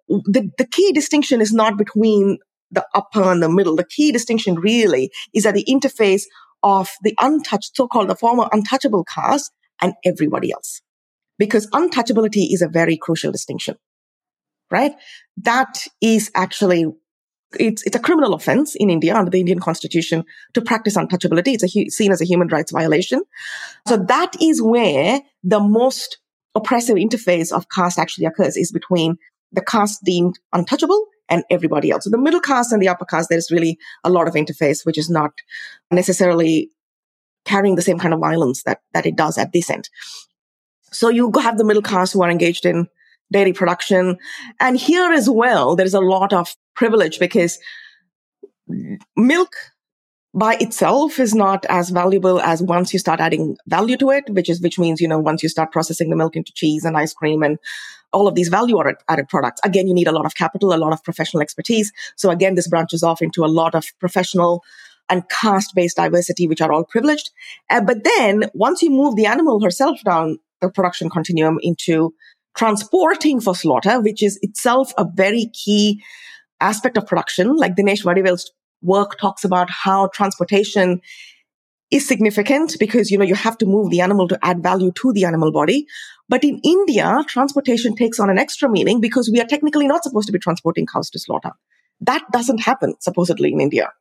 the, 0.07 0.49
the 0.57 0.67
key 0.67 0.91
distinction 0.91 1.41
is 1.41 1.53
not 1.53 1.77
between 1.77 2.37
the 2.71 2.85
upper 2.93 3.23
and 3.23 3.41
the 3.41 3.49
middle. 3.49 3.75
The 3.75 3.85
key 3.85 4.11
distinction 4.11 4.55
really 4.55 5.11
is 5.33 5.45
at 5.45 5.55
the 5.55 5.65
interface 5.65 6.23
of 6.61 6.89
the 7.03 7.15
untouched, 7.19 7.75
so-called 7.75 8.09
the 8.09 8.15
former 8.15 8.47
untouchable 8.51 9.05
caste 9.05 9.51
and 9.81 9.93
everybody 10.05 10.51
else. 10.51 10.81
Because 11.37 11.67
untouchability 11.67 12.51
is 12.51 12.61
a 12.61 12.67
very 12.67 12.97
crucial 12.97 13.31
distinction, 13.31 13.75
right? 14.69 14.91
That 15.37 15.85
is 16.01 16.31
actually 16.35 16.85
it's 17.57 17.83
it's 17.83 17.95
a 17.95 17.99
criminal 17.99 18.33
offense 18.33 18.75
in 18.75 18.89
India 18.89 19.15
under 19.15 19.31
the 19.31 19.39
Indian 19.39 19.59
constitution 19.59 20.23
to 20.53 20.61
practice 20.61 20.95
untouchability. 20.95 21.53
It's 21.53 21.73
hu- 21.73 21.89
seen 21.89 22.11
as 22.11 22.21
a 22.21 22.25
human 22.25 22.47
rights 22.47 22.71
violation. 22.71 23.23
So 23.87 23.97
that 23.97 24.35
is 24.41 24.61
where 24.61 25.21
the 25.43 25.59
most 25.59 26.17
oppressive 26.55 26.95
interface 26.97 27.51
of 27.51 27.69
caste 27.69 27.97
actually 27.97 28.25
occurs 28.25 28.57
is 28.57 28.71
between 28.71 29.17
the 29.51 29.61
caste 29.61 30.03
deemed 30.03 30.37
untouchable 30.53 31.05
and 31.27 31.43
everybody 31.49 31.91
else. 31.91 32.03
So 32.03 32.09
the 32.09 32.17
middle 32.17 32.41
caste 32.41 32.71
and 32.71 32.81
the 32.81 32.89
upper 32.89 33.05
caste, 33.05 33.29
there's 33.29 33.51
really 33.51 33.77
a 34.03 34.09
lot 34.09 34.27
of 34.27 34.33
interface, 34.33 34.85
which 34.85 34.97
is 34.97 35.09
not 35.09 35.31
necessarily 35.91 36.69
carrying 37.45 37.75
the 37.75 37.81
same 37.81 37.99
kind 37.99 38.13
of 38.13 38.19
violence 38.19 38.63
that, 38.63 38.81
that 38.93 39.05
it 39.05 39.15
does 39.15 39.37
at 39.37 39.53
this 39.53 39.69
end. 39.69 39.89
So 40.91 41.09
you 41.09 41.31
have 41.41 41.57
the 41.57 41.63
middle 41.63 41.81
caste 41.81 42.13
who 42.13 42.23
are 42.23 42.31
engaged 42.31 42.65
in 42.65 42.87
dairy 43.31 43.53
production. 43.53 44.17
And 44.59 44.77
here 44.77 45.11
as 45.11 45.29
well, 45.29 45.75
there 45.75 45.85
is 45.85 45.93
a 45.93 45.99
lot 45.99 46.33
of 46.33 46.55
privilege 46.75 47.19
because 47.19 47.59
milk 49.15 49.53
by 50.33 50.55
itself 50.55 51.19
is 51.19 51.33
not 51.33 51.65
as 51.69 51.89
valuable 51.89 52.39
as 52.39 52.61
once 52.61 52.93
you 52.93 52.99
start 52.99 53.19
adding 53.19 53.57
value 53.67 53.97
to 53.97 54.11
it, 54.11 54.29
which 54.29 54.49
is, 54.49 54.61
which 54.61 54.77
means, 54.77 55.01
you 55.01 55.07
know, 55.07 55.17
once 55.17 55.41
you 55.41 55.49
start 55.49 55.71
processing 55.71 56.09
the 56.09 56.15
milk 56.15 56.35
into 56.35 56.51
cheese 56.53 56.85
and 56.85 56.95
ice 56.95 57.13
cream 57.13 57.41
and 57.41 57.57
all 58.11 58.27
of 58.27 58.35
these 58.35 58.49
value 58.49 58.79
added 59.07 59.27
products. 59.27 59.61
Again, 59.63 59.87
you 59.87 59.93
need 59.93 60.07
a 60.07 60.11
lot 60.11 60.25
of 60.25 60.35
capital, 60.35 60.73
a 60.73 60.77
lot 60.77 60.93
of 60.93 61.03
professional 61.03 61.41
expertise. 61.41 61.91
So 62.15 62.29
again, 62.29 62.55
this 62.55 62.67
branches 62.67 63.03
off 63.03 63.21
into 63.21 63.43
a 63.43 63.47
lot 63.47 63.75
of 63.75 63.85
professional 63.99 64.63
and 65.09 65.27
caste 65.29 65.73
based 65.75 65.97
diversity, 65.97 66.47
which 66.47 66.61
are 66.61 66.71
all 66.71 66.83
privileged. 66.83 67.31
Uh, 67.69 67.81
but 67.81 68.03
then 68.03 68.49
once 68.53 68.81
you 68.81 68.91
move 68.91 69.15
the 69.15 69.25
animal 69.25 69.63
herself 69.63 69.99
down 70.03 70.37
the 70.61 70.69
production 70.69 71.09
continuum 71.09 71.57
into 71.61 72.13
transporting 72.55 73.39
for 73.39 73.55
slaughter, 73.55 74.01
which 74.01 74.23
is 74.23 74.39
itself 74.41 74.93
a 74.97 75.05
very 75.13 75.49
key 75.53 76.03
aspect 76.59 76.97
of 76.97 77.07
production. 77.07 77.55
Like 77.55 77.75
Dinesh 77.75 78.03
Wadiwel's 78.03 78.51
work 78.81 79.17
talks 79.19 79.43
about 79.43 79.69
how 79.69 80.07
transportation 80.07 81.01
is 81.91 82.07
significant 82.07 82.75
because, 82.79 83.09
you 83.09 83.17
know, 83.17 83.25
you 83.25 83.35
have 83.35 83.57
to 83.57 83.65
move 83.65 83.89
the 83.89 84.01
animal 84.01 84.27
to 84.27 84.37
add 84.43 84.61
value 84.61 84.91
to 84.91 85.11
the 85.13 85.25
animal 85.25 85.51
body. 85.51 85.87
But 86.27 86.43
in 86.43 86.59
India, 86.63 87.23
transportation 87.27 87.95
takes 87.95 88.19
on 88.19 88.29
an 88.29 88.37
extra 88.37 88.69
meaning 88.69 89.01
because 89.01 89.29
we 89.31 89.41
are 89.41 89.47
technically 89.47 89.87
not 89.87 90.03
supposed 90.03 90.27
to 90.27 90.31
be 90.31 90.39
transporting 90.39 90.85
cows 90.85 91.09
to 91.11 91.19
slaughter. 91.19 91.51
That 92.01 92.23
doesn't 92.31 92.59
happen 92.59 92.93
supposedly 92.99 93.51
in 93.51 93.59
India. 93.59 93.91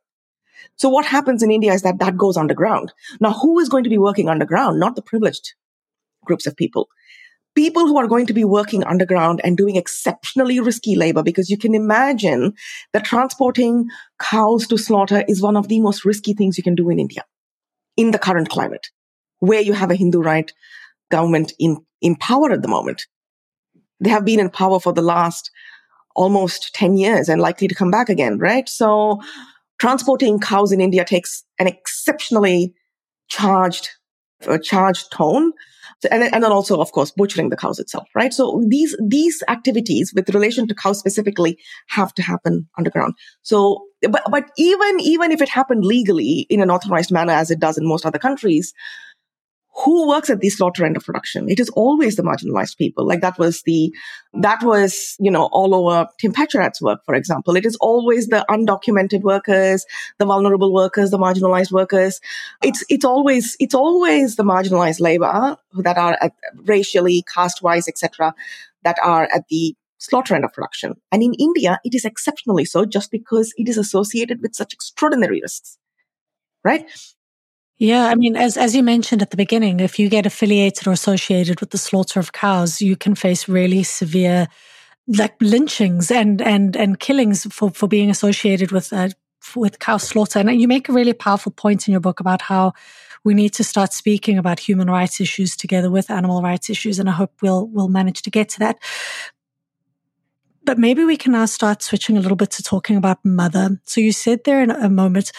So 0.75 0.89
what 0.89 1.05
happens 1.05 1.41
in 1.41 1.51
India 1.51 1.73
is 1.73 1.81
that 1.81 1.99
that 1.99 2.15
goes 2.15 2.37
underground. 2.37 2.93
Now, 3.19 3.33
who 3.33 3.59
is 3.59 3.69
going 3.69 3.83
to 3.85 3.89
be 3.89 3.97
working 3.97 4.29
underground? 4.29 4.79
Not 4.79 4.95
the 4.95 5.01
privileged 5.01 5.53
groups 6.25 6.45
of 6.45 6.55
people 6.55 6.89
people 7.59 7.87
who 7.87 7.97
are 7.97 8.07
going 8.07 8.25
to 8.25 8.33
be 8.33 8.45
working 8.45 8.85
underground 8.85 9.41
and 9.43 9.57
doing 9.57 9.75
exceptionally 9.75 10.61
risky 10.61 10.95
labor 10.95 11.21
because 11.21 11.49
you 11.49 11.57
can 11.57 11.75
imagine 11.75 12.53
that 12.93 13.03
transporting 13.03 13.89
cows 14.17 14.65
to 14.65 14.77
slaughter 14.77 15.25
is 15.27 15.41
one 15.41 15.57
of 15.57 15.67
the 15.67 15.81
most 15.81 16.05
risky 16.05 16.33
things 16.33 16.57
you 16.57 16.63
can 16.63 16.75
do 16.75 16.89
in 16.89 16.99
India 16.99 17.25
in 17.97 18.11
the 18.11 18.19
current 18.27 18.49
climate. 18.49 18.87
where 19.39 19.61
you 19.61 19.73
have 19.73 19.91
a 19.91 19.95
Hindu 19.95 20.21
right 20.21 20.51
government 21.11 21.53
in, 21.59 21.77
in 22.01 22.15
power 22.15 22.51
at 22.51 22.61
the 22.61 22.67
moment. 22.67 23.07
They 23.99 24.09
have 24.09 24.25
been 24.25 24.39
in 24.39 24.49
power 24.49 24.79
for 24.79 24.93
the 24.93 25.01
last 25.01 25.51
almost 26.15 26.73
10 26.75 26.97
years 26.97 27.29
and 27.29 27.41
likely 27.41 27.67
to 27.67 27.75
come 27.75 27.91
back 27.91 28.09
again, 28.09 28.37
right? 28.37 28.67
So 28.67 29.21
transporting 29.79 30.39
cows 30.39 30.71
in 30.71 30.81
India 30.81 31.05
takes 31.05 31.43
an 31.57 31.67
exceptionally 31.67 32.73
charged, 33.29 33.89
uh, 34.47 34.57
charged 34.57 35.11
tone. 35.11 35.53
And, 36.11 36.23
and 36.23 36.43
then 36.43 36.51
also, 36.51 36.79
of 36.79 36.91
course, 36.91 37.11
butchering 37.11 37.49
the 37.49 37.57
cows 37.57 37.79
itself, 37.79 38.07
right? 38.15 38.33
So 38.33 38.63
these, 38.67 38.95
these 39.05 39.43
activities 39.47 40.13
with 40.15 40.29
relation 40.29 40.67
to 40.67 40.75
cows 40.75 40.99
specifically 40.99 41.59
have 41.87 42.13
to 42.13 42.21
happen 42.21 42.67
underground. 42.77 43.15
So, 43.41 43.85
but, 44.01 44.23
but 44.31 44.45
even, 44.57 44.99
even 45.01 45.31
if 45.31 45.41
it 45.41 45.49
happened 45.49 45.83
legally 45.83 46.47
in 46.49 46.61
an 46.61 46.71
authorized 46.71 47.11
manner, 47.11 47.33
as 47.33 47.51
it 47.51 47.59
does 47.59 47.77
in 47.77 47.87
most 47.87 48.05
other 48.05 48.19
countries, 48.19 48.73
who 49.83 50.07
works 50.07 50.29
at 50.29 50.39
the 50.39 50.49
slaughter 50.49 50.85
end 50.85 50.97
of 50.97 51.05
production? 51.05 51.49
It 51.49 51.59
is 51.59 51.69
always 51.69 52.15
the 52.15 52.23
marginalized 52.23 52.77
people. 52.77 53.05
Like 53.05 53.21
that 53.21 53.37
was 53.37 53.61
the, 53.63 53.93
that 54.33 54.61
was, 54.63 55.15
you 55.19 55.31
know, 55.31 55.49
all 55.51 55.73
over 55.73 56.07
Tim 56.19 56.33
Pachirat's 56.33 56.81
work, 56.81 57.03
for 57.05 57.15
example. 57.15 57.55
It 57.55 57.65
is 57.65 57.75
always 57.77 58.27
the 58.27 58.45
undocumented 58.49 59.21
workers, 59.21 59.85
the 60.17 60.25
vulnerable 60.25 60.73
workers, 60.73 61.11
the 61.11 61.17
marginalized 61.17 61.71
workers. 61.71 62.19
It's, 62.63 62.83
it's 62.89 63.05
always, 63.05 63.55
it's 63.59 63.75
always 63.75 64.35
the 64.35 64.43
marginalized 64.43 64.99
labor 64.99 65.57
that 65.77 65.97
are 65.97 66.17
at, 66.21 66.33
racially, 66.65 67.23
caste 67.33 67.61
wise, 67.61 67.87
etc., 67.87 68.33
that 68.83 68.97
are 69.03 69.29
at 69.33 69.47
the 69.49 69.75
slaughter 69.97 70.35
end 70.35 70.45
of 70.45 70.53
production. 70.53 70.95
And 71.11 71.23
in 71.23 71.33
India, 71.35 71.79
it 71.83 71.93
is 71.93 72.05
exceptionally 72.05 72.65
so 72.65 72.85
just 72.85 73.11
because 73.11 73.53
it 73.57 73.67
is 73.67 73.77
associated 73.77 74.41
with 74.41 74.55
such 74.55 74.73
extraordinary 74.73 75.41
risks 75.41 75.77
right? 76.63 76.85
Yeah, 77.79 78.07
I 78.07 78.15
mean, 78.15 78.35
as 78.35 78.57
as 78.57 78.75
you 78.75 78.83
mentioned 78.83 79.21
at 79.21 79.31
the 79.31 79.37
beginning, 79.37 79.79
if 79.79 79.97
you 79.99 80.09
get 80.09 80.25
affiliated 80.25 80.85
or 80.87 80.91
associated 80.91 81.61
with 81.61 81.69
the 81.69 81.77
slaughter 81.77 82.19
of 82.19 82.33
cows, 82.33 82.81
you 82.81 82.97
can 82.97 83.15
face 83.15 83.47
really 83.47 83.83
severe, 83.83 84.47
like 85.07 85.35
lynchings 85.41 86.11
and 86.11 86.41
and 86.41 86.75
and 86.75 86.99
killings 86.99 87.45
for 87.53 87.71
for 87.71 87.87
being 87.87 88.09
associated 88.09 88.71
with 88.73 88.91
uh, 88.91 89.09
with 89.55 89.79
cow 89.79 89.97
slaughter. 89.97 90.39
And 90.39 90.59
you 90.61 90.67
make 90.67 90.89
a 90.89 90.93
really 90.93 91.13
powerful 91.13 91.53
point 91.53 91.87
in 91.87 91.93
your 91.93 92.01
book 92.01 92.19
about 92.19 92.41
how 92.41 92.73
we 93.23 93.33
need 93.33 93.53
to 93.53 93.63
start 93.63 93.93
speaking 93.93 94.37
about 94.37 94.59
human 94.59 94.89
rights 94.89 95.21
issues 95.21 95.55
together 95.55 95.89
with 95.89 96.11
animal 96.11 96.41
rights 96.41 96.69
issues. 96.69 96.99
And 96.99 97.09
I 97.09 97.13
hope 97.13 97.31
we'll 97.41 97.67
we'll 97.67 97.87
manage 97.89 98.23
to 98.23 98.29
get 98.29 98.49
to 98.49 98.59
that. 98.59 98.77
But 100.63 100.77
maybe 100.77 101.03
we 101.03 101.17
can 101.17 101.31
now 101.31 101.45
start 101.45 101.81
switching 101.81 102.17
a 102.17 102.19
little 102.19 102.35
bit 102.35 102.51
to 102.51 102.63
talking 102.63 102.97
about 102.97 103.23
mother. 103.23 103.79
So 103.85 104.01
you 104.01 104.11
said 104.11 104.43
there 104.43 104.61
in 104.61 104.71
a 104.71 104.89
moment 104.89 105.31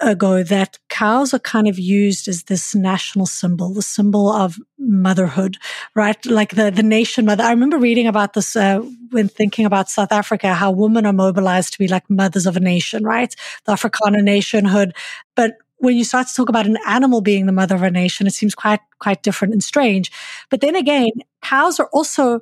ago 0.00 0.42
that 0.42 0.78
cows 0.88 1.32
are 1.34 1.38
kind 1.38 1.68
of 1.68 1.78
used 1.78 2.26
as 2.26 2.44
this 2.44 2.74
national 2.74 3.26
symbol, 3.26 3.72
the 3.72 3.82
symbol 3.82 4.30
of 4.30 4.58
motherhood, 4.78 5.58
right? 5.94 6.24
Like 6.26 6.54
the, 6.54 6.70
the 6.70 6.82
nation 6.82 7.26
mother. 7.26 7.44
I 7.44 7.50
remember 7.50 7.78
reading 7.78 8.06
about 8.06 8.32
this 8.32 8.56
uh, 8.56 8.80
when 9.10 9.28
thinking 9.28 9.66
about 9.66 9.90
South 9.90 10.10
Africa, 10.10 10.54
how 10.54 10.70
women 10.70 11.06
are 11.06 11.12
mobilized 11.12 11.72
to 11.74 11.78
be 11.78 11.88
like 11.88 12.08
mothers 12.10 12.46
of 12.46 12.56
a 12.56 12.60
nation, 12.60 13.04
right? 13.04 13.34
The 13.66 13.72
Afrikaner 13.72 14.22
nationhood. 14.22 14.94
But 15.36 15.58
when 15.76 15.96
you 15.96 16.04
start 16.04 16.28
to 16.28 16.34
talk 16.34 16.48
about 16.48 16.66
an 16.66 16.78
animal 16.86 17.20
being 17.20 17.46
the 17.46 17.52
mother 17.52 17.74
of 17.74 17.82
a 17.82 17.90
nation, 17.90 18.26
it 18.26 18.32
seems 18.32 18.54
quite, 18.54 18.80
quite 19.00 19.22
different 19.22 19.52
and 19.52 19.62
strange. 19.62 20.10
But 20.48 20.60
then 20.60 20.76
again, 20.76 21.10
cows 21.42 21.78
are 21.78 21.88
also 21.92 22.40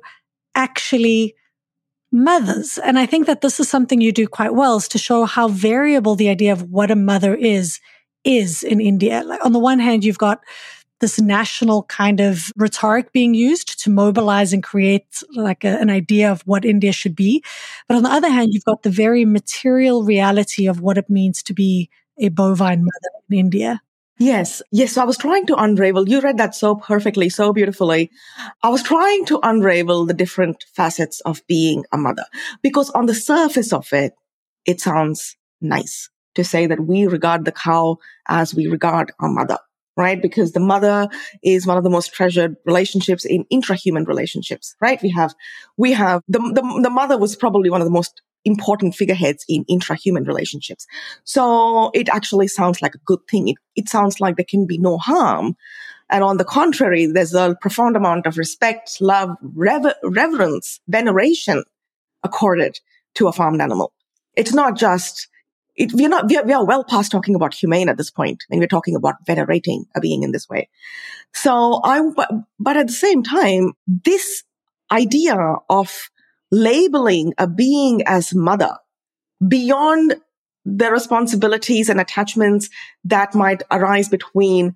actually 0.55 1.35
mothers. 2.11 2.77
And 2.79 2.99
I 2.99 3.05
think 3.05 3.27
that 3.27 3.41
this 3.41 3.59
is 3.59 3.69
something 3.69 4.01
you 4.01 4.11
do 4.11 4.27
quite 4.27 4.53
well 4.53 4.77
is 4.77 4.87
to 4.89 4.97
show 4.97 5.25
how 5.25 5.47
variable 5.47 6.15
the 6.15 6.29
idea 6.29 6.51
of 6.51 6.69
what 6.69 6.91
a 6.91 6.95
mother 6.95 7.35
is, 7.35 7.79
is 8.23 8.63
in 8.63 8.81
India. 8.81 9.23
Like 9.25 9.43
on 9.45 9.53
the 9.53 9.59
one 9.59 9.79
hand, 9.79 10.03
you've 10.03 10.17
got 10.17 10.41
this 10.99 11.19
national 11.19 11.83
kind 11.83 12.19
of 12.19 12.53
rhetoric 12.55 13.11
being 13.11 13.33
used 13.33 13.79
to 13.83 13.89
mobilize 13.89 14.53
and 14.53 14.63
create 14.63 15.23
like 15.35 15.63
a, 15.63 15.79
an 15.79 15.89
idea 15.89 16.31
of 16.31 16.41
what 16.41 16.63
India 16.63 16.91
should 16.91 17.15
be. 17.15 17.43
But 17.87 17.97
on 17.97 18.03
the 18.03 18.11
other 18.11 18.29
hand, 18.29 18.53
you've 18.53 18.65
got 18.65 18.83
the 18.83 18.89
very 18.89 19.25
material 19.25 20.03
reality 20.03 20.67
of 20.67 20.79
what 20.79 20.97
it 20.97 21.09
means 21.09 21.41
to 21.43 21.53
be 21.53 21.89
a 22.19 22.29
bovine 22.29 22.81
mother 22.81 23.25
in 23.29 23.37
India. 23.39 23.81
Yes. 24.21 24.61
Yes. 24.71 24.91
So 24.93 25.01
I 25.01 25.05
was 25.05 25.17
trying 25.17 25.47
to 25.47 25.55
unravel. 25.55 26.07
You 26.07 26.21
read 26.21 26.37
that 26.37 26.53
so 26.53 26.75
perfectly, 26.75 27.27
so 27.27 27.51
beautifully. 27.51 28.11
I 28.61 28.69
was 28.69 28.83
trying 28.83 29.25
to 29.25 29.39
unravel 29.41 30.05
the 30.05 30.13
different 30.13 30.63
facets 30.75 31.21
of 31.21 31.41
being 31.47 31.85
a 31.91 31.97
mother 31.97 32.25
because 32.61 32.91
on 32.91 33.07
the 33.07 33.15
surface 33.15 33.73
of 33.73 33.91
it, 33.91 34.13
it 34.67 34.79
sounds 34.79 35.35
nice 35.59 36.07
to 36.35 36.43
say 36.43 36.67
that 36.67 36.81
we 36.85 37.07
regard 37.07 37.45
the 37.45 37.51
cow 37.51 37.97
as 38.27 38.53
we 38.53 38.67
regard 38.67 39.11
our 39.19 39.29
mother, 39.29 39.57
right? 39.97 40.21
Because 40.21 40.51
the 40.51 40.59
mother 40.59 41.07
is 41.43 41.65
one 41.65 41.77
of 41.77 41.83
the 41.83 41.89
most 41.89 42.13
treasured 42.13 42.57
relationships 42.63 43.25
in 43.25 43.45
intrahuman 43.51 44.05
relationships, 44.05 44.75
right? 44.79 45.01
We 45.01 45.09
have, 45.09 45.33
we 45.77 45.93
have 45.93 46.21
the, 46.27 46.37
the, 46.37 46.81
the 46.83 46.91
mother 46.91 47.17
was 47.17 47.35
probably 47.35 47.71
one 47.71 47.81
of 47.81 47.85
the 47.85 47.91
most 47.91 48.21
important 48.45 48.95
figureheads 48.95 49.45
in 49.47 49.65
intra-human 49.67 50.23
relationships. 50.23 50.87
So 51.23 51.91
it 51.93 52.09
actually 52.09 52.47
sounds 52.47 52.81
like 52.81 52.95
a 52.95 52.99
good 53.05 53.19
thing. 53.29 53.49
It, 53.49 53.57
it 53.75 53.89
sounds 53.89 54.19
like 54.19 54.35
there 54.35 54.45
can 54.47 54.65
be 54.65 54.77
no 54.77 54.97
harm. 54.97 55.55
And 56.09 56.23
on 56.23 56.37
the 56.37 56.45
contrary, 56.45 57.05
there's 57.05 57.33
a 57.33 57.55
profound 57.61 57.95
amount 57.95 58.25
of 58.25 58.37
respect, 58.37 58.99
love, 58.99 59.29
rever- 59.41 59.95
reverence, 60.03 60.81
veneration 60.87 61.63
accorded 62.23 62.79
to 63.15 63.27
a 63.27 63.33
farmed 63.33 63.61
animal. 63.61 63.93
It's 64.35 64.53
not 64.53 64.77
just, 64.77 65.27
it, 65.75 65.93
we're 65.93 66.09
not, 66.09 66.27
we 66.27 66.37
are, 66.37 66.43
we 66.43 66.53
are 66.53 66.65
well 66.65 66.83
past 66.83 67.11
talking 67.11 67.35
about 67.35 67.53
humane 67.53 67.89
at 67.89 67.97
this 67.97 68.11
point. 68.11 68.43
and 68.49 68.59
we're 68.59 68.67
talking 68.67 68.95
about 68.95 69.15
venerating 69.25 69.85
a 69.95 70.01
being 70.01 70.23
in 70.23 70.31
this 70.31 70.49
way. 70.49 70.69
So 71.33 71.79
I, 71.83 72.01
but 72.59 72.77
at 72.77 72.87
the 72.87 72.93
same 72.93 73.23
time, 73.23 73.73
this 73.87 74.43
idea 74.91 75.37
of 75.69 76.09
labeling 76.51 77.33
a 77.37 77.47
being 77.47 78.01
as 78.05 78.35
mother 78.35 78.77
beyond 79.47 80.15
the 80.65 80.91
responsibilities 80.91 81.89
and 81.89 81.99
attachments 81.99 82.69
that 83.03 83.33
might 83.33 83.63
arise 83.71 84.09
between 84.09 84.75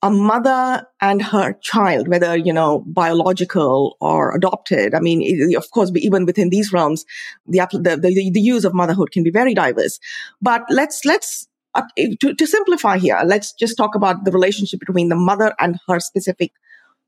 a 0.00 0.10
mother 0.10 0.86
and 1.00 1.20
her 1.20 1.54
child, 1.54 2.06
whether, 2.06 2.36
you 2.36 2.52
know, 2.52 2.84
biological 2.86 3.96
or 4.00 4.32
adopted. 4.32 4.94
I 4.94 5.00
mean, 5.00 5.56
of 5.56 5.68
course, 5.72 5.90
even 5.96 6.24
within 6.24 6.50
these 6.50 6.72
realms, 6.72 7.04
the, 7.48 7.66
the, 7.72 7.96
the, 7.96 8.30
the 8.30 8.40
use 8.40 8.64
of 8.64 8.74
motherhood 8.74 9.10
can 9.10 9.24
be 9.24 9.30
very 9.30 9.54
diverse. 9.54 9.98
But 10.40 10.62
let's, 10.70 11.04
let's, 11.04 11.48
uh, 11.74 11.82
to, 12.20 12.32
to 12.32 12.46
simplify 12.46 12.98
here, 12.98 13.20
let's 13.26 13.52
just 13.52 13.76
talk 13.76 13.96
about 13.96 14.24
the 14.24 14.30
relationship 14.30 14.78
between 14.78 15.08
the 15.08 15.16
mother 15.16 15.52
and 15.58 15.80
her 15.88 15.98
specific 15.98 16.52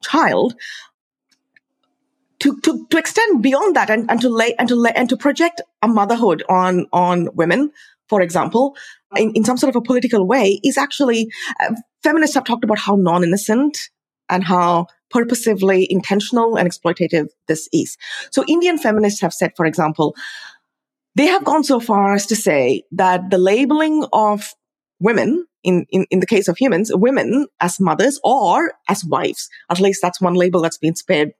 child 0.02 0.54
to, 2.40 2.58
to, 2.60 2.86
to 2.88 2.98
extend 2.98 3.42
beyond 3.42 3.76
that 3.76 3.90
and, 3.90 4.10
and 4.10 4.20
to 4.20 4.28
lay 4.28 4.54
and 4.58 4.68
to 4.68 4.74
lay 4.74 4.92
and 4.94 5.08
to 5.08 5.16
project 5.16 5.60
a 5.82 5.88
motherhood 5.88 6.42
on 6.48 6.86
on 6.92 7.28
women, 7.34 7.70
for 8.08 8.20
example, 8.20 8.76
in, 9.16 9.32
in 9.34 9.44
some 9.44 9.56
sort 9.56 9.68
of 9.68 9.76
a 9.76 9.82
political 9.82 10.26
way, 10.26 10.60
is 10.64 10.76
actually 10.76 11.30
uh, 11.60 11.74
feminists 12.02 12.34
have 12.34 12.44
talked 12.44 12.64
about 12.64 12.78
how 12.78 12.96
non-innocent 12.96 13.78
and 14.28 14.44
how 14.44 14.86
purposively 15.10 15.86
intentional 15.90 16.56
and 16.56 16.68
exploitative 16.68 17.28
this 17.48 17.68
is. 17.72 17.96
So 18.30 18.44
Indian 18.46 18.78
feminists 18.78 19.20
have 19.20 19.34
said, 19.34 19.52
for 19.56 19.66
example, 19.66 20.14
they 21.16 21.26
have 21.26 21.44
gone 21.44 21.64
so 21.64 21.80
far 21.80 22.14
as 22.14 22.26
to 22.26 22.36
say 22.36 22.84
that 22.92 23.30
the 23.30 23.38
labeling 23.38 24.06
of 24.12 24.54
women 25.00 25.46
in, 25.62 25.86
in, 25.90 26.06
in 26.10 26.20
the 26.20 26.26
case 26.26 26.48
of 26.48 26.56
humans, 26.56 26.90
women 26.94 27.46
as 27.60 27.80
mothers 27.80 28.20
or 28.22 28.72
as 28.88 29.04
wives. 29.04 29.48
At 29.68 29.80
least 29.80 30.00
that's 30.00 30.20
one 30.20 30.34
label 30.34 30.62
that's 30.62 30.78
been 30.78 30.94
spared 30.94 31.32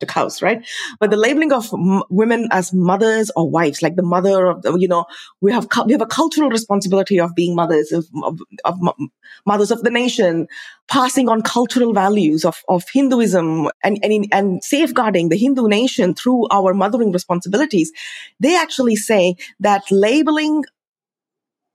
to 0.00 0.06
cows, 0.06 0.42
right? 0.42 0.66
But 0.98 1.10
the 1.10 1.16
labeling 1.16 1.52
of 1.52 1.72
m- 1.72 2.02
women 2.10 2.48
as 2.50 2.72
mothers 2.72 3.30
or 3.36 3.48
wives, 3.48 3.82
like 3.82 3.96
the 3.96 4.02
mother 4.02 4.46
of, 4.48 4.64
you 4.78 4.88
know, 4.88 5.04
we 5.40 5.52
have 5.52 5.68
cu- 5.68 5.84
we 5.84 5.92
have 5.92 6.02
a 6.02 6.06
cultural 6.06 6.50
responsibility 6.50 7.20
of 7.20 7.34
being 7.34 7.54
mothers 7.54 7.92
of, 7.92 8.06
of, 8.22 8.38
of 8.64 8.78
m- 8.86 9.08
mothers 9.46 9.70
of 9.70 9.82
the 9.82 9.90
nation, 9.90 10.48
passing 10.88 11.28
on 11.28 11.42
cultural 11.42 11.92
values 11.92 12.44
of 12.44 12.62
of 12.68 12.84
Hinduism 12.92 13.68
and 13.84 13.98
and, 14.02 14.12
in, 14.12 14.24
and 14.32 14.62
safeguarding 14.64 15.28
the 15.28 15.36
Hindu 15.36 15.68
nation 15.68 16.14
through 16.14 16.48
our 16.50 16.74
mothering 16.74 17.12
responsibilities. 17.12 17.92
They 18.40 18.56
actually 18.56 18.96
say 18.96 19.36
that 19.60 19.84
labeling 19.90 20.64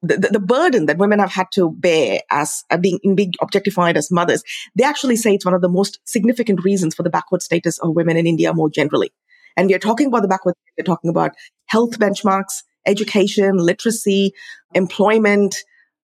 the, 0.05 0.29
the, 0.31 0.39
burden 0.39 0.85
that 0.85 0.97
women 0.97 1.19
have 1.19 1.31
had 1.31 1.47
to 1.53 1.71
bear 1.71 2.19
as 2.29 2.63
uh, 2.69 2.77
being, 2.77 2.99
being 3.15 3.33
objectified 3.41 3.97
as 3.97 4.11
mothers, 4.11 4.43
they 4.75 4.83
actually 4.83 5.15
say 5.15 5.33
it's 5.33 5.45
one 5.45 5.53
of 5.53 5.61
the 5.61 5.69
most 5.69 5.99
significant 6.05 6.63
reasons 6.63 6.95
for 6.95 7.03
the 7.03 7.09
backward 7.09 7.41
status 7.41 7.77
of 7.79 7.95
women 7.95 8.17
in 8.17 8.27
India 8.27 8.53
more 8.53 8.69
generally. 8.69 9.11
And 9.57 9.67
we 9.67 9.73
are 9.73 9.79
talking 9.79 10.07
about 10.07 10.21
the 10.21 10.27
backward, 10.27 10.55
we're 10.77 10.83
talking 10.83 11.09
about 11.09 11.31
health 11.67 11.97
benchmarks, 11.97 12.63
education, 12.85 13.57
literacy, 13.57 14.33
employment, 14.73 15.55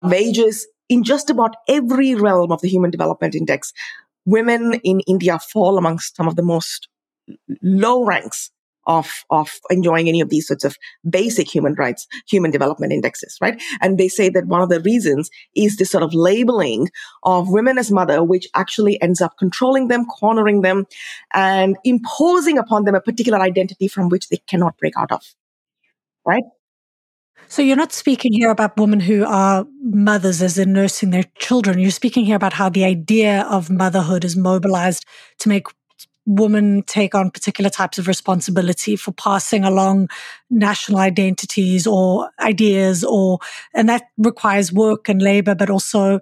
wages. 0.01 0.67
In 0.89 1.03
just 1.03 1.29
about 1.29 1.55
every 1.69 2.15
realm 2.15 2.51
of 2.51 2.61
the 2.61 2.67
Human 2.67 2.91
Development 2.91 3.35
Index, 3.35 3.71
women 4.25 4.79
in 4.83 4.99
India 5.01 5.39
fall 5.39 5.77
amongst 5.77 6.15
some 6.15 6.27
of 6.27 6.35
the 6.35 6.43
most 6.43 6.87
low 7.61 8.03
ranks 8.03 8.51
of, 8.85 9.23
of 9.29 9.59
enjoying 9.69 10.07
any 10.07 10.21
of 10.21 10.29
these 10.29 10.47
sorts 10.47 10.63
of 10.63 10.75
basic 11.09 11.53
human 11.53 11.73
rights, 11.75 12.07
human 12.27 12.51
development 12.51 12.93
indexes, 12.93 13.37
right? 13.41 13.61
And 13.81 13.97
they 13.97 14.07
say 14.07 14.29
that 14.29 14.47
one 14.47 14.61
of 14.61 14.69
the 14.69 14.81
reasons 14.81 15.29
is 15.55 15.77
this 15.77 15.91
sort 15.91 16.03
of 16.03 16.13
labeling 16.13 16.89
of 17.23 17.49
women 17.49 17.77
as 17.77 17.91
mother, 17.91 18.23
which 18.23 18.47
actually 18.55 19.01
ends 19.01 19.21
up 19.21 19.37
controlling 19.37 19.87
them, 19.87 20.05
cornering 20.05 20.61
them, 20.61 20.85
and 21.33 21.77
imposing 21.83 22.57
upon 22.57 22.85
them 22.85 22.95
a 22.95 23.01
particular 23.01 23.39
identity 23.39 23.87
from 23.87 24.09
which 24.09 24.29
they 24.29 24.37
cannot 24.47 24.77
break 24.77 24.93
out 24.97 25.11
of, 25.11 25.23
right? 26.25 26.43
So 27.47 27.61
you're 27.61 27.75
not 27.75 27.91
speaking 27.91 28.31
here 28.31 28.49
about 28.49 28.77
women 28.77 29.01
who 29.01 29.25
are 29.25 29.67
mothers 29.83 30.41
as 30.41 30.57
in 30.57 30.71
nursing 30.71 31.09
their 31.09 31.25
children. 31.37 31.79
You're 31.79 31.91
speaking 31.91 32.23
here 32.23 32.37
about 32.37 32.53
how 32.53 32.69
the 32.69 32.85
idea 32.85 33.41
of 33.41 33.69
motherhood 33.69 34.23
is 34.23 34.37
mobilized 34.37 35.05
to 35.39 35.49
make 35.49 35.67
women 36.25 36.83
take 36.83 37.15
on 37.15 37.31
particular 37.31 37.69
types 37.69 37.97
of 37.97 38.07
responsibility 38.07 38.95
for 38.95 39.11
passing 39.11 39.63
along 39.63 40.09
national 40.49 40.99
identities 40.99 41.87
or 41.87 42.29
ideas 42.39 43.03
or 43.03 43.39
and 43.73 43.89
that 43.89 44.03
requires 44.17 44.71
work 44.71 45.09
and 45.09 45.21
labor 45.21 45.55
but 45.55 45.69
also 45.69 46.19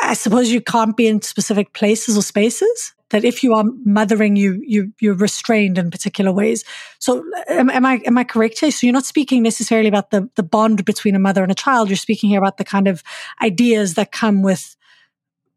i 0.00 0.14
suppose 0.14 0.50
you 0.50 0.60
can't 0.60 0.96
be 0.96 1.08
in 1.08 1.20
specific 1.20 1.72
places 1.72 2.16
or 2.16 2.22
spaces 2.22 2.94
that 3.10 3.24
if 3.24 3.42
you 3.42 3.54
are 3.54 3.64
mothering 3.84 4.36
you 4.36 4.62
you 4.66 4.92
you're 5.00 5.14
restrained 5.14 5.78
in 5.78 5.90
particular 5.90 6.32
ways. 6.32 6.64
So 6.98 7.24
am, 7.48 7.70
am 7.70 7.86
i 7.86 8.00
am 8.04 8.18
i 8.18 8.24
correct 8.24 8.60
here? 8.60 8.70
So 8.70 8.86
you're 8.86 8.92
not 8.92 9.06
speaking 9.06 9.42
necessarily 9.42 9.88
about 9.88 10.10
the 10.10 10.28
the 10.34 10.42
bond 10.42 10.84
between 10.84 11.14
a 11.14 11.18
mother 11.18 11.42
and 11.42 11.50
a 11.50 11.54
child. 11.54 11.88
You're 11.88 11.96
speaking 11.96 12.30
here 12.30 12.38
about 12.38 12.58
the 12.58 12.64
kind 12.64 12.88
of 12.88 13.02
ideas 13.42 13.94
that 13.94 14.12
come 14.12 14.42
with 14.42 14.76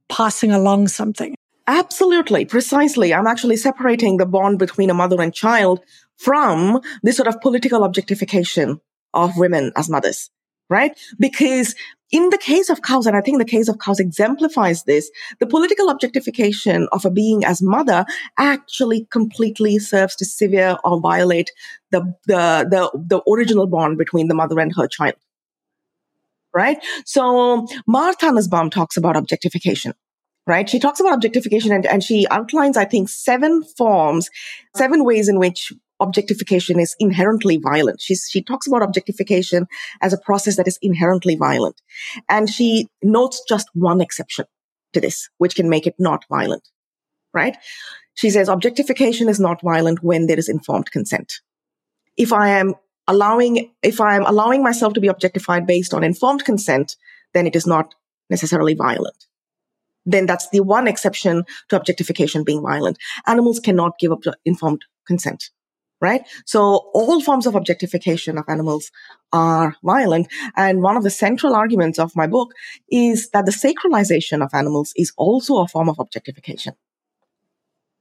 passing 0.09 0.51
along 0.51 0.87
something 0.89 1.35
Absolutely, 1.71 2.43
precisely. 2.43 3.13
I'm 3.13 3.27
actually 3.27 3.55
separating 3.55 4.17
the 4.17 4.25
bond 4.25 4.59
between 4.59 4.89
a 4.89 4.93
mother 4.93 5.21
and 5.21 5.33
child 5.33 5.79
from 6.17 6.81
this 7.01 7.15
sort 7.15 7.29
of 7.29 7.39
political 7.39 7.85
objectification 7.85 8.81
of 9.13 9.37
women 9.37 9.71
as 9.77 9.89
mothers, 9.89 10.29
right? 10.69 10.91
Because 11.17 11.73
in 12.11 12.29
the 12.29 12.37
case 12.37 12.69
of 12.69 12.81
cows, 12.81 13.05
and 13.05 13.15
I 13.15 13.21
think 13.21 13.37
the 13.37 13.45
case 13.45 13.69
of 13.69 13.79
cows 13.79 14.01
exemplifies 14.01 14.83
this, 14.83 15.09
the 15.39 15.47
political 15.47 15.87
objectification 15.87 16.89
of 16.91 17.05
a 17.05 17.09
being 17.09 17.45
as 17.45 17.61
mother 17.61 18.03
actually 18.37 19.07
completely 19.09 19.79
serves 19.79 20.17
to 20.17 20.25
sever 20.25 20.77
or 20.83 20.99
violate 20.99 21.51
the, 21.91 22.01
the, 22.27 22.67
the, 22.69 22.91
the 22.99 23.21
original 23.31 23.65
bond 23.65 23.97
between 23.97 24.27
the 24.27 24.35
mother 24.35 24.59
and 24.59 24.75
her 24.75 24.89
child. 24.89 25.15
Right? 26.53 26.83
So 27.05 27.65
Martha 27.87 28.29
Nussbaum 28.29 28.69
talks 28.71 28.97
about 28.97 29.15
objectification 29.15 29.93
right? 30.47 30.69
She 30.69 30.79
talks 30.79 30.99
about 30.99 31.13
objectification 31.13 31.71
and, 31.71 31.85
and 31.85 32.03
she 32.03 32.27
outlines, 32.29 32.77
I 32.77 32.85
think, 32.85 33.09
seven 33.09 33.63
forms, 33.63 34.29
seven 34.75 35.03
ways 35.03 35.29
in 35.29 35.39
which 35.39 35.71
objectification 35.99 36.79
is 36.79 36.95
inherently 36.99 37.57
violent. 37.57 38.01
She's, 38.01 38.27
she 38.29 38.41
talks 38.41 38.67
about 38.67 38.81
objectification 38.81 39.67
as 40.01 40.13
a 40.13 40.17
process 40.17 40.57
that 40.57 40.67
is 40.67 40.79
inherently 40.81 41.35
violent. 41.35 41.79
And 42.27 42.49
she 42.49 42.87
notes 43.03 43.43
just 43.47 43.69
one 43.73 44.01
exception 44.01 44.45
to 44.93 45.01
this, 45.01 45.29
which 45.37 45.55
can 45.55 45.69
make 45.69 45.85
it 45.85 45.95
not 45.99 46.25
violent, 46.27 46.67
right? 47.33 47.55
She 48.15 48.31
says 48.31 48.49
objectification 48.49 49.29
is 49.29 49.39
not 49.39 49.61
violent 49.61 50.03
when 50.03 50.25
there 50.25 50.39
is 50.39 50.49
informed 50.49 50.91
consent. 50.91 51.33
If 52.17 52.33
I 52.33 52.49
am 52.49 52.73
allowing, 53.07 53.71
if 53.83 54.01
I 54.01 54.15
am 54.15 54.25
allowing 54.25 54.63
myself 54.63 54.93
to 54.93 55.01
be 55.01 55.07
objectified 55.07 55.67
based 55.67 55.93
on 55.93 56.03
informed 56.03 56.43
consent, 56.43 56.97
then 57.33 57.47
it 57.47 57.55
is 57.55 57.67
not 57.67 57.93
necessarily 58.29 58.73
violent 58.73 59.27
then 60.05 60.25
that's 60.25 60.49
the 60.49 60.61
one 60.61 60.87
exception 60.87 61.43
to 61.69 61.75
objectification 61.75 62.43
being 62.43 62.61
violent. 62.61 62.97
Animals 63.27 63.59
cannot 63.59 63.99
give 63.99 64.11
up 64.11 64.23
informed 64.45 64.85
consent. 65.07 65.49
Right? 65.99 66.27
So 66.47 66.89
all 66.95 67.21
forms 67.21 67.45
of 67.45 67.53
objectification 67.53 68.39
of 68.39 68.45
animals 68.47 68.89
are 69.31 69.75
violent. 69.83 70.27
And 70.57 70.81
one 70.81 70.97
of 70.97 71.03
the 71.03 71.11
central 71.11 71.53
arguments 71.53 71.99
of 71.99 72.15
my 72.15 72.25
book 72.25 72.53
is 72.89 73.29
that 73.29 73.45
the 73.45 73.51
sacralization 73.51 74.43
of 74.43 74.49
animals 74.51 74.93
is 74.95 75.13
also 75.15 75.57
a 75.57 75.67
form 75.67 75.89
of 75.89 75.99
objectification. 75.99 76.73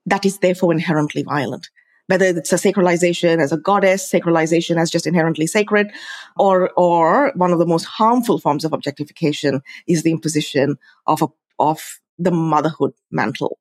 That 0.06 0.24
is 0.24 0.38
therefore 0.38 0.72
inherently 0.72 1.22
violent 1.22 1.68
whether 2.10 2.24
it's 2.24 2.52
a 2.52 2.56
sacralization 2.56 3.40
as 3.40 3.52
a 3.52 3.56
goddess, 3.56 4.10
sacralization 4.10 4.78
as 4.78 4.90
just 4.90 5.06
inherently 5.06 5.46
sacred, 5.46 5.92
or, 6.36 6.72
or 6.76 7.30
one 7.36 7.52
of 7.52 7.60
the 7.60 7.66
most 7.66 7.84
harmful 7.84 8.40
forms 8.40 8.64
of 8.64 8.72
objectification 8.72 9.62
is 9.86 10.02
the 10.02 10.10
imposition 10.10 10.76
of 11.06 11.22
a 11.22 11.28
of 11.60 12.00
the 12.18 12.32
motherhood 12.32 12.92
mantle 13.10 13.58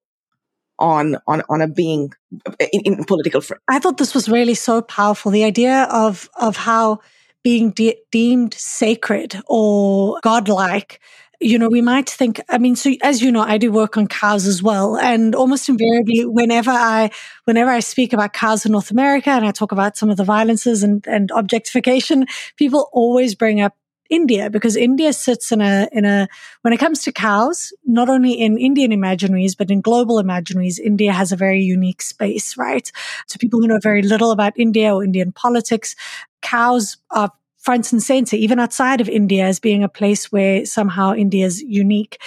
on 0.80 1.18
on 1.28 1.44
on 1.50 1.62
a 1.62 1.68
being 1.68 2.12
in, 2.60 2.82
in 2.86 3.04
political. 3.04 3.42
I 3.68 3.80
thought 3.80 3.98
this 3.98 4.16
was 4.16 4.30
really 4.30 4.56
so 4.56 4.82
powerful. 4.82 5.32
The 5.32 5.44
idea 5.44 5.84
of 5.92 6.30
of 6.40 6.56
how 6.56 7.00
being 7.44 7.72
de- 7.72 8.00
deemed 8.12 8.54
sacred 8.54 9.40
or 9.48 10.20
godlike 10.24 11.00
you 11.42 11.58
know, 11.58 11.70
we 11.70 11.82
might 11.82 12.10
think, 12.10 12.42
I 12.50 12.58
mean, 12.58 12.76
so 12.76 12.92
as 13.02 13.22
you 13.22 13.32
know, 13.32 13.42
I 13.42 13.58
do 13.58 13.72
work 13.72 13.96
on 13.96 14.08
cows 14.08 14.46
as 14.46 14.62
well. 14.62 14.98
And 14.98 15.34
almost 15.34 15.70
invariably, 15.70 16.26
whenever 16.26 16.72
I, 16.72 17.12
whenever 17.46 17.72
I 17.72 17.80
speak 17.80 18.12
about 18.12 18.34
cows 18.34 18.66
in 18.66 18.74
North 18.74 18.92
America 18.92 19.30
and 19.30 19.46
I 19.46 19.52
talk 19.52 19.72
about 19.72 19.96
some 19.96 20.10
of 20.10 20.18
the 20.18 20.26
violences 20.26 20.84
and, 20.84 21.06
and 21.08 21.32
objectification, 21.34 22.26
people 22.58 22.90
always 22.92 23.36
bring 23.36 23.62
up 23.62 23.78
India 24.10 24.50
because 24.50 24.76
India 24.76 25.14
sits 25.14 25.52
in 25.52 25.62
a, 25.62 25.88
in 25.92 26.06
a, 26.06 26.28
when 26.62 26.74
it 26.74 26.78
comes 26.80 27.04
to 27.04 27.12
cows, 27.12 27.72
not 27.86 28.10
only 28.10 28.34
in 28.34 28.58
Indian 28.58 28.92
imaginaries, 28.92 29.56
but 29.58 29.70
in 29.72 29.82
global 29.82 30.22
imaginaries, 30.22 30.80
India 30.80 31.12
has 31.14 31.32
a 31.32 31.36
very 31.36 31.62
unique 31.62 32.02
space, 32.02 32.58
right? 32.58 32.92
To 33.30 33.38
people 33.40 33.60
who 33.60 33.68
know 33.68 33.80
very 33.82 34.02
little 34.02 34.32
about 34.32 34.54
India 34.58 34.94
or 34.94 35.04
Indian 35.04 35.32
politics, 35.32 35.96
cows 36.42 36.98
are 37.12 37.32
front 37.58 37.92
and 37.92 38.02
center, 38.02 38.36
even 38.36 38.60
outside 38.60 39.02
of 39.02 39.10
India 39.10 39.46
as 39.46 39.60
being 39.60 39.84
a 39.84 39.90
place 39.90 40.32
where 40.32 40.66
somehow 40.66 41.14
India 41.14 41.46
is 41.46 41.62
unique. 41.62 42.20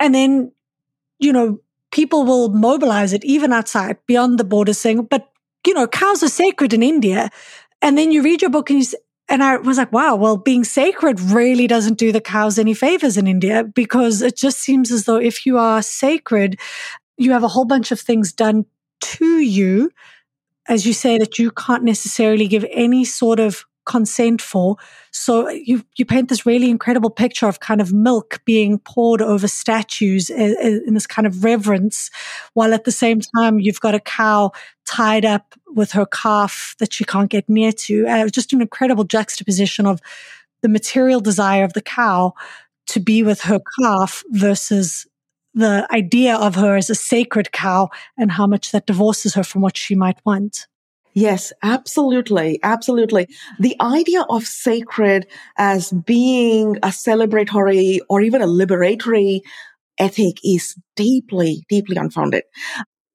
And 0.00 0.14
then, 0.14 0.52
you 1.18 1.32
know, 1.32 1.60
people 1.92 2.24
will 2.24 2.48
mobilize 2.50 3.12
it 3.12 3.24
even 3.24 3.52
outside 3.52 3.98
beyond 4.06 4.38
the 4.38 4.44
borders 4.44 4.78
saying, 4.78 5.04
but, 5.04 5.30
you 5.66 5.74
know, 5.74 5.86
cows 5.86 6.22
are 6.22 6.28
sacred 6.28 6.72
in 6.72 6.82
India. 6.82 7.30
And 7.80 7.96
then 7.96 8.12
you 8.12 8.22
read 8.22 8.42
your 8.42 8.50
book 8.50 8.70
and 8.70 8.80
you, 8.80 8.98
and 9.28 9.42
I 9.42 9.56
was 9.56 9.78
like, 9.78 9.92
wow, 9.92 10.16
well, 10.16 10.36
being 10.36 10.64
sacred 10.64 11.20
really 11.20 11.66
doesn't 11.66 11.98
do 11.98 12.12
the 12.12 12.20
cows 12.20 12.58
any 12.58 12.74
favors 12.74 13.16
in 13.16 13.26
India 13.26 13.64
because 13.64 14.20
it 14.20 14.36
just 14.36 14.58
seems 14.60 14.90
as 14.92 15.04
though 15.04 15.16
if 15.16 15.46
you 15.46 15.58
are 15.58 15.82
sacred, 15.82 16.60
you 17.16 17.32
have 17.32 17.42
a 17.42 17.48
whole 17.48 17.64
bunch 17.64 17.90
of 17.90 18.00
things 18.00 18.32
done 18.32 18.66
to 19.00 19.38
you, 19.38 19.90
as 20.68 20.86
you 20.86 20.92
say, 20.92 21.16
that 21.18 21.38
you 21.38 21.50
can't 21.50 21.84
necessarily 21.84 22.46
give 22.46 22.66
any 22.70 23.04
sort 23.04 23.40
of 23.40 23.64
consent 23.84 24.40
for. 24.40 24.76
So 25.10 25.48
you 25.48 25.84
you 25.96 26.04
paint 26.04 26.28
this 26.28 26.46
really 26.46 26.70
incredible 26.70 27.10
picture 27.10 27.46
of 27.46 27.60
kind 27.60 27.80
of 27.80 27.92
milk 27.92 28.40
being 28.44 28.78
poured 28.78 29.22
over 29.22 29.48
statues 29.48 30.30
in 30.30 30.94
this 30.94 31.06
kind 31.06 31.26
of 31.26 31.44
reverence, 31.44 32.10
while 32.54 32.74
at 32.74 32.84
the 32.84 32.92
same 32.92 33.20
time 33.20 33.58
you've 33.58 33.80
got 33.80 33.94
a 33.94 34.00
cow 34.00 34.52
tied 34.84 35.24
up 35.24 35.54
with 35.68 35.92
her 35.92 36.06
calf 36.06 36.74
that 36.78 36.92
she 36.92 37.04
can't 37.04 37.30
get 37.30 37.48
near 37.48 37.72
to. 37.72 38.06
Uh, 38.06 38.28
just 38.28 38.52
an 38.52 38.60
incredible 38.60 39.04
juxtaposition 39.04 39.86
of 39.86 40.00
the 40.62 40.68
material 40.68 41.20
desire 41.20 41.64
of 41.64 41.72
the 41.72 41.82
cow 41.82 42.32
to 42.86 43.00
be 43.00 43.22
with 43.22 43.42
her 43.42 43.60
calf 43.80 44.22
versus 44.30 45.06
the 45.54 45.86
idea 45.92 46.36
of 46.36 46.56
her 46.56 46.76
as 46.76 46.90
a 46.90 46.94
sacred 46.94 47.52
cow 47.52 47.88
and 48.18 48.32
how 48.32 48.46
much 48.46 48.72
that 48.72 48.86
divorces 48.86 49.34
her 49.34 49.44
from 49.44 49.62
what 49.62 49.76
she 49.76 49.94
might 49.94 50.18
want. 50.24 50.66
Yes, 51.14 51.52
absolutely. 51.62 52.58
Absolutely. 52.62 53.28
The 53.60 53.76
idea 53.80 54.22
of 54.28 54.44
sacred 54.44 55.26
as 55.56 55.92
being 55.92 56.76
a 56.78 56.88
celebratory 56.88 58.00
or 58.08 58.20
even 58.20 58.42
a 58.42 58.46
liberatory 58.46 59.40
ethic 59.98 60.38
is 60.44 60.76
deeply, 60.96 61.64
deeply 61.68 61.96
unfounded. 61.96 62.44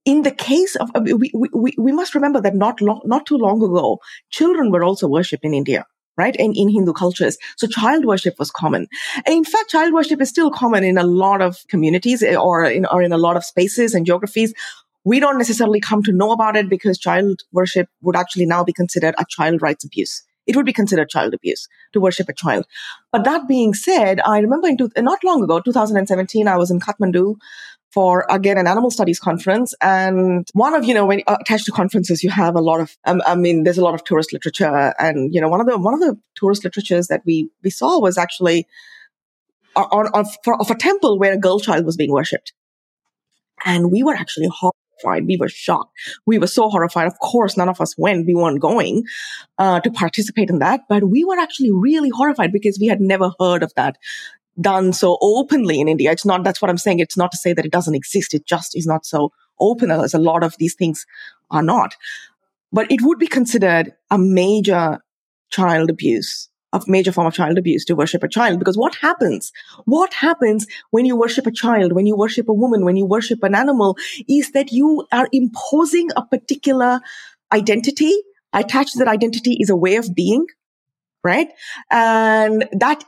In 0.06 0.24
the 0.24 0.32
case 0.32 0.76
of, 0.78 0.92
we, 1.02 1.32
we, 1.54 1.74
we 1.78 1.92
must 1.92 2.16
remember 2.16 2.42
that 2.42 2.56
not 2.56 2.82
long, 2.82 3.02
not 3.06 3.26
too 3.26 3.38
long 3.38 3.62
ago, 3.64 4.00
children 4.32 4.72
were 4.72 4.84
also 4.84 5.08
worshipped 5.08 5.46
in 5.46 5.54
India 5.54 5.86
right? 6.18 6.36
In, 6.36 6.54
in 6.54 6.70
Hindu 6.70 6.94
cultures. 6.94 7.38
So 7.58 7.66
child 7.66 8.06
worship 8.06 8.36
was 8.40 8.52
common. 8.52 8.88
And 9.26 9.36
in 9.36 9.46
fact, 9.46 9.70
child 9.70 9.94
worship 9.94 10.22
is 10.22 10.30
still 10.30 10.52
common 10.52 10.84
in 10.84 10.98
a 10.98 11.04
lot 11.06 11.42
of 11.42 11.58
communities 11.70 12.22
eh, 12.22 12.36
or 12.36 12.66
in, 12.66 12.86
or 12.88 13.02
in 13.02 13.14
a 13.14 13.18
lot 13.18 13.38
of 13.38 13.46
spaces 13.46 13.96
and 13.96 14.06
geographies 14.06 14.54
we 15.10 15.20
don't 15.20 15.40
necessarily 15.40 15.80
come 15.80 16.04
to 16.04 16.12
know 16.12 16.32
about 16.32 16.56
it 16.56 16.70
because 16.70 17.00
child 17.00 17.42
worship 17.52 17.88
would 18.02 18.16
actually 18.16 18.46
now 18.46 18.64
be 18.64 18.72
considered 18.72 19.16
a 19.18 19.26
child 19.28 19.60
rights 19.60 19.84
abuse. 19.84 20.22
It 20.46 20.56
would 20.56 20.68
be 20.68 20.74
considered 20.82 21.10
child 21.10 21.34
abuse 21.34 21.68
to 21.94 22.00
worship 22.00 22.30
a 22.30 22.34
child. 22.34 22.66
But 23.12 23.24
that 23.24 23.48
being 23.48 23.74
said, 23.74 24.22
I 24.24 24.38
remember 24.38 24.68
in 24.68 24.78
two, 24.78 24.92
not 24.98 25.24
long 25.24 25.44
ago, 25.44 25.60
2017, 25.62 26.48
I 26.48 26.58
was 26.58 26.70
in 26.70 26.80
Kathmandu 26.80 27.38
for 27.92 28.24
again 28.30 28.60
an 28.60 28.68
animal 28.68 28.92
studies 28.92 29.20
conference 29.20 29.74
and 29.82 30.48
one 30.54 30.76
of 30.76 30.84
you 30.86 30.94
know 30.94 31.08
when 31.08 31.24
uh, 31.26 31.38
attached 31.42 31.66
to 31.66 31.72
conferences 31.72 32.24
you 32.24 32.30
have 32.30 32.56
a 32.56 32.62
lot 32.62 32.80
of 32.80 32.96
um, 33.06 33.20
i 33.26 33.34
mean 33.34 33.64
there's 33.64 33.80
a 33.80 33.84
lot 33.84 33.96
of 33.96 34.04
tourist 34.04 34.32
literature 34.32 34.94
and 35.00 35.34
you 35.34 35.42
know 35.42 35.50
one 35.50 35.60
of 35.60 35.66
the 35.66 35.76
one 35.86 35.96
of 35.96 36.00
the 36.00 36.16
tourist 36.36 36.64
literatures 36.64 37.08
that 37.08 37.24
we 37.26 37.50
we 37.64 37.72
saw 37.72 38.00
was 38.00 38.16
actually 38.16 38.68
on, 39.76 40.06
on, 40.14 40.24
for, 40.44 40.54
of 40.62 40.70
a 40.70 40.76
temple 40.76 41.18
where 41.18 41.34
a 41.34 41.44
girl 41.48 41.60
child 41.60 41.84
was 41.84 41.98
being 41.98 42.12
worshipped 42.12 42.54
and 43.66 43.92
we 43.92 44.04
were 44.04 44.14
actually 44.14 44.52
horrified. 45.02 45.28
We 45.28 45.38
were 45.38 45.50
shocked. 45.50 45.92
We 46.26 46.40
were 46.40 46.48
so 46.48 46.70
horrified. 46.70 47.08
Of 47.08 47.20
course, 47.20 47.58
none 47.58 47.70
of 47.70 47.82
us 47.82 47.98
went. 47.98 48.26
We 48.26 48.36
weren't 48.36 48.62
going 48.62 49.04
uh, 49.58 49.80
to 49.82 49.92
participate 49.92 50.50
in 50.50 50.60
that, 50.60 50.82
but 50.90 51.10
we 51.10 51.24
were 51.24 51.38
actually 51.38 51.72
really 51.72 52.10
horrified 52.10 52.52
because 52.52 52.78
we 52.80 52.88
had 52.88 53.02
never 53.02 53.32
heard 53.40 53.64
of 53.64 53.74
that 53.76 53.98
done 54.60 54.92
so 54.92 55.18
openly 55.22 55.80
in 55.80 55.88
India. 55.88 56.12
It's 56.12 56.26
not, 56.26 56.44
that's 56.44 56.62
what 56.62 56.70
I'm 56.70 56.78
saying. 56.78 57.00
It's 57.00 57.18
not 57.18 57.32
to 57.32 57.38
say 57.38 57.54
that 57.54 57.66
it 57.66 57.72
doesn't 57.72 57.96
exist. 57.96 58.34
It 58.34 58.46
just 58.46 58.76
is 58.76 58.86
not 58.86 59.06
so 59.06 59.32
open 59.60 59.92
as 59.92 60.14
a 60.14 60.20
lot 60.20 60.44
of 60.44 60.56
these 60.58 60.76
things 60.76 61.06
are 61.50 61.64
not. 61.64 61.96
But 62.72 62.92
it 62.92 63.02
would 63.02 63.20
be 63.20 63.28
considered 63.28 63.94
a 64.12 64.18
major 64.18 65.00
child 65.50 65.90
abuse, 65.90 66.49
a 66.74 66.82
major 66.88 67.12
form 67.12 67.28
of 67.28 67.34
child 67.34 67.58
abuse 67.58 67.86
to 67.86 67.96
worship 67.96 68.24
a 68.24 68.28
child. 68.28 68.60
Because 68.60 68.78
what 68.78 68.96
happens? 68.96 69.52
What 69.86 70.14
happens 70.14 70.68
when 70.92 71.06
you 71.06 71.16
worship 71.16 71.48
a 71.48 71.52
child, 71.52 71.94
when 71.94 72.06
you 72.06 72.16
worship 72.16 72.48
a 72.50 72.54
woman, 72.54 72.86
when 72.86 72.96
you 72.96 73.06
worship 73.06 73.44
an 73.44 73.56
animal 73.56 73.98
is 74.28 74.52
that 74.52 74.72
you 74.72 75.06
are 75.12 75.28
imposing 75.32 76.10
a 76.16 76.26
particular 76.26 77.02
identity. 77.52 78.14
Attached 78.52 78.94
to 78.94 79.00
that 79.00 79.08
identity 79.08 79.58
is 79.60 79.70
a 79.70 79.76
way 79.76 79.96
of 79.96 80.16
being, 80.16 80.46
right? 81.24 81.50
And 81.92 82.68
that, 82.72 83.04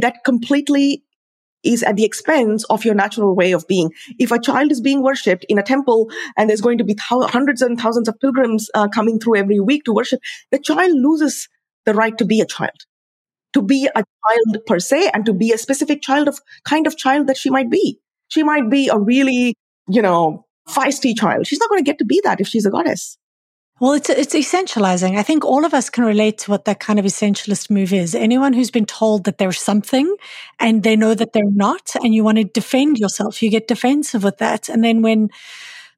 that 0.00 0.18
completely 0.24 1.02
is 1.64 1.82
at 1.82 1.96
the 1.96 2.04
expense 2.04 2.64
of 2.70 2.84
your 2.84 2.94
natural 2.94 3.34
way 3.34 3.52
of 3.52 3.66
being. 3.66 3.90
If 4.18 4.30
a 4.30 4.38
child 4.40 4.70
is 4.70 4.80
being 4.80 5.02
worshipped 5.02 5.44
in 5.48 5.58
a 5.58 5.62
temple 5.62 6.10
and 6.36 6.48
there's 6.48 6.60
going 6.60 6.78
to 6.78 6.84
be 6.84 6.94
th- 6.94 7.30
hundreds 7.30 7.62
and 7.62 7.78
thousands 7.78 8.08
of 8.08 8.18
pilgrims 8.20 8.70
uh, 8.74 8.88
coming 8.88 9.18
through 9.18 9.36
every 9.36 9.58
week 9.58 9.84
to 9.84 9.92
worship, 9.92 10.20
the 10.52 10.60
child 10.60 10.92
loses 10.94 11.48
the 11.84 11.94
right 11.94 12.16
to 12.18 12.24
be 12.24 12.40
a 12.40 12.46
child, 12.46 12.84
to 13.52 13.62
be 13.62 13.88
a 13.94 14.02
child 14.02 14.66
per 14.66 14.78
se, 14.78 15.10
and 15.14 15.24
to 15.26 15.32
be 15.32 15.52
a 15.52 15.58
specific 15.58 16.02
child 16.02 16.28
of 16.28 16.38
kind 16.64 16.86
of 16.86 16.96
child 16.96 17.26
that 17.26 17.36
she 17.36 17.50
might 17.50 17.70
be. 17.70 17.98
She 18.28 18.42
might 18.42 18.68
be 18.70 18.88
a 18.88 18.98
really, 18.98 19.54
you 19.88 20.02
know, 20.02 20.44
feisty 20.68 21.18
child. 21.18 21.46
She's 21.46 21.60
not 21.60 21.70
going 21.70 21.82
to 21.82 21.90
get 21.90 21.98
to 21.98 22.04
be 22.04 22.20
that 22.24 22.40
if 22.40 22.48
she's 22.48 22.66
a 22.66 22.70
goddess. 22.70 23.16
Well, 23.80 23.92
it's 23.92 24.10
it's 24.10 24.34
essentializing. 24.34 25.16
I 25.16 25.22
think 25.22 25.44
all 25.44 25.64
of 25.64 25.72
us 25.72 25.88
can 25.88 26.04
relate 26.04 26.38
to 26.38 26.50
what 26.50 26.64
that 26.64 26.80
kind 26.80 26.98
of 26.98 27.04
essentialist 27.04 27.70
move 27.70 27.92
is. 27.92 28.12
Anyone 28.12 28.52
who's 28.52 28.72
been 28.72 28.86
told 28.86 29.24
that 29.24 29.38
they're 29.38 29.52
something 29.52 30.16
and 30.58 30.82
they 30.82 30.96
know 30.96 31.14
that 31.14 31.32
they're 31.32 31.50
not, 31.50 31.94
and 32.02 32.12
you 32.12 32.24
want 32.24 32.38
to 32.38 32.44
defend 32.44 32.98
yourself, 32.98 33.40
you 33.40 33.50
get 33.50 33.68
defensive 33.68 34.24
with 34.24 34.38
that. 34.38 34.68
And 34.68 34.82
then 34.82 35.00
when 35.00 35.28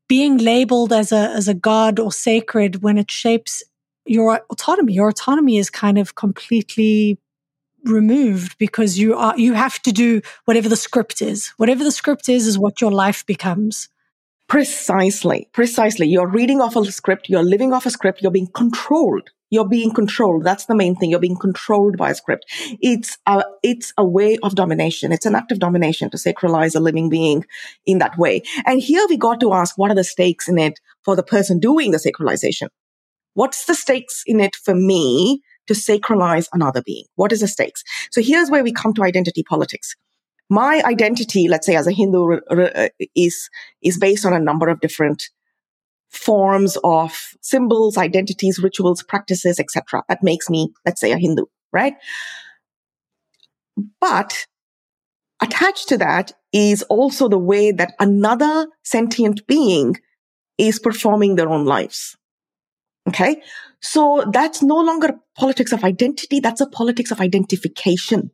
being 0.08 0.36
labeled 0.36 0.92
as 0.92 1.10
a 1.10 1.30
as 1.30 1.48
a 1.48 1.54
god 1.54 1.98
or 1.98 2.12
sacred, 2.12 2.82
when 2.82 2.98
it 2.98 3.10
shapes 3.10 3.62
your 4.04 4.42
autonomy, 4.50 4.92
your 4.92 5.08
autonomy 5.08 5.56
is 5.56 5.70
kind 5.70 5.96
of 5.96 6.16
completely 6.16 7.18
removed 7.84 8.58
because 8.58 8.98
you 8.98 9.14
are 9.16 9.38
you 9.38 9.54
have 9.54 9.80
to 9.82 9.92
do 9.92 10.22
whatever 10.44 10.68
the 10.68 10.76
script 10.76 11.22
is. 11.22 11.48
Whatever 11.56 11.84
the 11.84 11.92
script 11.92 12.28
is 12.28 12.46
is 12.46 12.58
what 12.58 12.80
your 12.80 12.92
life 12.92 13.24
becomes. 13.26 13.88
Precisely, 14.48 15.48
precisely. 15.52 16.08
You're 16.08 16.26
reading 16.26 16.60
off 16.60 16.74
a 16.74 16.84
script, 16.90 17.28
you're 17.28 17.42
living 17.44 17.72
off 17.72 17.86
a 17.86 17.90
script, 17.90 18.20
you're 18.20 18.32
being 18.32 18.48
controlled. 18.48 19.30
You're 19.50 19.68
being 19.68 19.92
controlled. 19.92 20.44
That's 20.44 20.66
the 20.66 20.76
main 20.76 20.94
thing. 20.94 21.10
You're 21.10 21.18
being 21.18 21.36
controlled 21.36 21.96
by 21.96 22.10
a 22.10 22.14
script. 22.14 22.46
It's 22.80 23.18
a, 23.26 23.42
it's 23.64 23.92
a 23.98 24.04
way 24.04 24.38
of 24.44 24.54
domination. 24.54 25.10
It's 25.10 25.26
an 25.26 25.34
act 25.34 25.50
of 25.50 25.58
domination 25.58 26.08
to 26.10 26.16
sacralize 26.16 26.76
a 26.76 26.80
living 26.80 27.08
being 27.08 27.44
in 27.84 27.98
that 27.98 28.16
way. 28.16 28.42
And 28.64 28.80
here 28.80 29.04
we 29.08 29.16
got 29.16 29.40
to 29.40 29.52
ask, 29.52 29.76
what 29.76 29.90
are 29.90 29.96
the 29.96 30.04
stakes 30.04 30.48
in 30.48 30.56
it 30.56 30.78
for 31.04 31.16
the 31.16 31.24
person 31.24 31.58
doing 31.58 31.90
the 31.90 31.98
sacralization? 31.98 32.68
What's 33.34 33.64
the 33.64 33.74
stakes 33.74 34.22
in 34.26 34.38
it 34.38 34.54
for 34.54 34.74
me 34.74 35.42
to 35.70 35.74
sacralize 35.74 36.46
another 36.52 36.82
being? 36.82 37.04
What 37.14 37.32
is 37.32 37.40
the 37.40 37.48
stakes? 37.48 37.82
So 38.10 38.20
here's 38.22 38.50
where 38.50 38.62
we 38.62 38.72
come 38.72 38.94
to 38.94 39.02
identity 39.02 39.42
politics 39.42 39.96
my 40.50 40.82
identity, 40.84 41.46
let's 41.48 41.64
say 41.64 41.76
as 41.76 41.86
a 41.86 41.92
Hindu, 41.92 42.40
uh, 42.50 42.88
is, 43.14 43.48
is 43.82 43.98
based 43.98 44.26
on 44.26 44.32
a 44.34 44.40
number 44.40 44.68
of 44.68 44.80
different 44.80 45.30
forms 46.10 46.76
of 46.82 47.34
symbols, 47.40 47.96
identities, 47.96 48.58
rituals, 48.58 49.02
practices, 49.04 49.60
etc. 49.60 50.02
That 50.08 50.24
makes 50.24 50.50
me, 50.50 50.72
let's 50.84 51.00
say, 51.00 51.12
a 51.12 51.18
Hindu, 51.18 51.44
right? 51.72 51.94
But 54.00 54.46
attached 55.40 55.88
to 55.90 55.98
that 55.98 56.32
is 56.52 56.82
also 56.82 57.28
the 57.28 57.38
way 57.38 57.70
that 57.70 57.94
another 58.00 58.66
sentient 58.82 59.46
being 59.46 59.96
is 60.58 60.80
performing 60.80 61.36
their 61.36 61.48
own 61.48 61.64
lives. 61.64 62.16
Okay. 63.10 63.42
So 63.80 64.24
that's 64.32 64.62
no 64.62 64.76
longer 64.76 65.14
politics 65.36 65.72
of 65.72 65.82
identity. 65.84 66.38
That's 66.38 66.60
a 66.60 66.66
politics 66.66 67.10
of 67.10 67.20
identification. 67.20 68.30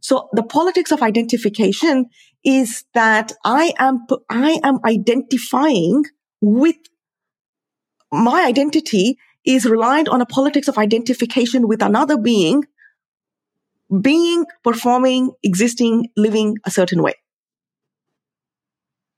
So 0.00 0.28
the 0.32 0.42
politics 0.42 0.90
of 0.90 1.02
identification 1.02 2.06
is 2.44 2.84
that 2.94 3.32
I 3.44 3.72
am, 3.78 4.06
I 4.30 4.58
am 4.64 4.78
identifying 4.84 6.04
with 6.40 6.76
my 8.10 8.44
identity 8.46 9.18
is 9.44 9.66
reliant 9.66 10.08
on 10.08 10.22
a 10.22 10.26
politics 10.26 10.68
of 10.68 10.78
identification 10.78 11.68
with 11.68 11.82
another 11.82 12.18
being, 12.18 12.64
being, 14.00 14.46
performing, 14.64 15.32
existing, 15.42 16.08
living 16.16 16.56
a 16.64 16.70
certain 16.70 17.02
way. 17.02 17.14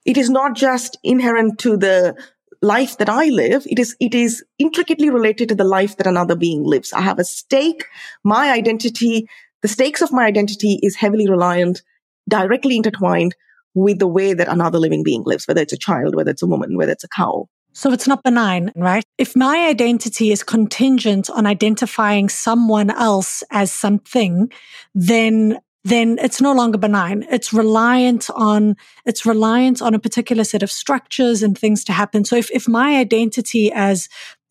It 0.05 0.17
is 0.17 0.29
not 0.29 0.57
just 0.57 0.99
inherent 1.05 1.59
to 1.61 1.77
the 1.77 2.17
life 2.63 2.99
that 2.99 3.09
I 3.09 3.27
live. 3.27 3.67
It 3.67 3.79
is, 3.79 3.97
it 4.01 4.15
is 4.15 4.45
intricately 4.59 5.11
related 5.11 5.49
to 5.49 5.55
the 5.55 5.65
life 5.65 5.97
that 5.97 6.07
another 6.07 6.37
being 6.37 6.65
lives. 6.65 6.93
I 6.93 7.01
have 7.01 7.19
a 7.19 7.25
stake. 7.25 7.85
My 8.25 8.51
identity 8.51 9.27
the 9.63 9.69
stakes 9.69 10.01
of 10.01 10.13
my 10.13 10.25
identity 10.25 10.79
is 10.83 10.97
heavily 10.97 11.29
reliant, 11.29 11.83
directly 12.29 12.77
intertwined 12.77 13.35
with 13.75 13.99
the 13.99 14.07
way 14.07 14.33
that 14.33 14.49
another 14.49 14.79
living 14.79 15.03
being 15.03 15.23
lives, 15.25 15.47
whether 15.47 15.61
it's 15.61 15.73
a 15.73 15.79
child, 15.79 16.15
whether 16.15 16.31
it's 16.31 16.43
a 16.43 16.47
woman, 16.47 16.77
whether 16.77 16.93
it's 16.93 17.05
a 17.05 17.09
cow. 17.09 17.47
So 17.73 17.93
it's 17.93 18.09
not 18.09 18.25
benign, 18.25 18.73
right? 18.75 19.05
If 19.17 19.37
my 19.37 19.67
identity 19.69 20.33
is 20.33 20.43
contingent 20.43 21.31
on 21.31 21.47
identifying 21.47 22.29
someone 22.29 22.91
else 22.91 23.45
as 23.51 23.71
something, 23.71 24.51
then 24.95 25.61
then 25.85 26.19
it's 26.21 26.41
no 26.41 26.53
longer 26.53 26.79
benign. 26.79 27.25
It's 27.31 27.53
reliant 27.53 28.29
on, 28.35 28.77
it's 29.07 29.25
reliant 29.25 29.81
on 29.81 29.95
a 29.95 29.99
particular 29.99 30.45
set 30.45 30.63
of 30.63 30.71
structures 30.71 31.43
and 31.43 31.57
things 31.57 31.85
to 31.85 31.93
happen. 31.93 32.25
So 32.25 32.37
if, 32.37 32.51
if 32.51 32.69
my 32.69 32.97
identity 32.97 33.73
as 33.73 34.09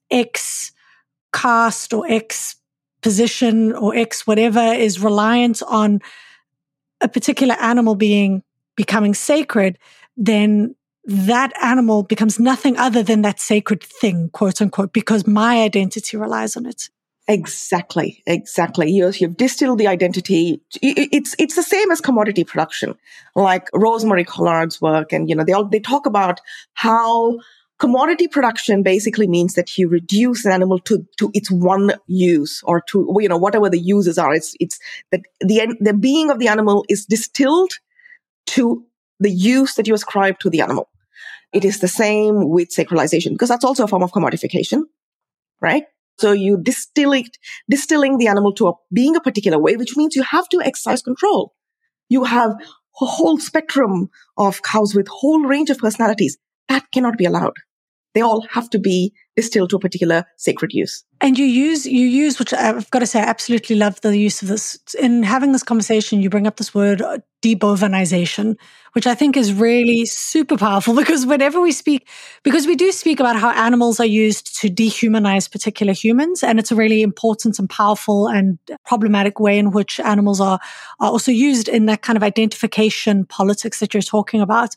X 0.09 0.71
caste 1.31 1.93
or 1.93 2.05
X 2.07 2.55
position 3.01 3.73
or 3.73 3.95
X, 3.95 4.25
whatever 4.25 4.59
is 4.59 4.99
reliant 4.99 5.61
on 5.67 6.01
a 7.01 7.07
particular 7.07 7.55
animal 7.55 7.95
being 7.95 8.43
becoming 8.75 9.13
sacred, 9.13 9.77
then 10.17 10.75
that 11.05 11.51
animal 11.61 12.03
becomes 12.03 12.39
nothing 12.39 12.77
other 12.77 13.03
than 13.03 13.21
that 13.21 13.39
sacred 13.39 13.83
thing, 13.83 14.29
quote 14.29 14.61
unquote, 14.61 14.93
because 14.93 15.25
my 15.25 15.61
identity 15.61 16.17
relies 16.17 16.57
on 16.57 16.65
it. 16.65 16.89
Exactly, 17.29 18.23
exactly. 18.25 18.89
You, 18.91 19.11
you've 19.15 19.37
distilled 19.37 19.77
the 19.77 19.87
identity. 19.87 20.63
It's 20.81 21.35
it's 21.37 21.55
the 21.55 21.61
same 21.61 21.91
as 21.91 22.01
commodity 22.01 22.43
production, 22.43 22.95
like 23.35 23.69
Rosemary 23.71 24.23
Collard's 24.25 24.81
work, 24.81 25.13
and 25.13 25.29
you 25.29 25.35
know 25.35 25.43
they 25.43 25.53
all 25.53 25.65
they 25.65 25.79
talk 25.79 26.07
about 26.07 26.41
how 26.73 27.37
commodity 27.79 28.27
production 28.27 28.81
basically 28.81 29.27
means 29.27 29.53
that 29.53 29.77
you 29.77 29.87
reduce 29.87 30.43
an 30.43 30.51
animal 30.51 30.79
to, 30.79 31.05
to 31.17 31.29
its 31.35 31.51
one 31.51 31.93
use 32.07 32.61
or 32.65 32.81
to, 32.81 33.07
you 33.21 33.29
know, 33.29 33.37
whatever 33.37 33.69
the 33.69 33.79
uses 33.79 34.17
are. 34.17 34.33
It's, 34.33 34.53
it's 34.59 34.77
that 35.11 35.21
the, 35.39 35.77
the 35.79 35.93
being 35.93 36.29
of 36.29 36.39
the 36.39 36.49
animal 36.49 36.83
is 36.89 37.05
distilled 37.05 37.71
to 38.47 38.85
the 39.21 39.31
use 39.31 39.75
that 39.75 39.87
you 39.87 39.93
ascribe 39.93 40.39
to 40.39 40.49
the 40.49 40.61
animal. 40.61 40.89
It 41.53 41.65
is 41.65 41.79
the 41.79 41.87
same 41.87 42.49
with 42.49 42.69
sacralization 42.69 43.31
because 43.31 43.49
that's 43.49 43.65
also 43.65 43.85
a 43.85 43.87
form 43.87 44.03
of 44.03 44.11
commodification, 44.11 44.83
right? 45.61 45.85
So 46.19 46.31
you 46.31 46.57
distill 46.61 47.13
it, 47.13 47.37
distilling 47.69 48.17
the 48.17 48.27
animal 48.27 48.53
to 48.55 48.67
a, 48.67 48.73
being 48.93 49.15
a 49.15 49.21
particular 49.21 49.59
way, 49.59 49.75
which 49.75 49.95
means 49.95 50.15
you 50.15 50.23
have 50.23 50.49
to 50.49 50.61
exercise 50.61 51.01
control. 51.01 51.53
You 52.09 52.25
have 52.25 52.51
a 52.51 53.05
whole 53.05 53.39
spectrum 53.39 54.09
of 54.37 54.61
cows 54.61 54.93
with 54.93 55.07
whole 55.07 55.41
range 55.43 55.69
of 55.69 55.77
personalities. 55.77 56.37
That 56.67 56.91
cannot 56.91 57.17
be 57.17 57.25
allowed 57.25 57.53
they 58.13 58.21
all 58.21 58.45
have 58.51 58.69
to 58.71 58.79
be 58.79 59.13
distilled 59.35 59.69
to 59.69 59.77
a 59.77 59.79
particular 59.79 60.25
sacred 60.37 60.73
use. 60.73 61.03
And 61.21 61.37
you 61.37 61.45
use, 61.45 61.85
you 61.85 62.07
use, 62.07 62.39
which 62.39 62.53
I've 62.53 62.89
got 62.91 62.99
to 62.99 63.05
say, 63.05 63.19
I 63.19 63.23
absolutely 63.23 63.75
love 63.75 63.99
the 64.01 64.17
use 64.17 64.41
of 64.41 64.47
this. 64.47 64.79
In 64.97 65.23
having 65.23 65.51
this 65.51 65.63
conversation, 65.63 66.21
you 66.21 66.29
bring 66.29 66.47
up 66.47 66.55
this 66.55 66.73
word 66.73 67.01
uh, 67.01 67.17
debovinization, 67.41 68.55
which 68.93 69.05
I 69.05 69.15
think 69.15 69.35
is 69.35 69.53
really 69.53 70.05
super 70.05 70.57
powerful 70.57 70.95
because 70.95 71.25
whenever 71.25 71.59
we 71.59 71.73
speak, 71.73 72.07
because 72.43 72.65
we 72.65 72.75
do 72.75 72.93
speak 72.93 73.19
about 73.19 73.35
how 73.35 73.49
animals 73.49 73.99
are 73.99 74.05
used 74.05 74.59
to 74.61 74.69
dehumanize 74.69 75.51
particular 75.51 75.91
humans, 75.91 76.41
and 76.41 76.57
it's 76.57 76.71
a 76.71 76.75
really 76.75 77.01
important 77.01 77.59
and 77.59 77.69
powerful 77.69 78.27
and 78.27 78.57
problematic 78.85 79.41
way 79.41 79.59
in 79.59 79.71
which 79.71 79.99
animals 79.99 80.39
are, 80.39 80.59
are 81.01 81.11
also 81.11 81.31
used 81.31 81.67
in 81.67 81.85
that 81.87 82.01
kind 82.01 82.15
of 82.15 82.23
identification 82.23 83.25
politics 83.25 83.79
that 83.79 83.93
you're 83.93 84.01
talking 84.01 84.39
about. 84.39 84.73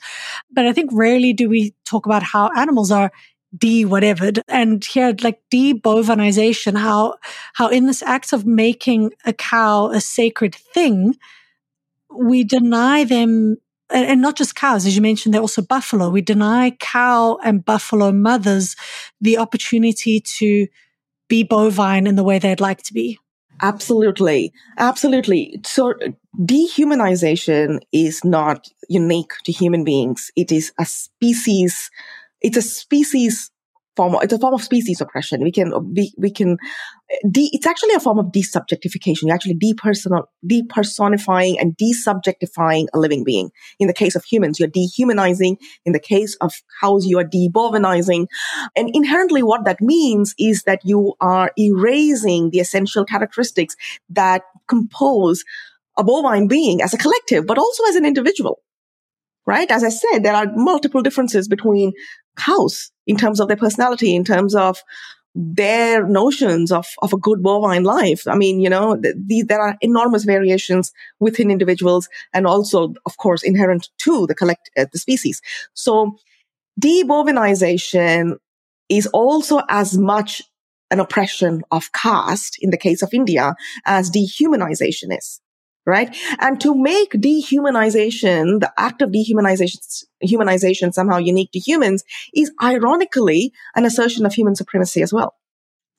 But 0.51 0.66
I 0.66 0.72
think 0.72 0.90
rarely 0.93 1.32
do 1.32 1.49
we 1.49 1.72
talk 1.84 2.07
about 2.07 2.24
how 2.24 2.51
animals 2.57 2.90
are 2.90 3.12
de 3.57 3.84
whatevered 3.84 4.42
and 4.48 4.84
here 4.84 5.14
like 5.22 5.40
de-bovinization 5.50 6.76
how 6.76 7.14
how 7.53 7.68
in 7.68 7.86
this 7.86 8.03
act 8.03 8.32
of 8.32 8.46
making 8.46 9.12
a 9.26 9.32
cow 9.32 9.90
a 9.90 10.00
sacred 10.00 10.55
thing 10.55 11.14
we 12.14 12.44
deny 12.44 13.05
them 13.05 13.57
and, 13.92 14.07
and 14.07 14.22
not 14.22 14.36
just 14.36 14.55
cows, 14.55 14.86
as 14.86 14.96
you 14.96 15.03
mentioned, 15.03 15.34
they're 15.34 15.40
also 15.40 15.62
buffalo. 15.62 16.09
We 16.09 16.22
deny 16.22 16.70
cow 16.80 17.38
and 17.44 17.64
buffalo 17.64 18.11
mothers 18.11 18.74
the 19.20 19.38
opportunity 19.38 20.20
to 20.20 20.66
be 21.28 21.42
bovine 21.42 22.07
in 22.07 22.16
the 22.16 22.24
way 22.24 22.38
they'd 22.38 22.61
like 22.61 22.82
to 22.84 22.94
be. 22.94 23.18
Absolutely. 23.61 24.53
Absolutely. 24.78 25.61
So 25.64 25.94
dehumanization 26.40 27.80
is 27.92 28.24
not 28.24 28.66
unique 28.88 29.32
to 29.44 29.53
human 29.53 29.84
beings. 29.84 30.32
It 30.36 30.50
is 30.50 30.72
a 30.80 30.84
species, 30.84 31.90
it's 32.43 32.57
a 32.57 32.62
species 32.62 33.51
form, 33.97 34.16
it's 34.22 34.32
a 34.32 34.38
form 34.38 34.55
of 34.55 34.62
species 34.62 35.01
oppression. 35.01 35.43
We 35.43 35.53
can, 35.53 35.72
we, 35.95 36.12
we 36.16 36.30
can, 36.30 36.57
de, 37.30 37.51
it's 37.53 37.66
actually 37.66 37.95
a 37.95 38.01
form 38.01 38.18
of 38.18 38.26
desubjectification. 38.26 39.22
You're 39.22 39.34
actually 39.34 39.57
depersonal, 39.57 40.24
depersonifying 40.49 41.57
and 41.61 41.76
desubjectifying 41.76 42.86
a 42.95 42.99
living 42.99 43.24
being. 43.24 43.51
In 43.78 43.88
the 43.88 43.95
case 43.95 44.16
of 44.16 44.24
humans, 44.24 44.59
you're 44.59 44.68
dehumanizing. 44.68 45.59
In 45.84 45.93
the 45.93 46.01
case 46.01 46.36
of 46.40 46.55
cows, 46.80 47.07
you 47.07 47.18
are 47.18 47.24
debovinizing. 47.24 48.26
And 48.76 48.90
inherently 48.95 49.43
what 49.43 49.64
that 49.64 49.80
means 49.80 50.34
is 50.38 50.62
that 50.64 50.80
you 50.84 51.14
are 51.20 51.53
erasing 51.59 52.51
the 52.51 52.61
essential 52.61 53.05
characteristics 53.05 53.76
that 54.11 54.43
compose 54.68 55.45
a 55.99 56.05
bovine 56.05 56.49
being 56.49 56.80
as 56.80 56.95
a 56.95 56.99
collective, 56.99 57.47
but 57.47 57.59
also 57.59 57.84
as 57.88 57.97
an 57.97 58.07
individual 58.07 58.61
right? 59.47 59.70
As 59.70 59.82
I 59.82 59.88
said, 59.88 60.20
there 60.22 60.34
are 60.34 60.47
multiple 60.55 61.03
differences 61.03 61.49
between 61.49 61.93
cows 62.37 62.91
in 63.07 63.16
terms 63.16 63.41
of 63.41 63.49
their 63.49 63.57
personality, 63.57 64.14
in 64.14 64.24
terms 64.24 64.55
of 64.55 64.83
their 65.35 66.07
notions 66.07 66.70
of, 66.70 66.87
of 67.01 67.12
a 67.12 67.18
good 67.18 67.43
bovine 67.43 67.85
life. 67.85 68.26
I 68.28 68.37
mean, 68.37 68.61
you 68.61 68.68
know, 68.68 68.97
the, 68.97 69.14
the, 69.16 69.43
there 69.43 69.61
are 69.61 69.76
enormous 69.80 70.24
variations 70.24 70.93
within 71.20 71.51
individuals 71.51 72.09
and 72.35 72.47
also, 72.47 72.95
of 73.07 73.16
course, 73.16 73.43
inherent 73.43 73.89
to 73.99 74.26
the 74.26 74.35
collect, 74.35 74.70
uh, 74.76 74.87
the 74.93 74.99
species. 74.99 75.41
So 75.72 76.16
debovinization 76.80 78.37
is 78.89 79.07
also 79.09 79.62
as 79.68 79.97
much 79.97 80.43
an 80.91 81.01
oppression 81.01 81.62
of 81.70 81.91
caste 81.93 82.59
in 82.61 82.70
the 82.70 82.76
case 82.76 83.01
of 83.01 83.14
India 83.14 83.55
as 83.87 84.11
dehumanization 84.11 85.16
is 85.16 85.41
right? 85.87 86.14
And 86.39 86.61
to 86.61 86.74
make 86.74 87.12
dehumanization, 87.12 88.61
the 88.61 88.72
act 88.76 89.03
of 89.03 89.11
dehumanization, 89.11 90.05
humanization 90.24 90.93
somehow 90.93 91.18
unique 91.18 91.51
to 91.53 91.59
humans 91.59 92.05
is 92.35 92.53
ironically 92.62 93.53
an 93.74 93.85
assertion 93.85 94.24
of 94.24 94.33
human 94.33 94.55
supremacy 94.55 95.03
as 95.03 95.12
well. 95.12 95.35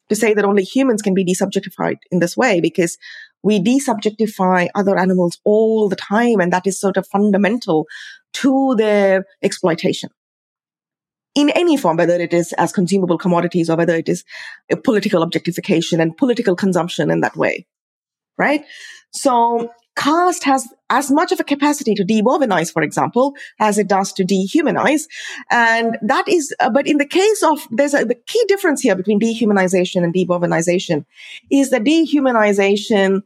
To 0.10 0.16
say 0.16 0.34
that 0.34 0.46
only 0.46 0.64
humans 0.64 1.02
can 1.02 1.14
be 1.14 1.26
desubjectified 1.26 1.98
in 2.12 2.20
this 2.20 2.38
way 2.38 2.62
because 2.62 2.98
we 3.42 3.60
desubjectify 3.60 4.70
other 4.76 4.98
animals 4.98 5.40
all 5.44 5.90
the 5.90 5.96
time. 5.96 6.40
And 6.40 6.52
that 6.54 6.68
is 6.68 6.80
sort 6.80 6.98
of 6.98 7.08
fundamental 7.08 7.88
to 8.34 8.76
their 8.78 9.26
exploitation 9.42 10.10
in 11.36 11.50
any 11.52 11.78
form, 11.78 11.98
whether 11.98 12.16
it 12.16 12.34
is 12.34 12.54
as 12.54 12.72
consumable 12.72 13.18
commodities 13.18 13.70
or 13.70 13.76
whether 13.76 13.96
it 13.96 14.08
is 14.08 14.24
political 14.84 15.24
objectification 15.24 16.00
and 16.00 16.16
political 16.16 16.56
consumption 16.56 17.10
in 17.10 17.22
that 17.22 17.36
way 17.36 17.66
right? 18.38 18.64
So 19.12 19.72
caste 19.96 20.44
has 20.44 20.68
as 20.90 21.12
much 21.12 21.32
of 21.32 21.40
a 21.40 21.44
capacity 21.44 21.94
to 21.96 22.04
debovinize, 22.04 22.72
for 22.72 22.82
example, 22.82 23.34
as 23.60 23.78
it 23.78 23.88
does 23.88 24.12
to 24.14 24.24
dehumanize. 24.24 25.04
And 25.50 25.98
that 26.02 26.28
is, 26.28 26.54
uh, 26.60 26.70
but 26.70 26.88
in 26.88 26.98
the 26.98 27.06
case 27.06 27.44
of, 27.44 27.68
there's 27.72 27.94
a, 27.94 28.06
the 28.06 28.16
key 28.28 28.44
difference 28.48 28.82
here 28.82 28.96
between 28.96 29.20
dehumanization 29.20 30.04
and 30.04 30.14
debovinization 30.14 31.06
is 31.52 31.70
that 31.70 31.84
dehumanization 31.84 33.22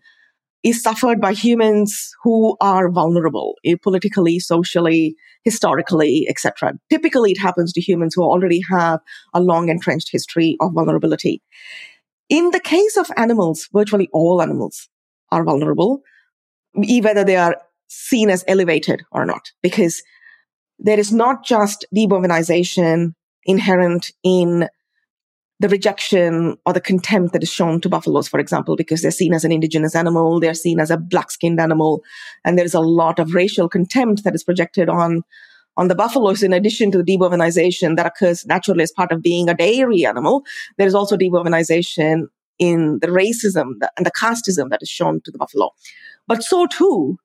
is 0.64 0.82
suffered 0.82 1.22
by 1.22 1.34
humans 1.34 2.14
who 2.24 2.58
are 2.60 2.90
vulnerable 2.90 3.56
eh, 3.64 3.76
politically, 3.82 4.40
socially, 4.40 5.16
historically, 5.44 6.26
etc. 6.30 6.74
Typically, 6.90 7.32
it 7.32 7.40
happens 7.40 7.72
to 7.74 7.82
humans 7.82 8.14
who 8.16 8.24
already 8.24 8.62
have 8.70 9.00
a 9.34 9.40
long 9.40 9.70
entrenched 9.70 10.10
history 10.12 10.58
of 10.60 10.74
vulnerability. 10.74 11.42
In 12.30 12.50
the 12.52 12.60
case 12.60 12.98
of 12.98 13.10
animals, 13.16 13.70
virtually 13.72 14.10
all 14.12 14.42
animals, 14.42 14.90
are 15.32 15.44
vulnerable, 15.44 16.02
whether 16.74 17.24
they 17.24 17.36
are 17.36 17.58
seen 17.88 18.30
as 18.30 18.44
elevated 18.48 19.04
or 19.12 19.26
not, 19.26 19.52
because 19.62 20.02
there 20.80 21.00
is 21.00 21.12
not 21.12 21.44
just 21.46 21.86
debovinization 21.96 23.14
inherent 23.46 24.12
in 24.24 24.68
the 25.60 25.70
rejection 25.70 26.56
or 26.66 26.74
the 26.74 26.82
contempt 26.82 27.34
that 27.34 27.42
is 27.42 27.52
shown 27.52 27.82
to 27.82 27.90
buffaloes, 27.90 28.28
for 28.28 28.40
example, 28.40 28.76
because 28.76 29.02
they're 29.02 29.10
seen 29.10 29.34
as 29.34 29.44
an 29.44 29.52
indigenous 29.52 29.96
animal, 29.96 30.40
they're 30.40 30.54
seen 30.54 30.80
as 30.80 30.92
a 30.92 30.98
black 30.98 31.32
skinned 31.32 31.60
animal, 31.60 32.04
and 32.46 32.58
there's 32.60 32.76
a 32.76 32.80
lot 32.80 33.18
of 33.18 33.34
racial 33.34 33.68
contempt 33.68 34.24
that 34.24 34.36
is 34.36 34.44
projected 34.44 34.90
on 34.90 35.24
on 35.78 35.90
the 35.90 35.96
buffaloes, 35.96 36.42
in 36.42 36.54
addition 36.54 36.92
to 36.92 36.98
the 36.98 37.18
debovinization 37.18 37.96
that 37.96 38.08
occurs 38.08 38.46
naturally 38.48 38.82
as 38.82 38.92
part 38.92 39.12
of 39.12 39.22
being 39.22 39.48
a 39.48 39.54
dairy 39.54 40.06
animal, 40.06 40.44
there 40.78 40.88
is 40.88 40.96
also 40.96 41.16
debovinization 41.16 42.24
in 42.60 43.00
the 43.00 43.08
racism 43.08 43.74
and 43.96 44.06
the 44.06 44.12
casteism 44.12 44.70
that 44.70 44.82
is 44.82 44.90
shown 44.90 45.22
to 45.22 45.32
the 45.32 45.38
buffalo. 45.38 45.72
But 46.28 46.44
so 46.44 46.66
too 46.68 47.18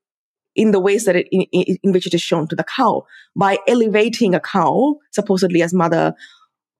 in 0.54 0.70
the 0.70 0.80
ways 0.80 1.04
that 1.06 1.16
it, 1.16 1.28
in, 1.32 1.46
in 1.82 1.92
which 1.92 2.06
it 2.06 2.14
is 2.14 2.20
shown 2.20 2.46
to 2.48 2.56
the 2.56 2.64
cow 2.64 3.04
by 3.34 3.58
elevating 3.66 4.34
a 4.34 4.40
cow 4.40 4.96
supposedly 5.10 5.62
as 5.62 5.72
mother 5.72 6.14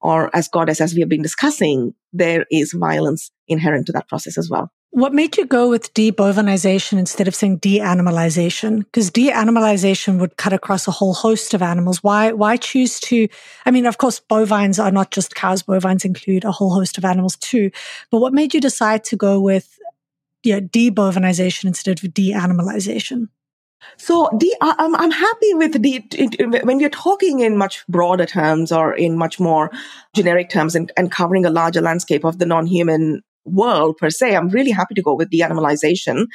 or 0.01 0.35
as 0.37 0.49
goddess, 0.49 0.81
as 0.81 0.95
we 0.95 1.01
have 1.01 1.09
been 1.09 1.23
discussing, 1.23 1.95
there 2.13 2.45
is 2.51 2.73
violence 2.73 3.31
inherent 3.49 3.87
to 3.87 3.93
that 3.93 4.09
process 4.09 4.37
as 4.37 4.51
well. 4.51 4.71
What 4.95 5.15
made 5.15 5.39
you 5.39 5.47
go 5.47 5.71
with 5.71 5.95
debovinization 5.95 6.99
instead 6.99 7.27
of 7.27 7.35
saying 7.35 7.57
de-animalization? 7.57 8.81
Because 8.81 9.11
de-animalization 9.11 10.19
would 10.19 10.37
cut 10.37 10.53
across 10.53 10.87
a 10.87 10.91
whole 10.91 11.15
host 11.15 11.55
of 11.55 11.63
animals. 11.63 12.05
Why, 12.05 12.33
why 12.33 12.59
choose 12.59 13.01
to, 13.01 13.27
I 13.65 13.71
mean, 13.71 13.87
of 13.87 13.97
course, 13.97 14.21
bovines 14.21 14.79
are 14.79 14.91
not 14.91 15.11
just 15.11 15.35
cows. 15.35 15.63
Bovines 15.63 16.05
include 16.05 16.45
a 16.45 16.53
whole 16.53 16.75
host 16.75 16.99
of 16.99 17.07
animals 17.07 17.37
too. 17.37 17.71
But 18.11 18.19
what 18.19 18.35
made 18.35 18.53
you 18.53 18.61
decide 18.61 19.03
to 19.05 19.17
go 19.17 19.41
with 19.41 19.79
yeah, 20.43 20.61
debovinization 20.61 21.65
instead 21.65 22.05
of 22.05 22.13
de-animalization? 22.13 23.29
So 23.97 24.29
I'm, 24.61 24.95
I'm 24.95 25.11
happy 25.11 25.55
with 25.55 25.83
the, 25.83 26.61
when 26.65 26.77
we're 26.77 26.91
talking 26.91 27.41
in 27.41 27.57
much 27.57 27.83
broader 27.89 28.27
terms 28.27 28.71
or 28.71 28.93
in 28.93 29.17
much 29.17 29.41
more 29.41 29.71
generic 30.15 30.51
terms 30.51 30.75
and, 30.75 30.93
and 30.99 31.11
covering 31.11 31.47
a 31.47 31.51
larger 31.51 31.81
landscape 31.81 32.25
of 32.25 32.39
the 32.39 32.47
non-human 32.47 33.23
world 33.45 33.97
per 33.97 34.11
se, 34.11 34.37
I'm 34.37 34.49
really 34.49 34.71
happy 34.71 34.95
to 34.95 35.03
go 35.03 35.15
with 35.15 35.31
de-animalization. 35.31 36.27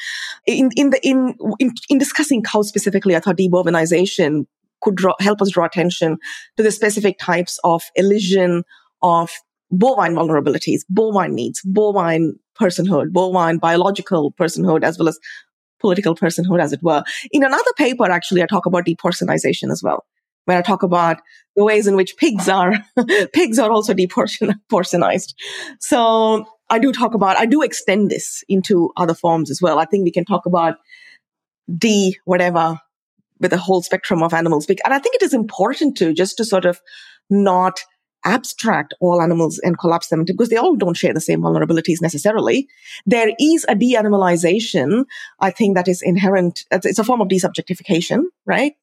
In, 0.45 0.69
in 0.75 0.89
the, 0.91 0.99
in, 1.07 1.35
in, 1.59 1.71
in 1.89 1.97
discussing 1.97 2.43
cows 2.43 2.67
specifically, 2.67 3.15
I 3.15 3.19
thought 3.19 3.37
debovinization 3.37 4.45
could 4.81 4.95
draw, 4.95 5.13
help 5.19 5.41
us 5.41 5.49
draw 5.49 5.65
attention 5.65 6.17
to 6.57 6.63
the 6.63 6.71
specific 6.71 7.17
types 7.19 7.59
of 7.63 7.83
elision 7.95 8.63
of 9.01 9.31
bovine 9.71 10.15
vulnerabilities, 10.15 10.81
bovine 10.89 11.35
needs, 11.35 11.61
bovine 11.65 12.33
personhood, 12.59 13.11
bovine 13.11 13.57
biological 13.57 14.31
personhood, 14.33 14.83
as 14.83 14.97
well 14.97 15.07
as 15.07 15.19
political 15.79 16.15
personhood, 16.15 16.61
as 16.61 16.73
it 16.73 16.81
were. 16.81 17.03
In 17.31 17.43
another 17.43 17.71
paper, 17.77 18.09
actually, 18.09 18.41
I 18.41 18.47
talk 18.47 18.65
about 18.65 18.85
depersonization 18.85 19.71
as 19.71 19.81
well, 19.83 20.05
when 20.45 20.57
I 20.57 20.61
talk 20.61 20.81
about 20.81 21.17
the 21.55 21.63
ways 21.65 21.87
in 21.87 21.95
which 21.95 22.15
pigs 22.17 22.47
are, 22.47 22.73
pigs 23.33 23.59
are 23.59 23.69
also 23.69 23.93
depersonized. 23.93 25.33
So 25.79 26.47
I 26.69 26.79
do 26.79 26.91
talk 26.91 27.13
about, 27.13 27.37
I 27.37 27.45
do 27.45 27.61
extend 27.61 28.09
this 28.09 28.43
into 28.49 28.91
other 28.97 29.13
forms 29.13 29.49
as 29.49 29.61
well. 29.61 29.79
I 29.79 29.85
think 29.85 30.03
we 30.03 30.11
can 30.11 30.25
talk 30.25 30.45
about 30.45 30.77
D, 31.75 32.17
whatever, 32.25 32.79
with 33.39 33.53
a 33.53 33.57
whole 33.57 33.81
spectrum 33.81 34.23
of 34.23 34.33
animals. 34.33 34.67
And 34.67 34.93
I 34.93 34.99
think 34.99 35.15
it 35.15 35.23
is 35.23 35.33
important 35.33 35.97
to 35.97 36.13
just 36.13 36.37
to 36.37 36.45
sort 36.45 36.65
of 36.65 36.81
not 37.29 37.79
abstract 38.25 38.93
all 38.99 39.21
animals 39.21 39.59
and 39.59 39.77
collapse 39.77 40.07
them 40.07 40.25
because 40.25 40.49
they 40.49 40.57
all 40.57 40.75
don't 40.75 40.97
share 40.97 41.13
the 41.13 41.21
same 41.21 41.41
vulnerabilities 41.41 42.01
necessarily. 42.01 42.67
There 43.05 43.31
is 43.39 43.65
a 43.69 43.75
de-animalization, 43.75 45.05
I 45.39 45.51
think 45.51 45.75
that 45.75 45.87
is 45.87 46.01
inherent. 46.01 46.65
It's 46.71 46.99
a 46.99 47.03
form 47.03 47.21
of 47.21 47.27
desubjectification, 47.27 48.23
right? 48.45 48.73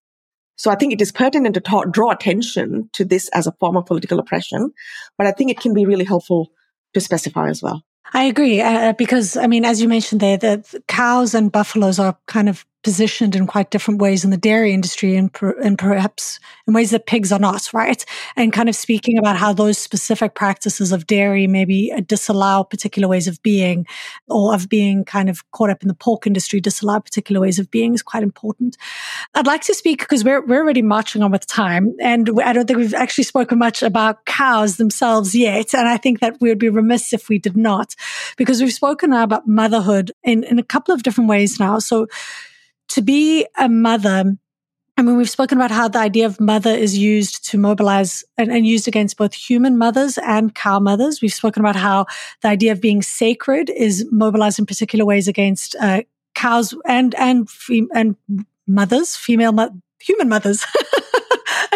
So 0.56 0.70
I 0.70 0.76
think 0.76 0.92
it 0.92 1.02
is 1.02 1.12
pertinent 1.12 1.54
to 1.54 1.60
ta- 1.60 1.84
draw 1.84 2.10
attention 2.10 2.88
to 2.92 3.04
this 3.04 3.28
as 3.30 3.46
a 3.46 3.52
form 3.58 3.76
of 3.76 3.86
political 3.86 4.20
oppression, 4.20 4.72
but 5.18 5.26
I 5.26 5.32
think 5.32 5.50
it 5.50 5.60
can 5.60 5.74
be 5.74 5.84
really 5.84 6.04
helpful 6.04 6.52
to 6.94 7.00
specify 7.00 7.48
as 7.48 7.62
well. 7.62 7.82
I 8.12 8.24
agree 8.24 8.60
uh, 8.60 8.92
because 8.92 9.36
I 9.36 9.46
mean, 9.46 9.64
as 9.64 9.80
you 9.80 9.88
mentioned 9.88 10.20
there, 10.20 10.36
the 10.36 10.82
cows 10.88 11.34
and 11.34 11.50
buffaloes 11.50 11.98
are 11.98 12.16
kind 12.26 12.48
of 12.48 12.64
positioned 12.84 13.34
in 13.34 13.46
quite 13.46 13.70
different 13.70 14.00
ways 14.00 14.24
in 14.24 14.30
the 14.30 14.36
dairy 14.36 14.72
industry 14.72 15.16
and, 15.16 15.32
per, 15.32 15.58
and 15.60 15.78
perhaps 15.78 16.38
in 16.68 16.74
ways 16.74 16.90
that 16.90 17.06
pigs 17.06 17.32
are 17.32 17.38
not, 17.38 17.72
right? 17.72 18.04
And 18.36 18.52
kind 18.52 18.68
of 18.68 18.76
speaking 18.76 19.18
about 19.18 19.36
how 19.36 19.52
those 19.52 19.78
specific 19.78 20.34
practices 20.34 20.92
of 20.92 21.06
dairy 21.06 21.46
maybe 21.46 21.90
disallow 22.06 22.62
particular 22.62 23.08
ways 23.08 23.26
of 23.26 23.42
being 23.42 23.86
or 24.28 24.54
of 24.54 24.68
being 24.68 25.04
kind 25.04 25.28
of 25.28 25.50
caught 25.50 25.70
up 25.70 25.82
in 25.82 25.88
the 25.88 25.94
pork 25.94 26.26
industry, 26.26 26.60
disallow 26.60 27.00
particular 27.00 27.40
ways 27.40 27.58
of 27.58 27.70
being 27.70 27.94
is 27.94 28.02
quite 28.02 28.22
important. 28.22 28.76
I'd 29.34 29.46
like 29.46 29.62
to 29.62 29.74
speak 29.74 30.00
because 30.00 30.22
we're, 30.22 30.44
we're 30.44 30.62
already 30.62 30.82
marching 30.82 31.22
on 31.22 31.32
with 31.32 31.46
time 31.46 31.94
and 32.00 32.30
I 32.44 32.52
don't 32.52 32.66
think 32.66 32.78
we've 32.78 32.94
actually 32.94 33.24
spoken 33.24 33.58
much 33.58 33.82
about 33.82 34.26
cows 34.26 34.76
themselves 34.76 35.34
yet. 35.34 35.74
And 35.74 35.88
I 35.88 35.96
think 35.96 36.20
that 36.20 36.36
we 36.40 36.50
would 36.50 36.58
be 36.58 36.68
remiss 36.68 37.12
if 37.14 37.30
we 37.30 37.38
did 37.38 37.56
not 37.56 37.96
because 38.36 38.60
we've 38.60 38.72
spoken 38.72 39.10
now 39.10 39.22
about 39.22 39.48
motherhood 39.48 40.12
in, 40.22 40.44
in 40.44 40.58
a 40.58 40.62
couple 40.62 40.94
of 40.94 41.02
different 41.02 41.30
ways 41.30 41.58
now. 41.58 41.78
So 41.78 42.06
to 42.88 43.02
be 43.02 43.46
a 43.58 43.68
mother 43.68 44.36
I 44.96 45.02
mean, 45.02 45.16
we've 45.16 45.28
spoken 45.28 45.58
about 45.58 45.72
how 45.72 45.88
the 45.88 45.98
idea 45.98 46.24
of 46.24 46.40
mother 46.40 46.70
is 46.70 46.96
used 46.96 47.44
to 47.46 47.58
mobilize 47.58 48.22
and, 48.38 48.52
and, 48.52 48.64
used 48.64 48.86
against 48.86 49.16
both 49.16 49.34
human 49.34 49.76
mothers 49.76 50.18
and 50.18 50.54
cow 50.54 50.78
mothers. 50.78 51.20
We've 51.20 51.34
spoken 51.34 51.60
about 51.64 51.74
how 51.74 52.06
the 52.42 52.48
idea 52.48 52.70
of 52.70 52.80
being 52.80 53.02
sacred 53.02 53.70
is 53.70 54.06
mobilized 54.12 54.60
in 54.60 54.66
particular 54.66 55.04
ways 55.04 55.26
against 55.26 55.74
uh, 55.80 56.02
cows 56.36 56.74
and 56.86 57.12
and 57.16 57.48
and 57.92 58.14
mothers, 58.68 59.16
female 59.16 59.52
mo- 59.52 59.76
human 59.98 60.28
mothers. 60.28 60.64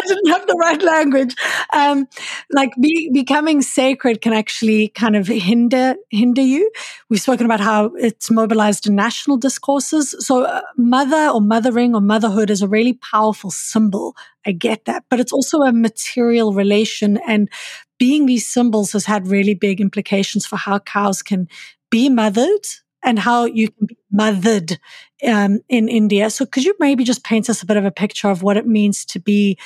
didn't 0.05 0.27
have 0.29 0.47
the 0.47 0.57
right 0.59 0.81
language. 0.81 1.35
Um, 1.73 2.07
like 2.51 2.71
be, 2.79 3.09
becoming 3.13 3.61
sacred 3.61 4.21
can 4.21 4.33
actually 4.33 4.89
kind 4.89 5.15
of 5.15 5.27
hinder 5.27 5.95
hinder 6.09 6.41
you. 6.41 6.71
We've 7.09 7.21
spoken 7.21 7.45
about 7.45 7.59
how 7.59 7.91
it's 7.95 8.31
mobilized 8.31 8.87
in 8.87 8.95
national 8.95 9.37
discourses. 9.37 10.15
So 10.19 10.43
uh, 10.43 10.61
mother 10.77 11.29
or 11.29 11.41
mothering 11.41 11.95
or 11.95 12.01
motherhood 12.01 12.49
is 12.49 12.61
a 12.61 12.67
really 12.67 12.93
powerful 12.93 13.51
symbol. 13.51 14.15
I 14.45 14.51
get 14.51 14.85
that, 14.85 15.03
but 15.09 15.19
it's 15.19 15.33
also 15.33 15.59
a 15.59 15.71
material 15.71 16.53
relation 16.53 17.17
and 17.27 17.49
being 17.97 18.25
these 18.25 18.47
symbols 18.47 18.93
has 18.93 19.05
had 19.05 19.27
really 19.27 19.53
big 19.53 19.81
implications 19.81 20.45
for 20.45 20.55
how 20.55 20.79
cows 20.79 21.21
can 21.21 21.47
be 21.89 22.09
mothered 22.09 22.65
and 23.03 23.19
how 23.19 23.45
you 23.45 23.69
can 23.69 23.87
be 23.87 23.97
mothered 24.11 24.79
um, 25.27 25.59
in 25.69 25.87
India. 25.87 26.29
So, 26.29 26.45
could 26.45 26.63
you 26.63 26.75
maybe 26.79 27.03
just 27.03 27.23
paint 27.23 27.49
us 27.49 27.61
a 27.61 27.65
bit 27.65 27.77
of 27.77 27.85
a 27.85 27.91
picture 27.91 28.29
of 28.29 28.43
what 28.43 28.57
it 28.57 28.67
means 28.67 29.05
to 29.05 29.19
be 29.19 29.57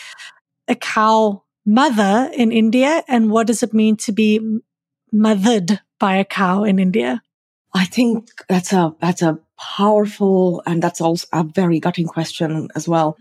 a 0.67 0.75
cow 0.75 1.43
mother 1.65 2.29
in 2.33 2.51
India, 2.51 3.03
and 3.07 3.31
what 3.31 3.47
does 3.47 3.63
it 3.63 3.73
mean 3.73 3.95
to 3.97 4.11
be 4.11 4.39
mothered 5.11 5.79
by 5.99 6.15
a 6.17 6.25
cow 6.25 6.63
in 6.63 6.79
India? 6.79 7.21
I 7.73 7.85
think 7.85 8.29
that's 8.47 8.73
a 8.73 8.95
that's 8.99 9.21
a 9.21 9.39
powerful 9.59 10.61
and 10.65 10.81
that's 10.81 11.01
also 11.01 11.27
a 11.33 11.43
very 11.43 11.79
gutting 11.79 12.07
question 12.07 12.67
as 12.75 12.87
well. 12.87 13.17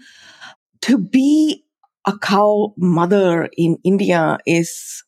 To 0.82 0.98
be 0.98 1.64
a 2.06 2.18
cow 2.18 2.74
mother 2.76 3.48
in 3.56 3.78
India 3.84 4.38
is 4.46 5.04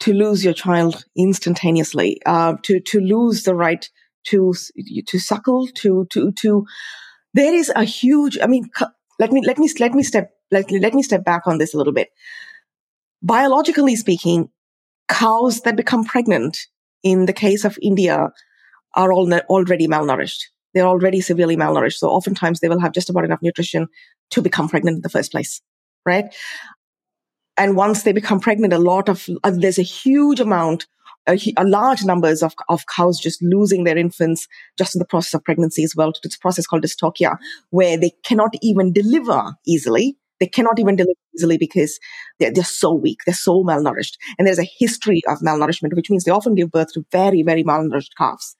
to 0.00 0.12
lose 0.12 0.44
your 0.44 0.54
child 0.54 1.04
instantaneously, 1.16 2.20
uh, 2.26 2.54
to 2.62 2.80
to 2.80 3.00
lose 3.00 3.42
the 3.42 3.54
right 3.54 3.88
to 4.24 4.54
to 5.06 5.18
suckle, 5.18 5.68
to 5.68 6.06
to 6.10 6.32
to. 6.32 6.66
There 7.34 7.54
is 7.54 7.72
a 7.74 7.84
huge. 7.84 8.38
I 8.42 8.46
mean, 8.46 8.68
let 9.18 9.32
me 9.32 9.42
let 9.44 9.58
me 9.58 9.70
let 9.78 9.92
me 9.92 10.02
step 10.02 10.30
let, 10.50 10.70
let 10.70 10.94
me 10.94 11.02
step 11.02 11.24
back 11.24 11.46
on 11.46 11.58
this 11.58 11.74
a 11.74 11.78
little 11.78 11.92
bit. 11.92 12.08
Biologically 13.22 13.96
speaking, 13.96 14.50
cows 15.08 15.60
that 15.62 15.76
become 15.76 16.04
pregnant 16.04 16.66
in 17.02 17.26
the 17.26 17.32
case 17.32 17.64
of 17.64 17.78
India 17.80 18.30
are 18.94 19.12
all 19.12 19.32
already 19.32 19.88
malnourished. 19.88 20.44
They're 20.72 20.86
already 20.86 21.20
severely 21.20 21.56
malnourished. 21.56 21.94
So 21.94 22.08
oftentimes 22.08 22.60
they 22.60 22.68
will 22.68 22.80
have 22.80 22.92
just 22.92 23.10
about 23.10 23.24
enough 23.24 23.42
nutrition 23.42 23.86
to 24.30 24.42
become 24.42 24.68
pregnant 24.68 24.96
in 24.96 25.02
the 25.02 25.08
first 25.08 25.30
place, 25.30 25.60
right? 26.04 26.34
And 27.56 27.76
once 27.76 28.02
they 28.02 28.12
become 28.12 28.40
pregnant, 28.40 28.72
a 28.72 28.78
lot 28.78 29.08
of, 29.08 29.28
uh, 29.44 29.52
there's 29.54 29.78
a 29.78 29.82
huge 29.82 30.40
amount 30.40 30.86
a, 31.26 31.38
a, 31.56 31.64
large 31.64 32.04
numbers 32.04 32.42
of, 32.42 32.54
of 32.68 32.84
cows 32.86 33.18
just 33.18 33.42
losing 33.42 33.84
their 33.84 33.96
infants 33.96 34.46
just 34.78 34.94
in 34.94 34.98
the 34.98 35.06
process 35.06 35.34
of 35.34 35.44
pregnancy 35.44 35.84
as 35.84 35.94
well. 35.96 36.12
It's 36.22 36.36
a 36.36 36.38
process 36.38 36.66
called 36.66 36.82
dystocia, 36.82 37.36
where 37.70 37.96
they 37.96 38.12
cannot 38.24 38.54
even 38.62 38.92
deliver 38.92 39.54
easily. 39.66 40.16
They 40.40 40.46
cannot 40.46 40.78
even 40.78 40.96
deliver 40.96 41.18
easily 41.36 41.58
because 41.58 41.98
they're, 42.38 42.52
they're 42.52 42.64
so 42.64 42.92
weak. 42.92 43.20
They're 43.24 43.34
so 43.34 43.62
malnourished. 43.62 44.16
And 44.38 44.46
there's 44.46 44.58
a 44.58 44.68
history 44.78 45.22
of 45.28 45.38
malnourishment, 45.38 45.94
which 45.94 46.10
means 46.10 46.24
they 46.24 46.32
often 46.32 46.54
give 46.54 46.70
birth 46.70 46.92
to 46.94 47.06
very, 47.12 47.42
very 47.42 47.64
malnourished 47.64 48.16
calves. 48.18 48.56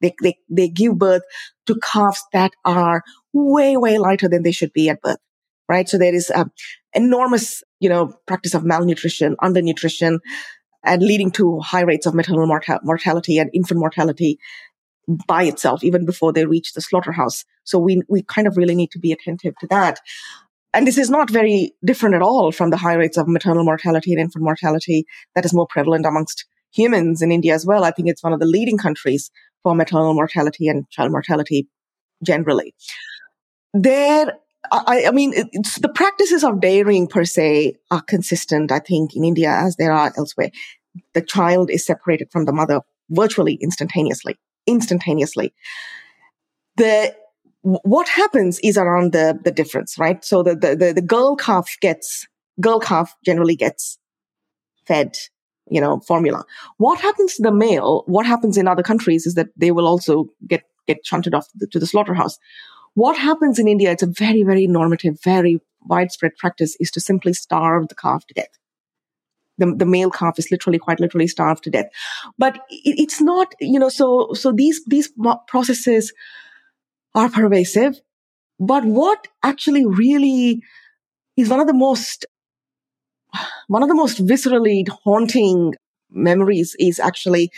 They, 0.00 0.14
they, 0.20 0.36
they 0.50 0.68
give 0.68 0.98
birth 0.98 1.22
to 1.66 1.78
calves 1.80 2.22
that 2.32 2.52
are 2.64 3.02
way, 3.32 3.76
way 3.76 3.98
lighter 3.98 4.28
than 4.28 4.42
they 4.42 4.52
should 4.52 4.72
be 4.72 4.88
at 4.88 5.00
birth, 5.00 5.20
right? 5.68 5.88
So 5.88 5.96
there 5.96 6.14
is 6.14 6.28
an 6.30 6.50
enormous, 6.92 7.62
you 7.78 7.88
know, 7.88 8.12
practice 8.26 8.52
of 8.52 8.64
malnutrition, 8.64 9.36
undernutrition, 9.40 10.18
and 10.84 11.02
leading 11.02 11.30
to 11.32 11.60
high 11.60 11.82
rates 11.82 12.06
of 12.06 12.14
maternal 12.14 12.46
mortality 12.82 13.38
and 13.38 13.50
infant 13.52 13.78
mortality 13.78 14.38
by 15.26 15.44
itself, 15.44 15.82
even 15.82 16.06
before 16.06 16.32
they 16.32 16.44
reach 16.44 16.72
the 16.72 16.80
slaughterhouse. 16.80 17.44
So 17.64 17.78
we, 17.78 18.02
we 18.08 18.22
kind 18.22 18.46
of 18.46 18.56
really 18.56 18.74
need 18.74 18.90
to 18.92 18.98
be 18.98 19.12
attentive 19.12 19.54
to 19.60 19.66
that. 19.68 20.00
And 20.74 20.86
this 20.86 20.98
is 20.98 21.10
not 21.10 21.30
very 21.30 21.72
different 21.84 22.14
at 22.14 22.22
all 22.22 22.50
from 22.50 22.70
the 22.70 22.76
high 22.76 22.94
rates 22.94 23.18
of 23.18 23.28
maternal 23.28 23.64
mortality 23.64 24.12
and 24.12 24.20
infant 24.20 24.44
mortality 24.44 25.04
that 25.34 25.44
is 25.44 25.52
more 25.52 25.66
prevalent 25.66 26.06
amongst 26.06 26.46
humans 26.74 27.20
in 27.20 27.30
India 27.30 27.54
as 27.54 27.66
well. 27.66 27.84
I 27.84 27.90
think 27.90 28.08
it's 28.08 28.22
one 28.22 28.32
of 28.32 28.40
the 28.40 28.46
leading 28.46 28.78
countries 28.78 29.30
for 29.62 29.74
maternal 29.74 30.14
mortality 30.14 30.68
and 30.68 30.88
child 30.90 31.12
mortality 31.12 31.68
generally. 32.24 32.74
There 33.74 34.34
I, 34.70 35.04
I 35.08 35.10
mean, 35.10 35.30
the 35.32 35.92
practices 35.92 36.44
of 36.44 36.60
dairying 36.60 37.08
per 37.08 37.24
se 37.24 37.76
are 37.90 38.02
consistent, 38.02 38.70
I 38.70 38.78
think, 38.78 39.16
in 39.16 39.24
India 39.24 39.50
as 39.50 39.76
there 39.76 39.92
are 39.92 40.12
elsewhere. 40.16 40.50
The 41.14 41.22
child 41.22 41.70
is 41.70 41.84
separated 41.84 42.30
from 42.30 42.44
the 42.44 42.52
mother 42.52 42.80
virtually 43.10 43.54
instantaneously, 43.54 44.38
instantaneously. 44.66 45.52
The, 46.76 47.14
what 47.62 48.08
happens 48.08 48.60
is 48.62 48.78
around 48.78 49.12
the, 49.12 49.38
the 49.42 49.50
difference, 49.50 49.98
right? 49.98 50.24
So 50.24 50.42
the, 50.42 50.54
the, 50.54 50.76
the, 50.76 50.92
the 50.94 51.02
girl 51.02 51.36
calf 51.36 51.76
gets, 51.80 52.26
girl 52.60 52.78
calf 52.78 53.14
generally 53.24 53.56
gets 53.56 53.98
fed, 54.86 55.16
you 55.68 55.80
know, 55.80 56.00
formula. 56.00 56.44
What 56.78 57.00
happens 57.00 57.34
to 57.34 57.42
the 57.42 57.52
male? 57.52 58.04
What 58.06 58.26
happens 58.26 58.56
in 58.56 58.68
other 58.68 58.82
countries 58.82 59.26
is 59.26 59.34
that 59.34 59.48
they 59.56 59.72
will 59.72 59.86
also 59.86 60.26
get, 60.46 60.62
get 60.86 61.04
shunted 61.04 61.34
off 61.34 61.48
to 61.48 61.54
the, 61.58 61.66
to 61.68 61.78
the 61.78 61.86
slaughterhouse. 61.86 62.38
What 62.94 63.16
happens 63.16 63.58
in 63.58 63.68
India, 63.68 63.90
it's 63.90 64.02
a 64.02 64.06
very, 64.06 64.42
very 64.42 64.66
normative, 64.66 65.18
very 65.22 65.60
widespread 65.86 66.32
practice 66.38 66.76
is 66.78 66.90
to 66.92 67.00
simply 67.00 67.32
starve 67.32 67.88
the 67.88 67.94
calf 67.94 68.26
to 68.26 68.34
death. 68.34 68.58
The, 69.58 69.74
the 69.76 69.86
male 69.86 70.10
calf 70.10 70.38
is 70.38 70.50
literally, 70.50 70.78
quite 70.78 71.00
literally 71.00 71.26
starved 71.26 71.64
to 71.64 71.70
death. 71.70 71.86
But 72.38 72.56
it, 72.68 72.98
it's 72.98 73.20
not, 73.20 73.54
you 73.60 73.78
know, 73.78 73.88
so, 73.88 74.32
so 74.34 74.52
these, 74.52 74.82
these 74.86 75.12
processes 75.48 76.12
are 77.14 77.28
pervasive. 77.28 78.00
But 78.58 78.84
what 78.84 79.26
actually 79.42 79.86
really 79.86 80.62
is 81.36 81.48
one 81.48 81.60
of 81.60 81.66
the 81.66 81.74
most, 81.74 82.26
one 83.68 83.82
of 83.82 83.88
the 83.88 83.94
most 83.94 84.24
viscerally 84.24 84.86
haunting 85.04 85.74
memories 86.10 86.76
is 86.78 87.00
actually 87.00 87.50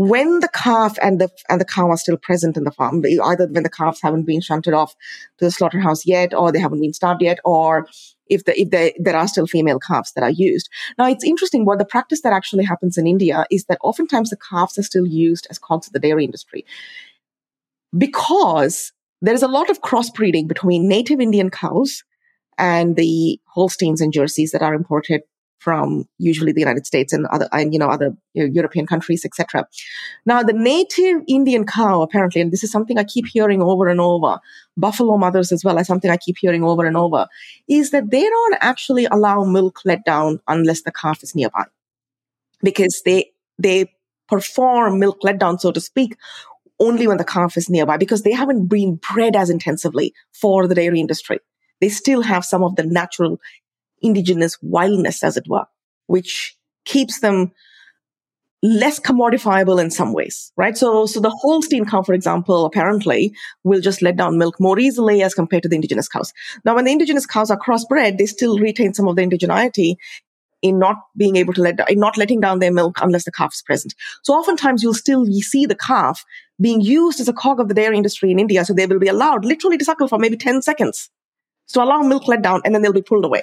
when 0.00 0.40
the 0.40 0.48
calf 0.48 0.96
and 1.02 1.20
the 1.20 1.28
and 1.50 1.60
the 1.60 1.64
cow 1.66 1.90
are 1.90 1.96
still 1.98 2.16
present 2.16 2.56
in 2.56 2.64
the 2.64 2.70
farm, 2.70 3.04
either 3.04 3.46
when 3.48 3.64
the 3.64 3.68
calves 3.68 4.00
haven't 4.00 4.24
been 4.24 4.40
shunted 4.40 4.72
off 4.72 4.94
to 5.36 5.44
the 5.44 5.50
slaughterhouse 5.50 6.06
yet, 6.06 6.32
or 6.32 6.50
they 6.50 6.58
haven't 6.58 6.80
been 6.80 6.94
starved 6.94 7.20
yet, 7.20 7.38
or 7.44 7.86
if 8.26 8.46
the, 8.46 8.58
if 8.58 8.70
the, 8.70 8.94
there 8.98 9.14
are 9.14 9.28
still 9.28 9.46
female 9.46 9.78
calves 9.78 10.12
that 10.14 10.24
are 10.24 10.30
used. 10.30 10.70
Now, 10.96 11.06
it's 11.06 11.22
interesting 11.22 11.66
what 11.66 11.78
the 11.78 11.84
practice 11.84 12.22
that 12.22 12.32
actually 12.32 12.64
happens 12.64 12.96
in 12.96 13.06
India 13.06 13.44
is 13.50 13.66
that 13.66 13.76
oftentimes 13.82 14.30
the 14.30 14.38
calves 14.38 14.78
are 14.78 14.82
still 14.82 15.06
used 15.06 15.46
as 15.50 15.58
cogs 15.58 15.88
of 15.88 15.92
the 15.92 15.98
dairy 15.98 16.24
industry 16.24 16.64
because 17.98 18.92
there 19.20 19.34
is 19.34 19.42
a 19.42 19.48
lot 19.48 19.68
of 19.68 19.82
crossbreeding 19.82 20.48
between 20.48 20.88
native 20.88 21.20
Indian 21.20 21.50
cows 21.50 22.04
and 22.56 22.96
the 22.96 23.38
Holsteins 23.44 24.00
and 24.00 24.14
Jerseys 24.14 24.52
that 24.52 24.62
are 24.62 24.72
imported 24.72 25.20
from 25.60 26.06
usually 26.18 26.52
the 26.52 26.60
United 26.60 26.86
States 26.86 27.12
and 27.12 27.26
other, 27.26 27.48
and, 27.52 27.72
you 27.72 27.78
know, 27.78 27.88
other 27.88 28.16
European 28.34 28.86
countries, 28.86 29.24
etc. 29.24 29.66
Now, 30.24 30.42
the 30.42 30.54
native 30.54 31.22
Indian 31.28 31.66
cow, 31.66 32.00
apparently, 32.00 32.40
and 32.40 32.50
this 32.50 32.64
is 32.64 32.72
something 32.72 32.98
I 32.98 33.04
keep 33.04 33.26
hearing 33.26 33.62
over 33.62 33.88
and 33.88 34.00
over, 34.00 34.40
buffalo 34.76 35.18
mothers 35.18 35.52
as 35.52 35.62
well 35.62 35.78
as 35.78 35.86
something 35.86 36.10
I 36.10 36.16
keep 36.16 36.36
hearing 36.40 36.64
over 36.64 36.86
and 36.86 36.96
over, 36.96 37.28
is 37.68 37.90
that 37.90 38.10
they 38.10 38.22
don't 38.22 38.56
actually 38.60 39.04
allow 39.04 39.44
milk 39.44 39.80
let 39.84 40.04
down 40.04 40.40
unless 40.48 40.82
the 40.82 40.92
calf 40.92 41.22
is 41.22 41.34
nearby. 41.34 41.64
Because 42.62 43.02
they, 43.04 43.32
they 43.58 43.92
perform 44.28 44.98
milk 44.98 45.18
let 45.22 45.38
down, 45.38 45.58
so 45.58 45.72
to 45.72 45.80
speak, 45.80 46.16
only 46.78 47.06
when 47.06 47.18
the 47.18 47.24
calf 47.24 47.58
is 47.58 47.68
nearby 47.68 47.98
because 47.98 48.22
they 48.22 48.32
haven't 48.32 48.66
been 48.66 48.98
bred 49.12 49.36
as 49.36 49.50
intensively 49.50 50.14
for 50.32 50.66
the 50.66 50.74
dairy 50.74 50.98
industry. 50.98 51.38
They 51.82 51.90
still 51.90 52.22
have 52.22 52.44
some 52.44 52.62
of 52.62 52.76
the 52.76 52.84
natural 52.84 53.38
indigenous 54.02 54.58
wildness, 54.62 55.22
as 55.22 55.36
it 55.36 55.44
were, 55.48 55.66
which 56.06 56.56
keeps 56.84 57.20
them 57.20 57.52
less 58.62 59.00
commodifiable 59.00 59.80
in 59.80 59.90
some 59.90 60.12
ways, 60.12 60.52
right? 60.56 60.76
So, 60.76 61.06
so 61.06 61.20
the 61.20 61.30
Holstein 61.30 61.86
cow, 61.86 62.02
for 62.02 62.12
example, 62.12 62.66
apparently 62.66 63.34
will 63.64 63.80
just 63.80 64.02
let 64.02 64.16
down 64.16 64.36
milk 64.36 64.60
more 64.60 64.78
easily 64.78 65.22
as 65.22 65.34
compared 65.34 65.62
to 65.62 65.68
the 65.68 65.76
indigenous 65.76 66.08
cows. 66.08 66.32
Now, 66.64 66.74
when 66.74 66.84
the 66.84 66.92
indigenous 66.92 67.26
cows 67.26 67.50
are 67.50 67.58
crossbred, 67.58 68.18
they 68.18 68.26
still 68.26 68.58
retain 68.58 68.92
some 68.92 69.08
of 69.08 69.16
the 69.16 69.22
indigeneity 69.22 69.96
in 70.62 70.78
not 70.78 70.96
being 71.16 71.36
able 71.36 71.54
to 71.54 71.62
let, 71.62 71.90
in 71.90 71.98
not 71.98 72.18
letting 72.18 72.40
down 72.40 72.58
their 72.58 72.72
milk 72.72 72.98
unless 73.00 73.24
the 73.24 73.32
calf 73.32 73.54
is 73.54 73.62
present. 73.62 73.94
So 74.22 74.34
oftentimes 74.34 74.82
you'll 74.82 74.92
still 74.92 75.24
see 75.26 75.64
the 75.64 75.74
calf 75.74 76.22
being 76.60 76.82
used 76.82 77.18
as 77.18 77.28
a 77.28 77.32
cog 77.32 77.60
of 77.60 77.68
the 77.68 77.74
dairy 77.74 77.96
industry 77.96 78.30
in 78.30 78.38
India. 78.38 78.66
So 78.66 78.74
they 78.74 78.86
will 78.86 78.98
be 78.98 79.08
allowed 79.08 79.46
literally 79.46 79.78
to 79.78 79.84
suckle 79.86 80.06
for 80.06 80.18
maybe 80.18 80.36
10 80.36 80.60
seconds 80.60 81.08
so 81.70 81.84
allow 81.84 82.00
milk 82.00 82.26
let 82.26 82.42
down 82.42 82.60
and 82.64 82.74
then 82.74 82.82
they'll 82.82 82.92
be 82.92 83.00
pulled 83.00 83.24
away. 83.24 83.42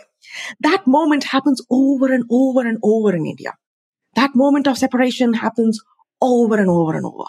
That 0.60 0.86
moment 0.86 1.24
happens 1.24 1.62
over 1.70 2.12
and 2.12 2.26
over 2.30 2.60
and 2.60 2.78
over 2.84 3.16
in 3.16 3.26
India. 3.26 3.54
That 4.16 4.36
moment 4.36 4.68
of 4.68 4.78
separation 4.78 5.34
happens 5.34 5.82
over 6.22 6.58
and 6.60 6.70
over 6.70 6.94
and 6.94 7.06
over. 7.06 7.24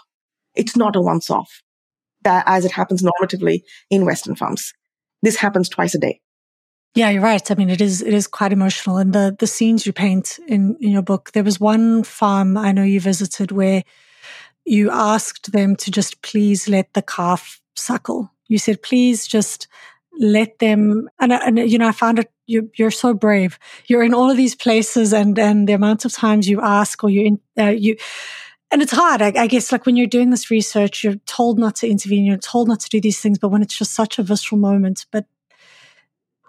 It's 0.55 0.75
not 0.75 0.97
a 0.97 1.01
once 1.01 1.29
off 1.29 1.63
that 2.23 2.43
as 2.47 2.65
it 2.65 2.73
happens 2.73 3.01
normatively 3.01 3.61
in 3.89 4.03
Western 4.03 4.35
farms. 4.35 4.73
This 5.21 5.37
happens 5.37 5.69
twice 5.69 5.95
a 5.95 5.99
day. 5.99 6.19
Yeah, 6.95 7.11
you're 7.11 7.23
right. 7.23 7.49
I 7.49 7.55
mean, 7.55 7.69
it 7.69 7.79
is 7.79 8.01
it 8.01 8.13
is 8.13 8.27
quite 8.27 8.51
emotional, 8.51 8.97
and 8.97 9.13
the 9.13 9.33
the 9.39 9.47
scenes 9.47 9.85
you 9.85 9.93
paint 9.93 10.37
in 10.47 10.75
in 10.81 10.91
your 10.91 11.01
book. 11.01 11.31
There 11.31 11.45
was 11.45 11.61
one 11.61 12.03
farm 12.03 12.57
I 12.57 12.73
know 12.73 12.83
you 12.83 12.99
visited 12.99 13.53
where 13.53 13.83
you 14.65 14.91
asked 14.91 15.53
them 15.53 15.77
to 15.77 15.91
just 15.91 16.21
please 16.23 16.67
let 16.67 16.93
the 16.93 17.01
calf 17.01 17.61
suckle. 17.75 18.31
You 18.47 18.57
said, 18.57 18.81
please 18.81 19.27
just 19.27 19.67
let 20.19 20.59
them. 20.59 21.09
And, 21.19 21.33
and 21.33 21.57
you 21.57 21.79
know, 21.79 21.87
I 21.87 21.91
found 21.91 22.19
it. 22.19 22.31
You, 22.45 22.69
you're 22.77 22.91
so 22.91 23.13
brave. 23.13 23.57
You're 23.87 24.03
in 24.03 24.13
all 24.13 24.29
of 24.29 24.37
these 24.37 24.55
places, 24.55 25.13
and 25.13 25.37
and 25.39 25.67
the 25.67 25.73
amount 25.73 26.05
of 26.05 26.11
times 26.11 26.49
you 26.49 26.61
ask 26.61 27.03
or 27.03 27.09
you 27.09 27.39
uh, 27.57 27.65
you 27.69 27.95
and 28.71 28.81
it's 28.81 28.91
hard. 28.91 29.21
I, 29.21 29.33
I, 29.35 29.47
guess 29.47 29.71
like 29.71 29.85
when 29.85 29.95
you're 29.95 30.07
doing 30.07 30.29
this 30.29 30.51
research, 30.51 31.03
you're 31.03 31.15
told 31.25 31.57
not 31.57 31.75
to 31.77 31.87
intervene, 31.87 32.25
you're 32.25 32.37
told 32.37 32.67
not 32.67 32.79
to 32.81 32.89
do 32.89 33.01
these 33.01 33.19
things, 33.19 33.39
but 33.39 33.49
when 33.49 33.61
it's 33.61 33.77
just 33.77 33.93
such 33.93 34.19
a 34.19 34.23
visceral 34.23 34.59
moment. 34.59 35.05
But 35.11 35.25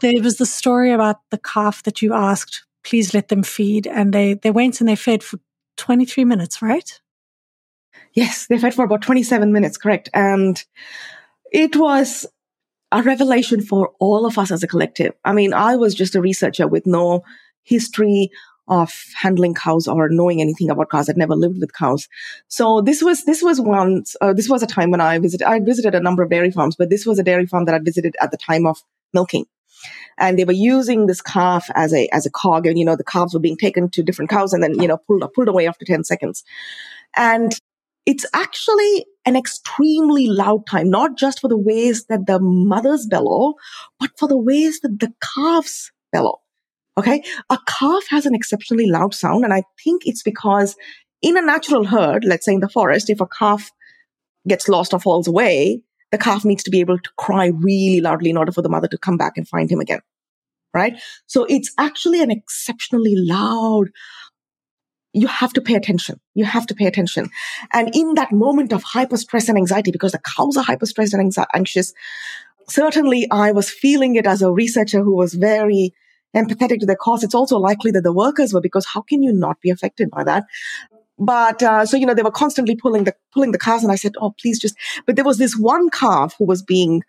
there 0.01 0.23
was 0.23 0.37
the 0.37 0.47
story 0.47 0.93
about 0.93 1.21
the 1.31 1.39
calf 1.39 1.83
that 1.85 2.03
you 2.03 2.13
asked, 2.13 2.65
please 2.85 3.15
let 3.15 3.29
them 3.29 3.43
feed. 3.43 3.87
And 3.87 4.13
they, 4.13 4.35
they 4.35 4.51
went 4.51 4.81
and 4.81 4.89
they 4.89 4.97
fed 4.97 5.23
for 5.23 5.39
23 5.77 6.25
minutes, 6.25 6.61
right? 6.61 7.01
Yes, 8.13 8.47
they 8.49 8.59
fed 8.59 8.75
for 8.75 8.85
about 8.85 9.03
27 9.03 9.53
minutes, 9.53 9.77
correct. 9.77 10.11
And 10.13 10.63
it 11.53 11.77
was 11.77 12.27
a 12.93 13.03
revelation 13.03 13.61
for 13.61 13.93
all 13.99 14.27
of 14.27 14.39
us 14.39 14.51
as 14.51 14.63
a 14.63 14.69
collective. 14.69 15.13
I 15.25 15.33
mean, 15.33 15.53
I 15.53 15.77
was 15.77 15.95
just 15.95 16.15
a 16.15 16.21
researcher 16.21 16.67
with 16.67 16.87
no 16.87 17.23
history 17.63 18.31
of 18.69 18.93
handling 19.21 19.55
cows 19.55 19.89
or 19.89 20.09
knowing 20.09 20.41
anything 20.41 20.71
about 20.71 20.91
cows. 20.91 21.09
I'd 21.09 21.17
never 21.17 21.35
lived 21.35 21.61
with 21.61 21.73
cows. 21.73 22.09
So 22.49 22.81
this 22.81 23.03
was, 23.03 23.25
this 23.25 23.43
was 23.43 23.61
once, 23.61 24.17
uh, 24.21 24.33
this 24.33 24.49
was 24.49 24.63
a 24.63 24.67
time 24.67 24.91
when 24.91 25.01
I 25.01 25.19
visited, 25.19 25.45
I 25.45 25.59
visited 25.59 25.95
a 25.95 26.01
number 26.01 26.23
of 26.23 26.31
dairy 26.31 26.53
farms, 26.53 26.77
but 26.77 26.89
this 26.89 27.05
was 27.05 27.19
a 27.19 27.25
dairy 27.25 27.47
farm 27.47 27.65
that 27.65 27.75
I 27.75 27.81
visited 27.81 28.17
at 28.21 28.31
the 28.31 28.37
time 28.37 28.67
of 28.67 28.83
milking. 29.13 29.47
And 30.19 30.39
they 30.39 30.45
were 30.45 30.53
using 30.53 31.07
this 31.07 31.21
calf 31.21 31.69
as 31.75 31.93
a, 31.93 32.09
as 32.13 32.27
a 32.27 32.31
cog. 32.31 32.67
And, 32.67 32.79
you 32.79 32.85
know, 32.85 32.97
the 32.97 33.05
calves 33.05 33.35
were 33.35 33.41
being 33.41 33.57
taken 33.57 33.89
to 33.91 34.03
different 34.03 34.31
cows 34.31 34.53
and 34.53 34.63
then, 34.63 34.79
you 34.81 34.87
know, 34.87 34.99
pulled, 34.99 35.25
pulled 35.35 35.49
away 35.49 35.67
after 35.67 35.85
10 35.85 36.05
seconds. 36.05 36.45
And 37.17 37.53
it's 38.07 38.27
actually 38.35 39.07
an 39.31 39.37
extremely 39.37 40.27
loud 40.27 40.67
time, 40.67 40.91
not 40.91 41.17
just 41.17 41.41
for 41.41 41.49
the 41.49 41.57
ways 41.57 42.05
that 42.07 42.27
the 42.27 42.41
mothers 42.41 43.07
bellow, 43.07 43.55
but 43.99 44.11
for 44.19 44.29
the 44.29 44.37
ways 44.37 44.81
that 44.81 44.99
the 44.99 45.13
calves 45.35 45.93
bellow. 46.13 46.41
Okay. 46.99 47.23
A 47.49 47.59
calf 47.67 48.03
has 48.11 48.27
an 48.27 48.35
exceptionally 48.35 48.87
loud 48.87 49.15
sound. 49.15 49.45
And 49.45 49.55
I 49.55 49.63
think 49.83 50.03
it's 50.05 50.23
because 50.23 50.77
in 51.23 51.37
a 51.37 51.43
natural 51.43 51.85
herd, 51.85 52.25
let's 52.25 52.45
say 52.45 52.53
in 52.53 52.61
the 52.61 52.69
forest, 52.69 53.09
if 53.09 53.21
a 53.21 53.27
calf 53.27 53.71
gets 54.49 54.69
lost 54.69 54.93
or 54.93 55.01
falls 55.01 55.29
away, 55.29 55.83
the 56.11 56.19
calf 56.19 56.45
needs 56.45 56.65
to 56.65 56.71
be 56.71 56.81
able 56.81 56.99
to 56.99 57.11
cry 57.17 57.47
really 57.47 58.01
loudly 58.01 58.31
in 58.31 58.37
order 58.37 58.53
for 58.53 58.63
the 58.63 58.69
mother 58.69 58.89
to 58.89 58.99
come 58.99 59.17
back 59.17 59.35
and 59.37 59.47
find 59.47 59.71
him 59.71 59.81
again. 59.81 60.01
Right. 60.75 61.01
So 61.27 61.45
it's 61.45 61.73
actually 61.79 62.21
an 62.21 62.31
exceptionally 62.31 63.15
loud, 63.17 63.91
you 65.13 65.27
have 65.27 65.53
to 65.55 65.61
pay 65.61 65.75
attention. 65.75 66.21
You 66.35 66.45
have 66.45 66.67
to 66.67 66.75
pay 66.75 66.87
attention. 66.87 67.31
And 67.73 67.95
in 67.95 68.15
that 68.15 68.33
moment 68.33 68.73
of 68.73 68.83
hyper 68.83 69.17
stress 69.17 69.49
and 69.49 69.59
anxiety, 69.59 69.91
because 69.91 70.13
the 70.13 70.21
cows 70.37 70.57
are 70.57 70.65
hyper 70.65 70.87
stressed 70.87 71.15
and 71.15 71.33
anxious, 71.55 71.93
certainly 72.69 73.27
I 73.31 73.53
was 73.53 73.71
feeling 73.71 74.15
it 74.17 74.27
as 74.27 74.43
a 74.43 74.53
researcher 74.53 75.03
who 75.03 75.17
was 75.17 75.35
very 75.35 75.93
empathetic 76.35 76.79
to 76.81 76.87
the 76.87 76.97
cause, 76.97 77.25
it's 77.25 77.35
also 77.35 77.59
likely 77.59 77.91
that 77.91 78.03
the 78.03 78.13
workers 78.13 78.55
were 78.55 78.61
because 78.61 78.87
how 78.87 79.01
can 79.01 79.23
you 79.23 79.33
not 79.33 79.61
be 79.61 79.71
affected 79.71 80.11
by 80.11 80.23
that? 80.25 80.45
But 81.19 81.63
uh, 81.63 81.85
so 81.85 81.97
you 81.97 82.07
know 82.07 82.15
they 82.15 82.23
were 82.23 82.31
constantly 82.31 82.77
pulling 82.77 83.05
the 83.05 83.15
pulling 83.35 83.53
the 83.53 83.59
calves, 83.59 83.83
and 83.83 83.93
I 83.93 83.97
said, 83.97 84.15
"Oh, 84.19 84.35
please 84.41 84.59
just." 84.59 84.75
But 85.07 85.17
there 85.17 85.25
was 85.25 85.37
this 85.37 85.55
one 85.55 85.91
calf 85.91 86.35
who 86.39 86.47
was 86.47 86.63
being 86.63 87.03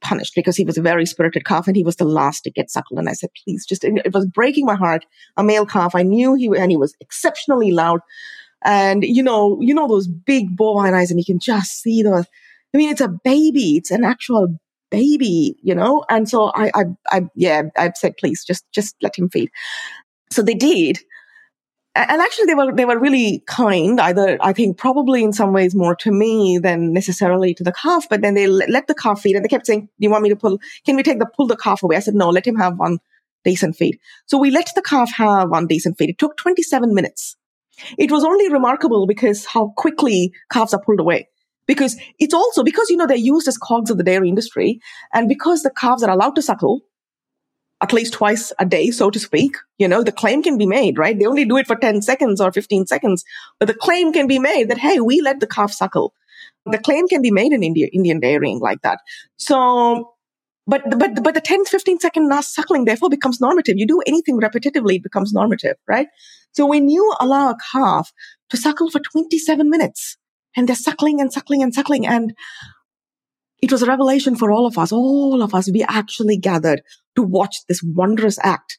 punished 0.00 0.34
because 0.34 0.56
he 0.56 0.64
was 0.64 0.78
a 0.78 0.82
very 0.82 1.06
spirited 1.06 1.44
calf 1.44 1.66
and 1.66 1.76
he 1.76 1.82
was 1.82 1.96
the 1.96 2.04
last 2.04 2.42
to 2.42 2.50
get 2.50 2.70
suckled. 2.70 2.98
And 2.98 3.08
I 3.08 3.12
said, 3.12 3.30
"Please, 3.44 3.66
just." 3.66 3.84
It 3.84 4.12
was 4.12 4.26
breaking 4.26 4.66
my 4.66 4.76
heart. 4.76 5.04
A 5.36 5.44
male 5.44 5.66
calf. 5.66 5.94
I 5.94 6.02
knew 6.02 6.34
he 6.34 6.46
and 6.56 6.70
he 6.70 6.76
was 6.76 6.94
exceptionally 7.00 7.72
loud, 7.72 8.00
and 8.64 9.02
you 9.04 9.22
know, 9.22 9.58
you 9.60 9.74
know 9.74 9.88
those 9.88 10.08
big 10.08 10.56
bovine 10.56 10.94
eyes, 10.94 11.10
and 11.10 11.18
you 11.18 11.24
can 11.24 11.38
just 11.38 11.80
see 11.80 12.02
the. 12.02 12.26
I 12.72 12.76
mean, 12.76 12.90
it's 12.90 13.00
a 13.00 13.08
baby. 13.08 13.76
It's 13.76 13.90
an 13.90 14.04
actual 14.04 14.56
baby, 14.90 15.56
you 15.62 15.74
know? 15.74 16.04
And 16.10 16.28
so 16.28 16.52
I, 16.54 16.70
I, 16.74 16.84
I, 17.10 17.22
yeah, 17.34 17.62
I 17.76 17.92
said, 17.96 18.16
please 18.18 18.44
just, 18.44 18.64
just 18.72 18.96
let 19.02 19.16
him 19.16 19.30
feed. 19.30 19.50
So 20.30 20.42
they 20.42 20.54
did. 20.54 20.98
And 21.94 22.22
actually 22.22 22.46
they 22.46 22.54
were, 22.54 22.72
they 22.72 22.84
were 22.84 22.98
really 23.00 23.42
kind, 23.46 24.00
either, 24.00 24.38
I 24.40 24.52
think 24.52 24.78
probably 24.78 25.24
in 25.24 25.32
some 25.32 25.52
ways 25.52 25.74
more 25.74 25.96
to 25.96 26.12
me 26.12 26.58
than 26.58 26.92
necessarily 26.92 27.52
to 27.54 27.64
the 27.64 27.72
calf, 27.72 28.06
but 28.08 28.20
then 28.20 28.34
they 28.34 28.46
let 28.46 28.86
the 28.86 28.94
calf 28.94 29.22
feed 29.22 29.34
and 29.34 29.44
they 29.44 29.48
kept 29.48 29.66
saying, 29.66 29.80
do 29.80 29.88
you 29.98 30.10
want 30.10 30.22
me 30.22 30.28
to 30.28 30.36
pull, 30.36 30.60
can 30.86 30.94
we 30.94 31.02
take 31.02 31.18
the, 31.18 31.26
pull 31.26 31.48
the 31.48 31.56
calf 31.56 31.82
away? 31.82 31.96
I 31.96 32.00
said, 32.00 32.14
no, 32.14 32.30
let 32.30 32.46
him 32.46 32.54
have 32.56 32.78
one 32.78 32.98
decent 33.44 33.74
feed. 33.74 33.98
So 34.26 34.38
we 34.38 34.52
let 34.52 34.68
the 34.76 34.82
calf 34.82 35.10
have 35.14 35.50
one 35.50 35.66
decent 35.66 35.98
feed. 35.98 36.10
It 36.10 36.18
took 36.18 36.36
27 36.36 36.94
minutes. 36.94 37.36
It 37.98 38.12
was 38.12 38.22
only 38.22 38.52
remarkable 38.52 39.06
because 39.08 39.46
how 39.46 39.72
quickly 39.76 40.32
calves 40.52 40.72
are 40.74 40.82
pulled 40.82 41.00
away 41.00 41.28
because 41.66 41.96
it's 42.18 42.34
also 42.34 42.62
because, 42.62 42.88
you 42.90 42.96
know, 42.96 43.06
they're 43.06 43.16
used 43.16 43.48
as 43.48 43.58
cogs 43.58 43.90
of 43.90 43.96
the 43.96 44.04
dairy 44.04 44.28
industry 44.28 44.80
and 45.12 45.28
because 45.28 45.62
the 45.62 45.70
calves 45.70 46.02
are 46.02 46.10
allowed 46.10 46.36
to 46.36 46.42
suckle 46.42 46.82
at 47.82 47.92
least 47.92 48.12
twice 48.12 48.52
a 48.58 48.66
day, 48.66 48.90
so 48.90 49.10
to 49.10 49.18
speak, 49.18 49.56
you 49.78 49.88
know, 49.88 50.02
the 50.02 50.12
claim 50.12 50.42
can 50.42 50.58
be 50.58 50.66
made, 50.66 50.98
right? 50.98 51.18
They 51.18 51.26
only 51.26 51.44
do 51.44 51.56
it 51.56 51.66
for 51.66 51.76
10 51.76 52.02
seconds 52.02 52.40
or 52.40 52.52
15 52.52 52.86
seconds, 52.86 53.24
but 53.58 53.66
the 53.66 53.74
claim 53.74 54.12
can 54.12 54.26
be 54.26 54.38
made 54.38 54.68
that, 54.68 54.78
hey, 54.78 55.00
we 55.00 55.20
let 55.20 55.40
the 55.40 55.46
calf 55.46 55.72
suckle. 55.72 56.12
The 56.66 56.78
claim 56.78 57.08
can 57.08 57.22
be 57.22 57.30
made 57.30 57.52
in 57.52 57.62
India, 57.62 57.88
Indian 57.92 58.20
dairying 58.20 58.60
like 58.60 58.82
that. 58.82 58.98
So, 59.38 60.12
but, 60.66 60.82
but, 60.98 61.22
but 61.22 61.34
the 61.34 61.40
10, 61.40 61.64
15 61.64 62.00
second 62.00 62.44
suckling 62.44 62.84
therefore 62.84 63.08
becomes 63.08 63.40
normative. 63.40 63.78
You 63.78 63.86
do 63.86 64.02
anything 64.06 64.38
repetitively, 64.38 64.96
it 64.96 65.02
becomes 65.02 65.32
normative, 65.32 65.76
right? 65.88 66.08
So 66.52 66.66
when 66.66 66.90
you 66.90 67.14
allow 67.20 67.50
a 67.50 67.56
calf 67.72 68.12
to 68.50 68.56
suckle 68.56 68.90
for 68.90 69.00
27 69.00 69.70
minutes, 69.70 70.18
and 70.56 70.68
they're 70.68 70.76
suckling 70.76 71.20
and 71.20 71.32
suckling 71.32 71.62
and 71.62 71.74
suckling. 71.74 72.06
And 72.06 72.34
it 73.62 73.70
was 73.70 73.82
a 73.82 73.86
revelation 73.86 74.36
for 74.36 74.50
all 74.50 74.66
of 74.66 74.78
us. 74.78 74.92
All 74.92 75.42
of 75.42 75.54
us, 75.54 75.70
we 75.70 75.84
actually 75.88 76.36
gathered 76.36 76.82
to 77.16 77.22
watch 77.22 77.66
this 77.66 77.82
wondrous 77.82 78.38
act 78.42 78.78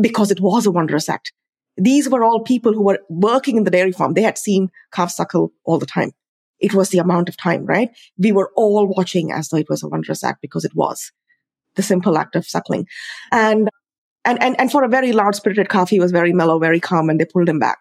because 0.00 0.30
it 0.30 0.40
was 0.40 0.66
a 0.66 0.70
wondrous 0.70 1.08
act. 1.08 1.32
These 1.76 2.08
were 2.08 2.24
all 2.24 2.42
people 2.42 2.72
who 2.72 2.82
were 2.82 3.00
working 3.08 3.56
in 3.56 3.64
the 3.64 3.70
dairy 3.70 3.92
farm. 3.92 4.14
They 4.14 4.22
had 4.22 4.36
seen 4.36 4.70
calf 4.92 5.10
suckle 5.10 5.52
all 5.64 5.78
the 5.78 5.86
time. 5.86 6.12
It 6.58 6.74
was 6.74 6.90
the 6.90 6.98
amount 6.98 7.28
of 7.28 7.36
time, 7.36 7.64
right? 7.64 7.90
We 8.18 8.32
were 8.32 8.50
all 8.56 8.92
watching 8.96 9.32
as 9.32 9.48
though 9.48 9.58
it 9.58 9.68
was 9.68 9.82
a 9.82 9.88
wondrous 9.88 10.24
act 10.24 10.42
because 10.42 10.64
it 10.64 10.74
was 10.74 11.12
the 11.76 11.82
simple 11.82 12.18
act 12.18 12.34
of 12.34 12.46
suckling. 12.46 12.86
And, 13.30 13.68
and, 14.24 14.42
and, 14.42 14.58
and 14.60 14.72
for 14.72 14.82
a 14.82 14.88
very 14.88 15.12
loud 15.12 15.36
spirited 15.36 15.68
calf, 15.68 15.88
he 15.88 16.00
was 16.00 16.10
very 16.10 16.32
mellow, 16.32 16.58
very 16.58 16.80
calm, 16.80 17.08
and 17.08 17.20
they 17.20 17.24
pulled 17.24 17.48
him 17.48 17.60
back. 17.60 17.78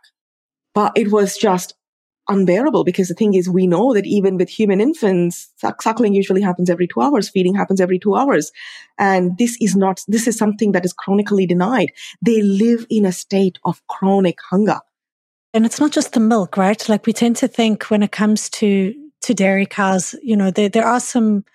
But 0.75 0.93
it 0.95 1.11
was 1.11 1.37
just 1.37 1.73
unbearable 2.29 2.83
because 2.83 3.07
the 3.07 3.13
thing 3.13 3.33
is, 3.33 3.49
we 3.49 3.67
know 3.67 3.93
that 3.93 4.05
even 4.05 4.37
with 4.37 4.49
human 4.49 4.81
infants, 4.81 5.49
suckling 5.81 6.13
usually 6.13 6.41
happens 6.41 6.69
every 6.69 6.87
two 6.87 7.01
hours, 7.01 7.29
feeding 7.29 7.55
happens 7.55 7.81
every 7.81 7.99
two 7.99 8.15
hours. 8.15 8.51
And 8.97 9.37
this 9.37 9.57
is 9.61 9.75
not, 9.75 10.03
this 10.07 10.27
is 10.27 10.37
something 10.37 10.71
that 10.71 10.85
is 10.85 10.93
chronically 10.93 11.45
denied. 11.45 11.91
They 12.21 12.41
live 12.41 12.85
in 12.89 13.05
a 13.05 13.11
state 13.11 13.57
of 13.65 13.85
chronic 13.87 14.37
hunger. 14.49 14.79
And 15.53 15.65
it's 15.65 15.79
not 15.79 15.91
just 15.91 16.13
the 16.13 16.19
milk, 16.19 16.57
right? 16.57 16.87
Like 16.89 17.05
we 17.05 17.13
tend 17.13 17.35
to 17.37 17.47
think 17.47 17.85
when 17.85 18.03
it 18.03 18.11
comes 18.11 18.49
to, 18.51 18.93
to 19.21 19.33
dairy 19.33 19.65
cows, 19.65 20.15
you 20.21 20.35
know, 20.35 20.51
there, 20.51 20.69
there 20.69 20.85
are 20.85 20.99
some 20.99 21.45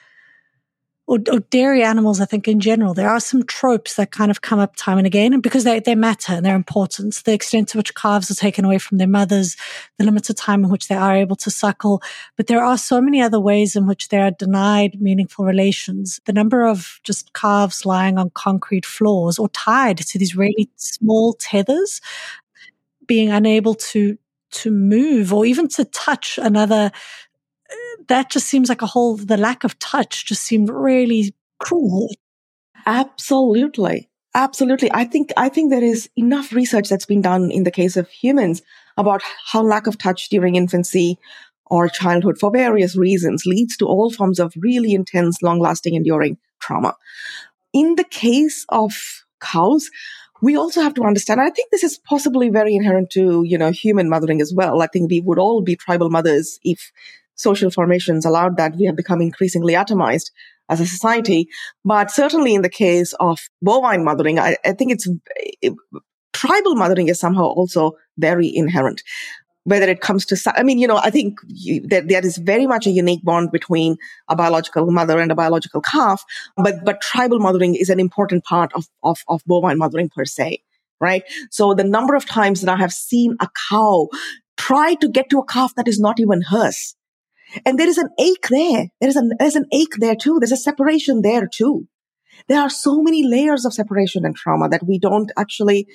or, 1.09 1.19
or, 1.31 1.41
dairy 1.41 1.83
animals, 1.83 2.21
I 2.21 2.27
think 2.27 2.47
in 2.47 2.61
general, 2.61 2.95
there 2.95 3.11
are 3.11 3.19
some 3.19 3.43
tropes 3.43 3.97
that 3.97 4.13
kind 4.13 4.31
of 4.31 4.41
come 4.41 4.61
up 4.61 4.77
time 4.77 4.99
and 4.99 5.07
again. 5.07 5.33
And 5.33 5.43
because 5.43 5.65
they, 5.65 5.81
they 5.81 5.97
matter 5.97 6.35
and 6.35 6.47
they're 6.47 6.55
important, 6.55 7.23
the 7.25 7.33
extent 7.33 7.69
to 7.69 7.79
which 7.79 7.95
calves 7.95 8.31
are 8.31 8.35
taken 8.35 8.65
away 8.65 8.79
from 8.79 8.99
their 8.99 9.09
mothers, 9.09 9.57
the 9.99 10.05
limited 10.05 10.37
time 10.37 10.63
in 10.65 10.71
which 10.71 10.87
they 10.87 10.95
are 10.95 11.17
able 11.17 11.37
to 11.37 11.51
suckle. 11.51 12.03
But 12.37 12.47
there 12.47 12.65
are 12.65 12.79
so 12.79 13.01
many 13.01 13.21
other 13.21 13.41
ways 13.41 13.75
in 13.75 13.87
which 13.87 14.09
they 14.09 14.21
are 14.21 14.31
denied 14.31 15.01
meaningful 15.01 15.45
relations. 15.45 16.21
The 16.25 16.33
number 16.33 16.65
of 16.67 17.01
just 17.03 17.33
calves 17.33 17.85
lying 17.85 18.17
on 18.17 18.31
concrete 18.31 18.87
floors 18.87 19.39
or 19.39 19.49
tied 19.49 19.99
to 19.99 20.19
these 20.19 20.37
really 20.37 20.71
small 20.77 21.33
tethers, 21.35 22.01
being 23.07 23.31
unable 23.31 23.75
to 23.75 24.19
to 24.53 24.71
move 24.71 25.33
or 25.33 25.45
even 25.45 25.67
to 25.67 25.85
touch 25.87 26.39
another 26.39 26.93
that 28.09 28.31
just 28.31 28.47
seems 28.47 28.69
like 28.69 28.83
a 28.83 28.87
whole, 28.87 29.17
the 29.17 29.37
lack 29.37 29.65
of 29.65 29.79
touch 29.79 30.27
just 30.27 30.43
seemed 30.43 30.71
really 30.71 31.35
cruel. 31.59 32.09
Absolutely. 32.87 34.09
Absolutely. 34.35 34.91
I 34.93 35.05
think, 35.05 35.31
I 35.37 35.49
think 35.49 35.71
there 35.71 35.85
is 35.85 36.09
enough 36.17 36.53
research 36.53 36.89
that's 36.89 37.07
been 37.07 37.21
done 37.21 37.51
in 37.51 37.65
the 37.65 37.71
case 37.71 37.97
of 37.97 38.09
humans 38.09 38.63
about 38.97 39.23
how 39.47 39.63
lack 39.63 39.87
of 39.87 39.99
touch 39.99 40.29
during 40.31 40.57
infancy 40.57 41.19
or 41.67 41.89
childhood 41.89 42.39
for 42.39 42.51
various 42.51 42.97
reasons 42.97 43.45
leads 43.47 43.77
to 43.77 43.87
all 43.87 44.11
forms 44.11 44.39
of 44.39 44.55
really 44.57 44.95
intense, 44.95 45.43
long 45.43 45.59
lasting, 45.59 45.95
enduring 45.95 46.39
trauma. 46.61 46.95
In 47.73 47.95
the 47.97 48.05
case 48.05 48.65
of 48.69 48.93
cows, 49.41 49.91
we 50.43 50.57
also 50.57 50.83
have 50.83 50.95
to 50.95 51.05
understand, 51.05 51.41
I 51.41 51.51
think 51.51 51.71
this 51.71 51.85
is 51.85 51.99
possibly 51.99 52.49
very 52.49 52.75
inherent 52.75 53.11
to, 53.11 53.45
you 53.45 53.57
know, 53.57 53.71
human 53.71 54.09
mothering 54.09 54.41
as 54.41 54.53
well. 54.53 54.83
I 54.83 54.87
think 54.89 55.11
we 55.11 55.21
would 55.21 55.39
all 55.39 55.63
be 55.63 55.77
tribal 55.77 56.11
mothers 56.11 56.59
if 56.65 56.91
social 57.43 57.71
formations 57.71 58.25
allowed 58.25 58.57
that, 58.57 58.77
we 58.77 58.87
have 58.87 58.97
become 58.97 59.21
increasingly 59.21 59.75
atomized. 59.75 60.31
as 60.69 60.81
a 60.81 60.87
society. 60.87 61.49
But 61.85 62.11
certainly 62.11 62.55
in 62.55 62.63
the 62.63 62.69
case 62.69 63.13
of 63.21 63.39
bovine 63.61 64.05
mothering, 64.05 64.39
I, 64.39 64.57
I 64.65 64.73
think 64.73 64.93
it's 64.93 65.09
it, 65.61 65.75
tribal 66.33 66.75
mothering 66.75 67.09
is 67.09 67.21
somehow 67.21 67.45
also 67.45 67.93
very 68.19 68.51
inherent. 68.55 69.03
Whether 69.65 69.89
it 69.89 70.01
comes 70.01 70.27
to, 70.27 70.37
I 70.57 70.65
mean, 70.65 70.79
you 70.79 70.89
know, 70.89 70.97
I 70.97 71.11
think 71.11 71.39
you, 71.47 71.87
there, 71.87 72.01
there 72.01 72.25
is 72.27 72.37
very 72.39 72.67
much 72.67 72.87
a 72.87 72.91
unique 72.91 73.23
bond 73.23 73.53
between 73.53 73.97
a 74.29 74.35
biological 74.35 74.91
mother 74.91 75.21
and 75.21 75.31
a 75.31 75.37
biological 75.37 75.81
calf, 75.81 76.25
but, 76.57 76.85
but 76.85 77.01
tribal 77.01 77.39
mothering 77.39 77.77
is 77.77 77.89
an 77.89 78.01
important 78.01 78.43
part 78.45 78.73
of, 78.75 78.89
of, 79.05 79.21
of 79.29 79.43
bovine 79.47 79.79
mothering 79.79 80.09
per 80.09 80.25
se 80.25 80.63
right? 81.03 81.25
So 81.51 81.75
the 81.75 81.83
number 81.83 82.15
of 82.15 82.25
times 82.25 82.61
that 82.61 82.73
I 82.73 82.77
have 82.77 82.93
seen 82.93 83.37
a 83.41 83.49
cow 83.69 84.09
try 84.57 84.95
to 84.95 85.09
get 85.09 85.29
to 85.31 85.41
a 85.41 85.45
calf 85.45 85.75
that 85.75 85.89
is 85.89 85.99
not 85.99 86.21
even 86.21 86.43
hers. 86.43 86.95
And 87.65 87.79
there 87.79 87.89
is 87.89 87.99
an 87.99 88.09
ache 88.19 88.49
there. 88.49 88.89
There 89.01 89.11
is 89.11 89.17
an, 89.17 89.33
there's 89.39 89.57
an 89.57 89.67
ache 89.73 89.95
there 89.99 90.17
too. 90.17 90.39
There's 90.41 90.53
a 90.53 90.57
separation 90.57 91.23
there 91.23 91.49
too. 91.53 91.87
There 92.49 92.61
are 92.61 92.71
so 92.71 93.03
many 93.03 93.27
layers 93.27 93.65
of 93.65 93.75
separation 93.75 94.25
and 94.25 94.35
trauma 94.35 94.69
that 94.71 94.83
we 94.87 94.99
don't 94.99 95.31
actually 95.37 95.87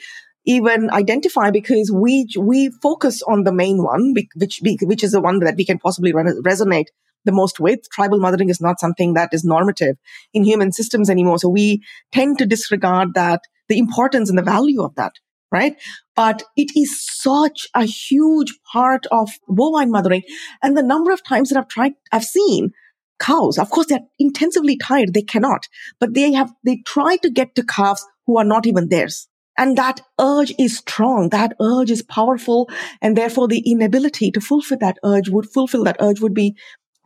even 0.45 0.89
identify 0.91 1.51
because 1.51 1.91
we, 1.91 2.25
we 2.39 2.71
focus 2.81 3.21
on 3.23 3.43
the 3.43 3.51
main 3.51 3.83
one, 3.83 4.13
which, 4.35 4.61
which 4.81 5.03
is 5.03 5.11
the 5.11 5.21
one 5.21 5.39
that 5.39 5.55
we 5.57 5.65
can 5.65 5.77
possibly 5.77 6.13
resonate 6.13 6.85
the 7.25 7.33
most 7.33 7.59
with. 7.59 7.79
Tribal 7.91 8.19
mothering 8.19 8.49
is 8.49 8.61
not 8.61 8.79
something 8.79 9.13
that 9.15 9.33
is 9.33 9.43
normative 9.43 9.97
in 10.33 10.45
human 10.45 10.71
systems 10.71 11.09
anymore. 11.09 11.39
So 11.39 11.49
we 11.49 11.83
tend 12.13 12.37
to 12.37 12.45
disregard 12.45 13.13
that, 13.15 13.41
the 13.67 13.77
importance 13.77 14.29
and 14.29 14.37
the 14.37 14.43
value 14.43 14.81
of 14.81 14.95
that 14.95 15.13
right? 15.51 15.75
But 16.15 16.43
it 16.55 16.71
is 16.75 17.05
such 17.05 17.67
a 17.73 17.85
huge 17.85 18.53
part 18.71 19.05
of 19.11 19.29
bovine 19.47 19.91
mothering. 19.91 20.23
And 20.61 20.77
the 20.77 20.83
number 20.83 21.11
of 21.11 21.23
times 21.23 21.49
that 21.49 21.59
I've 21.59 21.67
tried, 21.67 21.93
I've 22.11 22.23
seen 22.23 22.71
cows, 23.19 23.57
of 23.57 23.69
course, 23.69 23.87
they're 23.87 23.99
intensively 24.19 24.77
tired. 24.77 25.13
They 25.13 25.21
cannot, 25.21 25.67
but 25.99 26.13
they 26.13 26.31
have, 26.33 26.51
they 26.63 26.81
try 26.85 27.17
to 27.17 27.29
get 27.29 27.55
to 27.55 27.63
calves 27.63 28.05
who 28.25 28.37
are 28.37 28.43
not 28.43 28.67
even 28.67 28.89
theirs. 28.89 29.27
And 29.57 29.75
that 29.77 30.01
urge 30.21 30.53
is 30.59 30.77
strong. 30.77 31.29
That 31.29 31.53
urge 31.59 31.89
is 31.89 32.03
powerful. 32.03 32.69
And 33.01 33.17
therefore 33.17 33.47
the 33.47 33.63
inability 33.65 34.29
to 34.31 34.41
fulfill 34.41 34.77
that 34.79 34.99
urge 35.03 35.29
would 35.29 35.49
fulfill 35.49 35.83
that 35.85 35.97
urge 35.99 36.21
would 36.21 36.35
be 36.35 36.55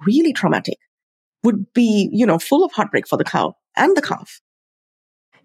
really 0.05 0.33
traumatic, 0.33 0.77
would 1.43 1.71
be, 1.73 2.09
you 2.11 2.25
know, 2.25 2.39
full 2.39 2.65
of 2.65 2.73
heartbreak 2.73 3.07
for 3.07 3.17
the 3.17 3.23
cow 3.23 3.55
and 3.77 3.95
the 3.95 4.01
calf. 4.01 4.41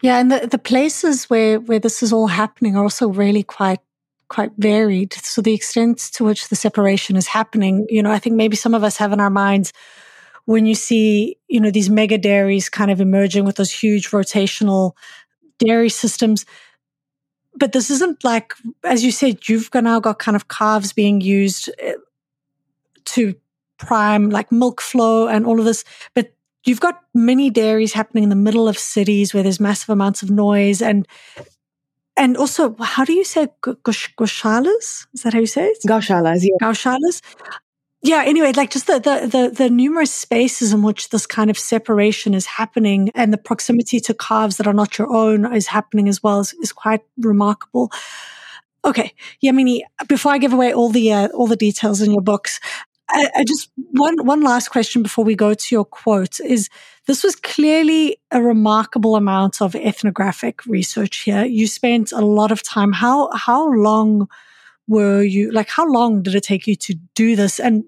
Yeah, 0.02 0.18
and 0.18 0.30
the, 0.30 0.46
the 0.46 0.58
places 0.58 1.24
where, 1.24 1.58
where 1.60 1.78
this 1.78 2.02
is 2.02 2.12
all 2.12 2.26
happening 2.26 2.76
are 2.76 2.82
also 2.82 3.08
really 3.08 3.42
quite 3.42 3.80
quite 4.28 4.50
varied. 4.58 5.14
So 5.14 5.40
the 5.40 5.54
extent 5.54 5.98
to 6.14 6.24
which 6.24 6.48
the 6.48 6.56
separation 6.56 7.16
is 7.16 7.28
happening, 7.28 7.86
you 7.88 8.02
know, 8.02 8.10
I 8.10 8.18
think 8.18 8.34
maybe 8.34 8.56
some 8.56 8.74
of 8.74 8.82
us 8.82 8.96
have 8.96 9.12
in 9.12 9.20
our 9.20 9.30
minds 9.30 9.72
when 10.46 10.66
you 10.66 10.74
see, 10.74 11.36
you 11.48 11.60
know, 11.60 11.70
these 11.70 11.90
mega 11.90 12.18
dairies 12.18 12.68
kind 12.68 12.90
of 12.90 13.00
emerging 13.00 13.44
with 13.44 13.56
those 13.56 13.70
huge 13.70 14.10
rotational 14.10 14.92
dairy 15.58 15.88
systems. 15.88 16.46
But 17.54 17.72
this 17.72 17.90
isn't 17.90 18.24
like, 18.24 18.54
as 18.84 19.04
you 19.04 19.10
said, 19.10 19.48
you've 19.48 19.70
now 19.74 20.00
got 20.00 20.18
kind 20.18 20.36
of 20.36 20.48
calves 20.48 20.92
being 20.92 21.20
used 21.20 21.70
eh, 21.78 21.94
to 23.06 23.34
prime 23.78 24.30
like 24.30 24.50
milk 24.52 24.80
flow 24.80 25.26
and 25.28 25.46
all 25.46 25.58
of 25.58 25.64
this. 25.64 25.84
But 26.14 26.35
you've 26.66 26.80
got 26.80 27.02
many 27.14 27.48
dairies 27.50 27.92
happening 27.92 28.24
in 28.24 28.30
the 28.30 28.36
middle 28.36 28.68
of 28.68 28.78
cities 28.78 29.32
where 29.32 29.42
there's 29.42 29.60
massive 29.60 29.90
amounts 29.90 30.22
of 30.22 30.30
noise 30.30 30.82
and 30.82 31.06
and 32.18 32.36
also 32.36 32.74
how 32.80 33.04
do 33.04 33.12
you 33.12 33.24
say 33.24 33.48
goshalas? 33.62 35.06
Is 35.12 35.22
that 35.22 35.34
how 35.34 35.38
you 35.38 35.46
say 35.46 35.68
it? 35.68 35.78
Gaushalas 35.86 36.42
yeah. 36.42 36.56
Gaushalas 36.60 37.22
yeah 38.02 38.22
anyway 38.24 38.52
like 38.52 38.70
just 38.70 38.86
the, 38.86 38.98
the, 38.98 39.26
the 39.26 39.50
the 39.54 39.70
numerous 39.70 40.12
spaces 40.12 40.72
in 40.72 40.82
which 40.82 41.10
this 41.10 41.26
kind 41.26 41.50
of 41.50 41.58
separation 41.58 42.34
is 42.34 42.46
happening 42.46 43.10
and 43.14 43.32
the 43.32 43.38
proximity 43.38 44.00
to 44.00 44.14
calves 44.14 44.56
that 44.56 44.66
are 44.66 44.74
not 44.74 44.98
your 44.98 45.12
own 45.12 45.52
is 45.54 45.66
happening 45.66 46.08
as 46.08 46.22
well 46.22 46.40
is, 46.40 46.54
is 46.62 46.72
quite 46.72 47.02
remarkable. 47.18 47.90
Okay 48.84 49.14
yamini 49.42 49.80
before 50.08 50.32
i 50.32 50.38
give 50.38 50.52
away 50.52 50.72
all 50.72 50.90
the 50.90 51.12
uh, 51.12 51.28
all 51.28 51.46
the 51.46 51.56
details 51.56 52.00
in 52.00 52.12
your 52.12 52.22
books 52.22 52.60
I, 53.08 53.30
I 53.36 53.44
just 53.44 53.70
one 53.76 54.24
one 54.26 54.42
last 54.42 54.68
question 54.68 55.02
before 55.02 55.24
we 55.24 55.34
go 55.36 55.54
to 55.54 55.74
your 55.74 55.84
quote 55.84 56.40
is 56.40 56.68
this 57.06 57.22
was 57.22 57.36
clearly 57.36 58.18
a 58.30 58.42
remarkable 58.42 59.14
amount 59.16 59.62
of 59.62 59.76
ethnographic 59.76 60.66
research 60.66 61.18
here. 61.18 61.44
You 61.44 61.66
spent 61.68 62.12
a 62.12 62.20
lot 62.20 62.50
of 62.50 62.62
time. 62.62 62.92
How 62.92 63.30
how 63.32 63.72
long 63.72 64.28
were 64.88 65.22
you 65.22 65.52
like 65.52 65.68
how 65.68 65.86
long 65.90 66.22
did 66.22 66.34
it 66.34 66.44
take 66.44 66.66
you 66.66 66.76
to 66.76 66.94
do 67.14 67.36
this? 67.36 67.60
And 67.60 67.84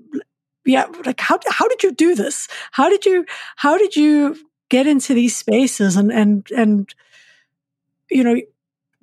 yeah, 0.64 0.86
like 1.04 1.20
how 1.20 1.38
how 1.48 1.66
did 1.68 1.82
you 1.82 1.92
do 1.92 2.14
this? 2.14 2.48
How 2.72 2.88
did 2.88 3.04
you 3.04 3.24
how 3.56 3.76
did 3.76 3.96
you 3.96 4.36
get 4.68 4.86
into 4.86 5.14
these 5.14 5.36
spaces 5.36 5.96
and 5.96 6.12
and 6.12 6.46
and 6.56 6.94
you 8.10 8.22
know 8.22 8.40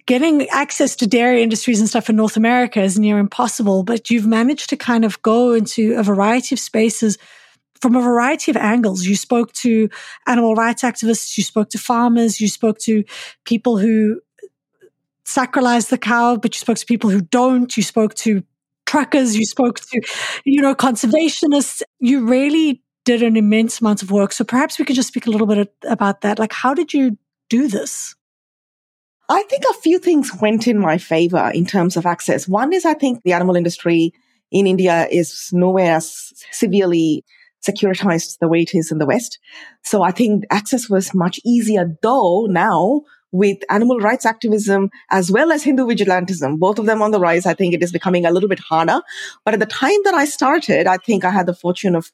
getting 0.08 0.47
access 0.49 0.95
to 0.97 1.08
dairy 1.08 1.41
industries 1.41 1.80
and 1.80 1.89
stuff 1.89 2.10
in 2.10 2.16
North 2.16 2.38
America 2.38 2.82
is 2.82 2.99
near 2.99 3.18
impossible, 3.18 3.84
but 3.84 4.10
you've 4.10 4.28
managed 4.28 4.70
to 4.70 4.78
kind 4.78 5.03
of 5.03 5.22
go 5.22 5.53
into 5.53 5.95
a 5.97 6.03
variety 6.03 6.53
of 6.56 6.60
spaces 6.60 7.18
from 7.82 7.95
a 7.95 8.01
variety 8.01 8.51
of 8.51 8.58
angles. 8.58 9.06
You 9.06 9.16
spoke 9.16 9.51
to 9.53 9.89
animal 10.28 10.56
rights 10.56 10.84
activists, 10.84 11.38
you 11.38 11.43
spoke 11.43 11.70
to 11.72 11.78
farmers, 11.78 12.39
you 12.39 12.47
spoke 12.47 12.80
to 12.80 13.03
people 13.45 13.78
who 13.78 14.22
sacralize 15.26 15.89
the 15.89 15.97
cow, 15.97 16.38
but 16.38 16.56
you 16.56 16.60
spoke 16.60 16.78
to 16.78 16.86
people 16.86 17.10
who 17.10 17.22
don't. 17.22 17.76
You 17.76 17.84
spoke 17.84 18.14
to 18.16 18.43
truckers, 18.86 19.36
you 19.36 19.45
spoke 19.45 19.80
to, 19.80 20.01
you 20.45 20.62
know, 20.62 20.76
conservationists. 20.76 21.82
You 21.99 22.26
really 22.26 22.82
did 23.06 23.24
an 23.24 23.36
immense 23.36 23.82
amount 23.82 24.03
of 24.03 24.12
work. 24.12 24.32
So 24.32 24.43
perhaps 24.43 24.80
we 24.80 24.86
could 24.86 24.95
just 24.95 25.08
speak 25.08 25.28
a 25.28 25.32
little 25.32 25.47
bit 25.47 25.74
about 25.88 26.22
that. 26.22 26.39
Like, 26.39 26.53
how 26.53 26.74
did 26.74 26.93
you 26.93 27.18
do 27.49 27.68
this? 27.68 28.16
I 29.28 29.44
think 29.44 29.64
a 29.70 29.74
few 29.74 29.98
things 30.00 30.32
went 30.40 30.68
in 30.68 30.78
my 30.78 30.98
favor 30.98 31.52
in 31.54 31.66
terms 31.66 31.98
of 31.98 32.06
access. 32.06 32.48
One 32.48 32.74
is 32.74 32.86
I 32.86 32.94
think 32.94 33.24
the 33.24 33.34
animal 33.34 33.56
industry 33.56 34.14
in 34.52 34.68
India 34.68 35.08
is 35.10 35.50
nowhere 35.52 35.96
as 35.96 36.32
severely 36.52 37.24
securitized 37.68 38.38
the 38.40 38.48
way 38.48 38.62
it 38.62 38.76
is 38.76 38.92
in 38.92 39.00
the 39.00 39.06
West. 39.06 39.40
So 39.84 40.04
I 40.04 40.12
think 40.12 40.44
access 40.52 40.90
was 40.90 41.16
much 41.16 41.40
easier, 41.44 41.98
though 42.04 42.46
now 42.46 43.02
with 43.32 43.58
animal 43.70 44.00
rights 44.00 44.26
activism 44.26 44.90
as 45.10 45.32
well 45.32 45.52
as 45.52 45.64
Hindu 45.64 45.86
vigilantism, 45.86 46.60
both 46.60 46.80
of 46.80 46.86
them 46.86 47.02
on 47.02 47.12
the 47.12 47.20
rise, 47.20 47.46
I 47.46 47.54
think 47.54 47.74
it 47.74 47.84
is 47.84 47.92
becoming 47.92 48.26
a 48.26 48.32
little 48.32 48.48
bit 48.48 48.60
harder. 48.60 49.02
But 49.44 49.56
at 49.56 49.60
the 49.60 49.66
time 49.66 50.00
that 50.04 50.14
I 50.14 50.26
started, 50.26 50.88
I 50.88 50.98
think 50.98 51.26
I 51.26 51.32
had 51.32 51.48
the 51.48 51.54
fortune 51.54 51.96
of 51.96 52.12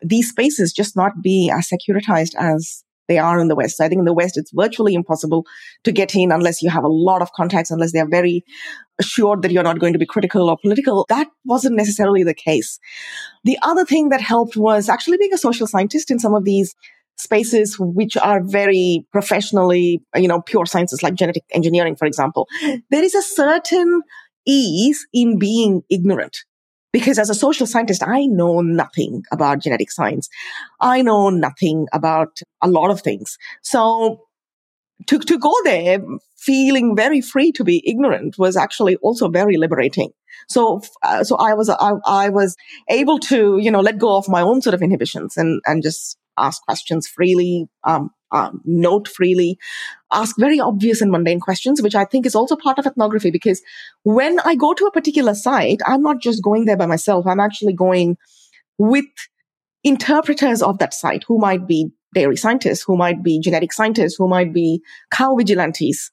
these 0.00 0.30
spaces 0.30 0.72
just 0.72 0.96
not 0.96 1.20
being 1.22 1.50
as 1.50 1.68
securitized 1.68 2.34
as 2.38 2.84
they 3.08 3.18
are 3.18 3.38
in 3.40 3.48
the 3.48 3.56
West. 3.56 3.76
So 3.76 3.84
I 3.84 3.88
think 3.88 3.98
in 3.98 4.04
the 4.04 4.12
West, 4.12 4.36
it's 4.36 4.52
virtually 4.54 4.94
impossible 4.94 5.44
to 5.84 5.92
get 5.92 6.14
in 6.14 6.32
unless 6.32 6.62
you 6.62 6.70
have 6.70 6.84
a 6.84 6.88
lot 6.88 7.22
of 7.22 7.32
contacts, 7.32 7.70
unless 7.70 7.92
they're 7.92 8.08
very 8.08 8.44
assured 8.98 9.42
that 9.42 9.52
you're 9.52 9.62
not 9.62 9.78
going 9.78 9.92
to 9.92 9.98
be 9.98 10.06
critical 10.06 10.48
or 10.48 10.56
political. 10.62 11.04
That 11.08 11.28
wasn't 11.44 11.76
necessarily 11.76 12.22
the 12.22 12.34
case. 12.34 12.78
The 13.44 13.58
other 13.62 13.84
thing 13.84 14.10
that 14.10 14.20
helped 14.20 14.56
was 14.56 14.88
actually 14.88 15.18
being 15.18 15.34
a 15.34 15.38
social 15.38 15.66
scientist 15.66 16.10
in 16.10 16.18
some 16.18 16.34
of 16.34 16.44
these 16.44 16.74
spaces 17.16 17.76
which 17.78 18.16
are 18.16 18.42
very 18.42 19.06
professionally, 19.12 20.02
you 20.16 20.28
know, 20.28 20.40
pure 20.40 20.66
sciences 20.66 21.02
like 21.02 21.14
genetic 21.14 21.44
engineering, 21.52 21.96
for 21.96 22.06
example. 22.06 22.48
There 22.90 23.02
is 23.02 23.14
a 23.14 23.22
certain 23.22 24.02
ease 24.46 25.06
in 25.12 25.38
being 25.38 25.82
ignorant. 25.90 26.38
Because 26.92 27.18
as 27.18 27.30
a 27.30 27.34
social 27.34 27.66
scientist, 27.66 28.02
I 28.06 28.26
know 28.26 28.60
nothing 28.60 29.22
about 29.32 29.60
genetic 29.60 29.90
science. 29.90 30.28
I 30.80 31.02
know 31.02 31.30
nothing 31.30 31.86
about 31.92 32.38
a 32.60 32.68
lot 32.68 32.90
of 32.90 33.00
things. 33.00 33.38
So 33.62 34.26
to, 35.06 35.18
to 35.18 35.38
go 35.38 35.52
there 35.64 36.00
feeling 36.38 36.94
very 36.96 37.20
free 37.20 37.52
to 37.52 37.64
be 37.64 37.82
ignorant 37.88 38.38
was 38.38 38.56
actually 38.56 38.96
also 38.96 39.28
very 39.28 39.56
liberating. 39.56 40.10
So, 40.48 40.82
uh, 41.02 41.24
so 41.24 41.36
I 41.36 41.54
was, 41.54 41.68
I, 41.68 41.92
I 42.06 42.28
was 42.28 42.56
able 42.90 43.18
to, 43.20 43.58
you 43.58 43.70
know, 43.70 43.80
let 43.80 43.98
go 43.98 44.16
of 44.16 44.28
my 44.28 44.42
own 44.42 44.60
sort 44.60 44.74
of 44.74 44.82
inhibitions 44.82 45.36
and, 45.36 45.60
and 45.66 45.82
just 45.82 46.18
ask 46.38 46.62
questions 46.62 47.06
freely, 47.06 47.66
um, 47.84 48.10
um, 48.32 48.60
note 48.64 49.08
freely, 49.08 49.58
ask 50.12 50.36
very 50.38 50.60
obvious 50.60 51.00
and 51.00 51.10
mundane 51.10 51.40
questions, 51.40 51.82
which 51.82 51.94
I 51.94 52.04
think 52.04 52.26
is 52.26 52.34
also 52.34 52.56
part 52.56 52.78
of 52.78 52.86
ethnography 52.86 53.30
because 53.30 53.62
when 54.04 54.38
I 54.40 54.54
go 54.54 54.74
to 54.74 54.86
a 54.86 54.92
particular 54.92 55.34
site, 55.34 55.80
I'm 55.86 56.02
not 56.02 56.20
just 56.20 56.42
going 56.42 56.66
there 56.66 56.76
by 56.76 56.86
myself. 56.86 57.26
I'm 57.26 57.40
actually 57.40 57.72
going 57.72 58.16
with 58.78 59.06
interpreters 59.84 60.62
of 60.62 60.78
that 60.78 60.94
site 60.94 61.24
who 61.26 61.38
might 61.38 61.66
be 61.66 61.90
dairy 62.14 62.36
scientists, 62.36 62.84
who 62.86 62.96
might 62.96 63.22
be 63.22 63.40
genetic 63.40 63.72
scientists, 63.72 64.16
who 64.18 64.28
might 64.28 64.52
be 64.52 64.82
cow 65.10 65.34
vigilantes, 65.34 66.10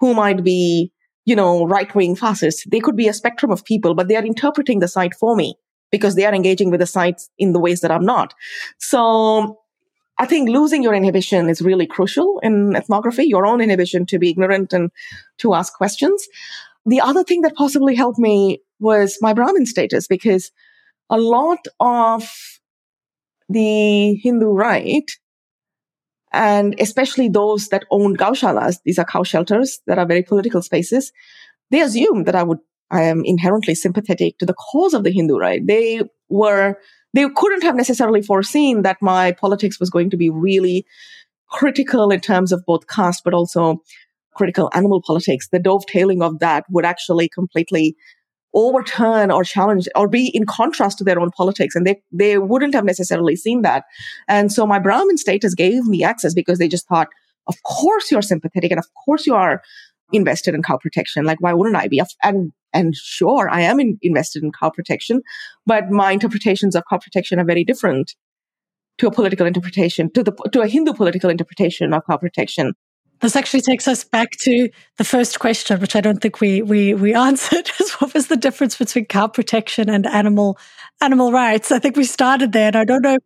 who 0.00 0.14
might 0.14 0.42
be, 0.42 0.90
you 1.24 1.36
know, 1.36 1.66
right 1.66 1.94
wing 1.94 2.16
fascists. 2.16 2.64
They 2.70 2.80
could 2.80 2.96
be 2.96 3.08
a 3.08 3.12
spectrum 3.12 3.50
of 3.50 3.64
people, 3.64 3.94
but 3.94 4.08
they 4.08 4.16
are 4.16 4.24
interpreting 4.24 4.80
the 4.80 4.88
site 4.88 5.14
for 5.14 5.36
me 5.36 5.54
because 5.90 6.16
they 6.16 6.24
are 6.24 6.34
engaging 6.34 6.70
with 6.70 6.80
the 6.80 6.86
sites 6.86 7.30
in 7.38 7.52
the 7.52 7.60
ways 7.60 7.80
that 7.80 7.90
I'm 7.90 8.04
not. 8.04 8.34
So 8.78 9.58
I 10.18 10.26
think 10.26 10.48
losing 10.48 10.82
your 10.82 10.94
inhibition 10.94 11.48
is 11.48 11.60
really 11.60 11.86
crucial 11.86 12.38
in 12.42 12.76
ethnography, 12.76 13.24
your 13.24 13.46
own 13.46 13.60
inhibition 13.60 14.06
to 14.06 14.18
be 14.18 14.30
ignorant 14.30 14.72
and 14.72 14.90
to 15.38 15.54
ask 15.54 15.74
questions. 15.74 16.26
The 16.86 17.00
other 17.00 17.24
thing 17.24 17.42
that 17.42 17.56
possibly 17.56 17.94
helped 17.94 18.18
me 18.18 18.62
was 18.78 19.18
my 19.20 19.32
Brahmin 19.32 19.66
status 19.66 20.06
because 20.06 20.52
a 21.10 21.18
lot 21.18 21.66
of 21.80 22.30
the 23.48 24.14
Hindu 24.22 24.46
right 24.46 25.10
And 26.32 26.74
especially 26.80 27.28
those 27.28 27.68
that 27.68 27.84
own 27.90 28.16
gaushalas, 28.16 28.78
these 28.84 28.98
are 28.98 29.04
cow 29.04 29.22
shelters 29.22 29.80
that 29.86 29.98
are 29.98 30.06
very 30.06 30.22
political 30.22 30.62
spaces. 30.62 31.12
They 31.70 31.80
assume 31.80 32.24
that 32.24 32.34
I 32.34 32.42
would, 32.42 32.58
I 32.90 33.02
am 33.02 33.22
inherently 33.24 33.74
sympathetic 33.76 34.38
to 34.38 34.46
the 34.46 34.54
cause 34.54 34.94
of 34.94 35.04
the 35.04 35.12
Hindu 35.12 35.36
right. 35.36 35.64
They 35.64 36.02
were, 36.28 36.76
they 37.14 37.26
couldn't 37.34 37.62
have 37.62 37.76
necessarily 37.76 38.20
foreseen 38.20 38.82
that 38.82 38.98
my 39.00 39.32
politics 39.32 39.80
was 39.80 39.88
going 39.88 40.10
to 40.10 40.16
be 40.16 40.28
really 40.28 40.84
critical 41.48 42.10
in 42.10 42.20
terms 42.20 42.52
of 42.52 42.62
both 42.66 42.86
caste, 42.88 43.22
but 43.24 43.32
also 43.32 43.80
critical 44.34 44.68
animal 44.74 45.00
politics. 45.00 45.48
The 45.50 45.60
dovetailing 45.60 46.22
of 46.22 46.40
that 46.40 46.64
would 46.70 46.84
actually 46.84 47.28
completely 47.28 47.96
overturn 48.52 49.30
or 49.30 49.44
challenge 49.44 49.88
or 49.96 50.08
be 50.08 50.28
in 50.34 50.46
contrast 50.46 50.98
to 50.98 51.04
their 51.04 51.20
own 51.20 51.30
politics. 51.36 51.74
And 51.74 51.86
they, 51.86 52.00
they 52.12 52.38
wouldn't 52.38 52.74
have 52.74 52.84
necessarily 52.84 53.36
seen 53.36 53.62
that. 53.62 53.84
And 54.28 54.52
so 54.52 54.66
my 54.66 54.78
Brahmin 54.78 55.16
status 55.16 55.54
gave 55.54 55.84
me 55.84 56.04
access 56.04 56.34
because 56.34 56.58
they 56.58 56.68
just 56.68 56.86
thought, 56.86 57.08
of 57.46 57.56
course 57.64 58.10
you're 58.10 58.22
sympathetic 58.22 58.70
and 58.70 58.78
of 58.78 58.86
course 59.04 59.26
you 59.26 59.34
are 59.34 59.62
invested 60.12 60.54
in 60.54 60.62
cow 60.62 60.78
protection. 60.78 61.24
Like, 61.24 61.40
why 61.40 61.52
wouldn't 61.52 61.76
I 61.76 61.88
be? 61.88 62.00
And, 62.22 62.52
and 62.74 62.94
sure, 62.94 63.48
I 63.48 63.62
am 63.62 63.80
in, 63.80 63.98
invested 64.02 64.42
in 64.42 64.50
cow 64.52 64.68
protection, 64.68 65.22
but 65.64 65.90
my 65.90 66.10
interpretations 66.10 66.74
of 66.74 66.82
cow 66.90 66.98
protection 66.98 67.38
are 67.38 67.44
very 67.44 67.64
different 67.64 68.14
to 68.98 69.06
a 69.06 69.10
political 69.10 69.46
interpretation, 69.46 70.10
to 70.12 70.22
the, 70.22 70.32
to 70.52 70.60
a 70.60 70.68
Hindu 70.68 70.92
political 70.92 71.30
interpretation 71.30 71.94
of 71.94 72.02
cow 72.06 72.16
protection. 72.16 72.74
This 73.20 73.36
actually 73.36 73.62
takes 73.62 73.88
us 73.88 74.04
back 74.04 74.32
to 74.42 74.68
the 74.98 75.04
first 75.04 75.38
question, 75.38 75.80
which 75.80 75.96
I 75.96 76.00
don't 76.00 76.20
think 76.20 76.40
we 76.40 76.62
we 76.62 76.94
we 76.94 77.14
answered. 77.28 77.70
Is 77.80 77.92
what 77.92 78.12
was 78.12 78.26
the 78.26 78.36
difference 78.36 78.76
between 78.76 79.06
cow 79.06 79.28
protection 79.28 79.88
and 79.88 80.06
animal 80.06 80.58
animal 81.00 81.32
rights? 81.32 81.72
I 81.72 81.78
think 81.78 81.96
we 81.96 82.04
started 82.04 82.52
there, 82.52 82.66
and 82.66 82.76
I 82.76 82.84
don't 82.84 83.02
know. 83.02 83.18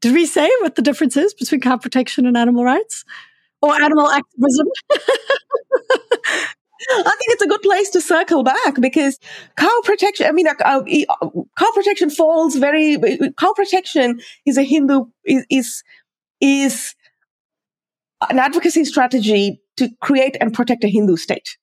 Did 0.00 0.14
we 0.14 0.26
say 0.26 0.48
what 0.60 0.76
the 0.76 0.82
difference 0.82 1.16
is 1.16 1.34
between 1.34 1.60
cow 1.60 1.76
protection 1.76 2.26
and 2.26 2.36
animal 2.36 2.64
rights 2.64 3.04
or 3.60 3.74
animal 3.74 4.08
activism? 4.08 4.66
I 6.90 7.16
think 7.18 7.32
it's 7.32 7.42
a 7.42 7.48
good 7.48 7.62
place 7.62 7.90
to 7.90 8.00
circle 8.00 8.42
back 8.42 8.80
because 8.80 9.18
cow 9.56 9.80
protection, 9.84 10.26
I 10.26 10.32
mean, 10.32 10.48
uh, 10.48 10.54
uh, 10.64 10.82
uh 11.08 11.28
cow 11.58 11.70
protection 11.74 12.10
falls 12.10 12.56
very, 12.56 12.98
cow 13.38 13.52
protection 13.54 14.20
is 14.46 14.58
a 14.58 14.62
Hindu, 14.62 15.04
is, 15.24 15.46
is, 15.50 15.82
is 16.40 16.94
an 18.30 18.38
advocacy 18.38 18.84
strategy 18.84 19.60
to 19.76 19.90
create 20.00 20.36
and 20.40 20.52
protect 20.52 20.84
a 20.84 20.88
Hindu 20.88 21.16
state. 21.16 21.56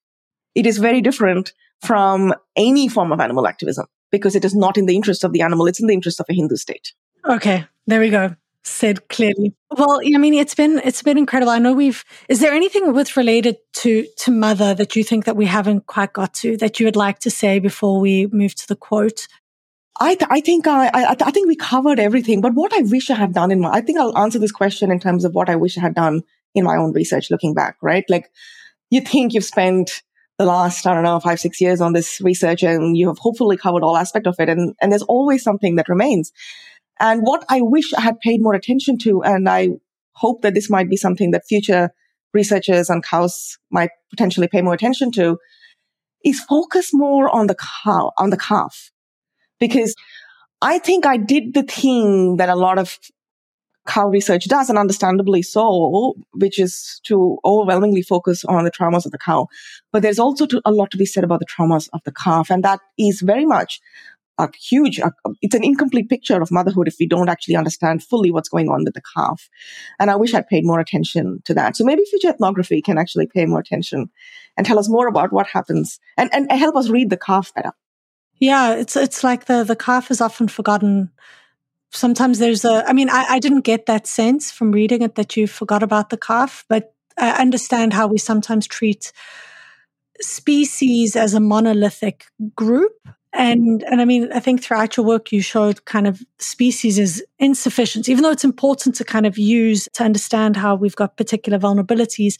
It 0.55 0.65
is 0.65 0.77
very 0.77 1.01
different 1.01 1.53
from 1.81 2.33
any 2.55 2.87
form 2.87 3.11
of 3.11 3.19
animal 3.19 3.47
activism 3.47 3.85
because 4.11 4.35
it 4.35 4.43
is 4.43 4.55
not 4.55 4.77
in 4.77 4.85
the 4.85 4.95
interest 4.95 5.23
of 5.23 5.33
the 5.33 5.41
animal. 5.41 5.67
It's 5.67 5.79
in 5.79 5.87
the 5.87 5.93
interest 5.93 6.19
of 6.19 6.25
a 6.29 6.33
Hindu 6.33 6.55
state. 6.55 6.93
Okay. 7.25 7.65
There 7.87 7.99
we 7.99 8.09
go. 8.09 8.35
Said 8.63 9.07
clearly. 9.07 9.55
Well, 9.71 10.01
I 10.03 10.17
mean, 10.17 10.33
it's 10.33 10.53
been, 10.53 10.81
it's 10.83 11.01
been 11.01 11.17
incredible. 11.17 11.51
I 11.51 11.59
know 11.59 11.73
we've, 11.73 12.03
is 12.27 12.39
there 12.39 12.53
anything 12.53 12.93
with 12.93 13.15
related 13.15 13.57
to, 13.75 14.05
to 14.17 14.31
mother 14.31 14.73
that 14.73 14.95
you 14.95 15.03
think 15.03 15.25
that 15.25 15.37
we 15.37 15.45
haven't 15.45 15.87
quite 15.87 16.13
got 16.13 16.33
to 16.35 16.57
that 16.57 16.79
you 16.79 16.85
would 16.85 16.95
like 16.95 17.19
to 17.19 17.31
say 17.31 17.59
before 17.59 17.99
we 17.99 18.27
move 18.27 18.55
to 18.55 18.67
the 18.67 18.75
quote? 18.75 19.27
I, 19.99 20.15
th- 20.15 20.29
I 20.31 20.39
think 20.41 20.67
I, 20.67 20.87
I, 20.87 21.15
I, 21.19 21.31
think 21.31 21.47
we 21.47 21.55
covered 21.55 21.99
everything. 21.99 22.41
But 22.41 22.53
what 22.53 22.73
I 22.73 22.81
wish 22.83 23.09
I 23.09 23.15
had 23.15 23.33
done 23.33 23.51
in 23.51 23.59
my, 23.59 23.69
I 23.69 23.81
think 23.81 23.99
I'll 23.99 24.17
answer 24.17 24.39
this 24.39 24.51
question 24.51 24.91
in 24.91 24.99
terms 24.99 25.25
of 25.25 25.35
what 25.35 25.49
I 25.49 25.55
wish 25.55 25.77
I 25.77 25.81
had 25.81 25.95
done 25.95 26.23
in 26.55 26.63
my 26.63 26.77
own 26.77 26.93
research 26.93 27.29
looking 27.29 27.53
back, 27.53 27.77
right? 27.81 28.05
Like 28.09 28.29
you 28.89 29.01
think 29.01 29.33
you've 29.33 29.43
spent 29.43 30.01
the 30.37 30.45
last, 30.45 30.87
I 30.87 30.93
don't 30.93 31.03
know, 31.03 31.19
five, 31.19 31.39
six 31.39 31.59
years 31.59 31.81
on 31.81 31.91
this 31.91 32.21
research 32.21 32.63
and 32.63 32.95
you 32.95 33.07
have 33.07 33.17
hopefully 33.17 33.57
covered 33.57 33.83
all 33.83 33.97
aspect 33.97 34.25
of 34.25 34.35
it. 34.39 34.47
And, 34.47 34.73
and 34.81 34.91
there's 34.91 35.03
always 35.03 35.43
something 35.43 35.75
that 35.75 35.89
remains. 35.89 36.31
And 36.99 37.21
what 37.21 37.45
I 37.49 37.61
wish 37.61 37.93
I 37.93 38.01
had 38.01 38.19
paid 38.19 38.41
more 38.41 38.53
attention 38.53 38.97
to, 38.99 39.23
and 39.23 39.47
I 39.47 39.69
hope 40.13 40.41
that 40.41 40.53
this 40.53 40.69
might 40.69 40.89
be 40.89 40.97
something 40.97 41.31
that 41.31 41.47
future 41.47 41.91
researchers 42.33 42.89
on 42.89 43.01
cows 43.01 43.57
might 43.71 43.89
potentially 44.09 44.47
pay 44.47 44.61
more 44.61 44.73
attention 44.73 45.11
to, 45.13 45.37
is 46.25 46.41
focus 46.41 46.89
more 46.93 47.33
on 47.33 47.47
the 47.47 47.55
cow, 47.55 48.11
on 48.17 48.29
the 48.29 48.37
calf. 48.37 48.91
Because 49.59 49.95
I 50.61 50.79
think 50.79 51.05
I 51.05 51.17
did 51.17 51.53
the 51.53 51.63
thing 51.63 52.37
that 52.37 52.49
a 52.49 52.55
lot 52.55 52.77
of 52.77 52.97
cow 53.87 54.07
research 54.07 54.45
does, 54.47 54.69
and 54.69 54.77
understandably 54.77 55.41
so, 55.41 56.13
which 56.33 56.59
is 56.59 56.99
to 57.05 57.39
overwhelmingly 57.43 58.01
focus 58.01 58.45
on 58.45 58.63
the 58.63 58.71
traumas 58.71 59.05
of 59.05 59.11
the 59.11 59.17
cow. 59.17 59.47
But 59.91 60.03
there's 60.03 60.19
also 60.19 60.45
to, 60.47 60.61
a 60.65 60.71
lot 60.71 60.91
to 60.91 60.97
be 60.97 61.05
said 61.05 61.23
about 61.23 61.39
the 61.39 61.45
traumas 61.45 61.89
of 61.93 62.01
the 62.03 62.11
calf, 62.11 62.51
and 62.51 62.63
that 62.63 62.79
is 62.97 63.21
very 63.21 63.45
much 63.45 63.79
a 64.39 64.49
huge, 64.57 64.99
a, 64.99 65.11
it's 65.41 65.55
an 65.55 65.63
incomplete 65.63 66.09
picture 66.09 66.41
of 66.41 66.51
motherhood 66.51 66.87
if 66.87 66.95
we 66.99 67.07
don't 67.07 67.29
actually 67.29 67.55
understand 67.55 68.03
fully 68.03 68.31
what's 68.31 68.49
going 68.49 68.69
on 68.69 68.83
with 68.83 68.93
the 68.93 69.01
calf. 69.15 69.49
And 69.99 70.09
I 70.09 70.15
wish 70.15 70.33
I'd 70.33 70.47
paid 70.47 70.65
more 70.65 70.79
attention 70.79 71.41
to 71.45 71.53
that. 71.53 71.75
So 71.75 71.83
maybe 71.83 72.03
future 72.09 72.29
ethnography 72.29 72.81
can 72.81 72.97
actually 72.97 73.27
pay 73.27 73.45
more 73.45 73.59
attention 73.59 74.09
and 74.57 74.65
tell 74.65 74.79
us 74.79 74.89
more 74.89 75.07
about 75.07 75.31
what 75.31 75.47
happens 75.47 75.99
and, 76.17 76.29
and 76.33 76.51
help 76.51 76.75
us 76.75 76.89
read 76.89 77.09
the 77.09 77.17
calf 77.17 77.53
better. 77.53 77.71
Yeah, 78.39 78.75
it's 78.75 78.95
it's 78.95 79.21
like 79.21 79.45
the 79.45 79.65
the 79.65 79.75
calf 79.75 80.09
is 80.09 80.21
often 80.21 80.47
forgotten 80.47 81.11
sometimes 81.91 82.39
there's 82.39 82.65
a, 82.65 82.83
I 82.87 82.93
mean, 82.93 83.09
I, 83.09 83.25
I 83.29 83.39
didn't 83.39 83.61
get 83.61 83.85
that 83.87 84.07
sense 84.07 84.51
from 84.51 84.71
reading 84.71 85.01
it 85.01 85.15
that 85.15 85.35
you 85.35 85.47
forgot 85.47 85.83
about 85.83 86.09
the 86.09 86.17
calf, 86.17 86.65
but 86.69 86.93
I 87.17 87.31
understand 87.31 87.93
how 87.93 88.07
we 88.07 88.17
sometimes 88.17 88.67
treat 88.67 89.11
species 90.21 91.15
as 91.15 91.33
a 91.33 91.39
monolithic 91.39 92.25
group. 92.55 92.93
And, 93.39 93.83
and 93.83 94.01
I 94.01 94.05
mean, 94.05 94.31
I 94.33 94.39
think 94.39 94.61
throughout 94.61 94.97
your 94.97 95.05
work, 95.05 95.31
you 95.31 95.41
showed 95.41 95.85
kind 95.85 96.07
of 96.07 96.21
species 96.39 96.99
is 96.99 97.23
insufficient, 97.39 98.09
even 98.09 98.23
though 98.23 98.31
it's 98.31 98.43
important 98.43 98.95
to 98.95 99.03
kind 99.03 99.25
of 99.25 99.37
use 99.37 99.87
to 99.93 100.03
understand 100.03 100.57
how 100.57 100.75
we've 100.75 100.95
got 100.95 101.17
particular 101.17 101.57
vulnerabilities 101.57 102.37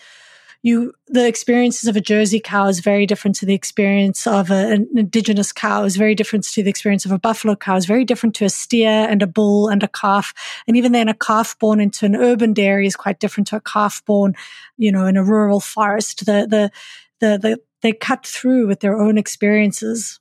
you 0.62 0.93
the 1.08 1.26
experiences 1.26 1.88
of 1.88 1.95
a 1.95 2.02
Jersey 2.02 2.39
cow 2.39 2.68
is 2.68 2.82
very 2.82 3.06
different 3.06 3.36
to 3.38 3.45
the 3.45 3.54
experience 3.54 4.28
of 4.28 4.52
a, 4.52 4.74
an 4.74 4.89
indigenous 4.95 5.54
cow, 5.54 5.84
is 5.84 5.95
very 5.95 6.16
different 6.16 6.43
to 6.45 6.64
the 6.64 6.70
experience 6.70 7.06
of 7.06 7.12
a 7.12 7.20
buffalo 7.20 7.56
cow, 7.56 7.78
is 7.78 7.86
very 7.86 8.04
different 8.04 8.36
to 8.36 8.45
a 8.45 8.50
steer 8.50 8.89
and 8.89 9.22
a 9.22 9.28
bull 9.28 9.70
and 9.70 9.84
a 9.84 9.88
calf. 9.88 10.34
And 10.68 10.76
even 10.76 10.91
then 10.91 11.08
a 11.08 11.14
calf 11.14 11.58
born 11.60 11.80
into 11.80 12.06
an 12.06 12.16
urban 12.16 12.54
dairy 12.54 12.88
is 12.88 12.95
quite 12.95 13.20
different 13.20 13.47
to 13.47 13.56
a 13.56 13.62
calf 13.62 14.04
born, 14.06 14.36
you 14.78 14.91
know, 14.91 15.06
in 15.06 15.16
a 15.16 15.24
rural 15.24 15.62
forest. 15.62 16.26
The 16.26 16.45
the 16.50 16.72
the, 17.20 17.38
the 17.38 17.62
they 17.82 17.93
cut 17.93 18.26
through 18.26 18.68
with 18.68 18.82
their 18.82 19.00
own 19.00 19.18
experiences. 19.18 20.20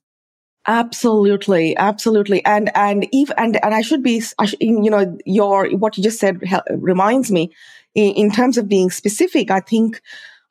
Absolutely, 0.71 1.75
absolutely, 1.79 2.45
and 2.45 2.71
and 2.77 3.09
if 3.11 3.31
and 3.39 3.57
and 3.64 3.75
I 3.75 3.81
should 3.81 4.03
be, 4.03 4.23
I 4.39 4.45
should, 4.45 4.61
you 4.61 4.91
know, 4.91 5.16
your 5.25 5.71
what 5.71 5.97
you 5.97 6.03
just 6.03 6.21
said 6.21 6.41
reminds 6.71 7.31
me 7.33 7.51
in, 7.95 8.12
in 8.14 8.31
terms 8.31 8.59
of 8.59 8.69
being 8.69 8.91
specific. 8.91 9.51
I 9.51 9.61
think, 9.61 10.03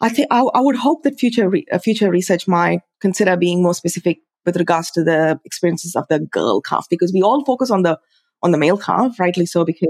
I 0.02 0.10
think 0.10 0.28
I, 0.32 0.42
I 0.56 0.60
would 0.62 0.76
hope 0.76 1.04
that 1.04 1.20
future 1.20 1.48
re, 1.48 1.66
uh, 1.72 1.78
future 1.78 2.10
research 2.10 2.48
might 2.48 2.82
consider 3.00 3.38
being 3.38 3.62
more 3.62 3.76
specific 3.76 4.18
with 4.44 4.58
regards 4.58 4.90
to 4.92 5.04
the 5.04 5.40
experiences 5.46 5.96
of 5.96 6.08
the 6.10 6.20
girl 6.20 6.62
calf 6.62 6.88
because 6.90 7.14
we 7.14 7.22
all 7.22 7.46
focus 7.46 7.70
on 7.70 7.84
the 7.84 8.00
on 8.42 8.52
the 8.52 8.58
male 8.58 8.78
calf, 8.78 9.20
rightly 9.20 9.46
so, 9.46 9.64
because 9.66 9.90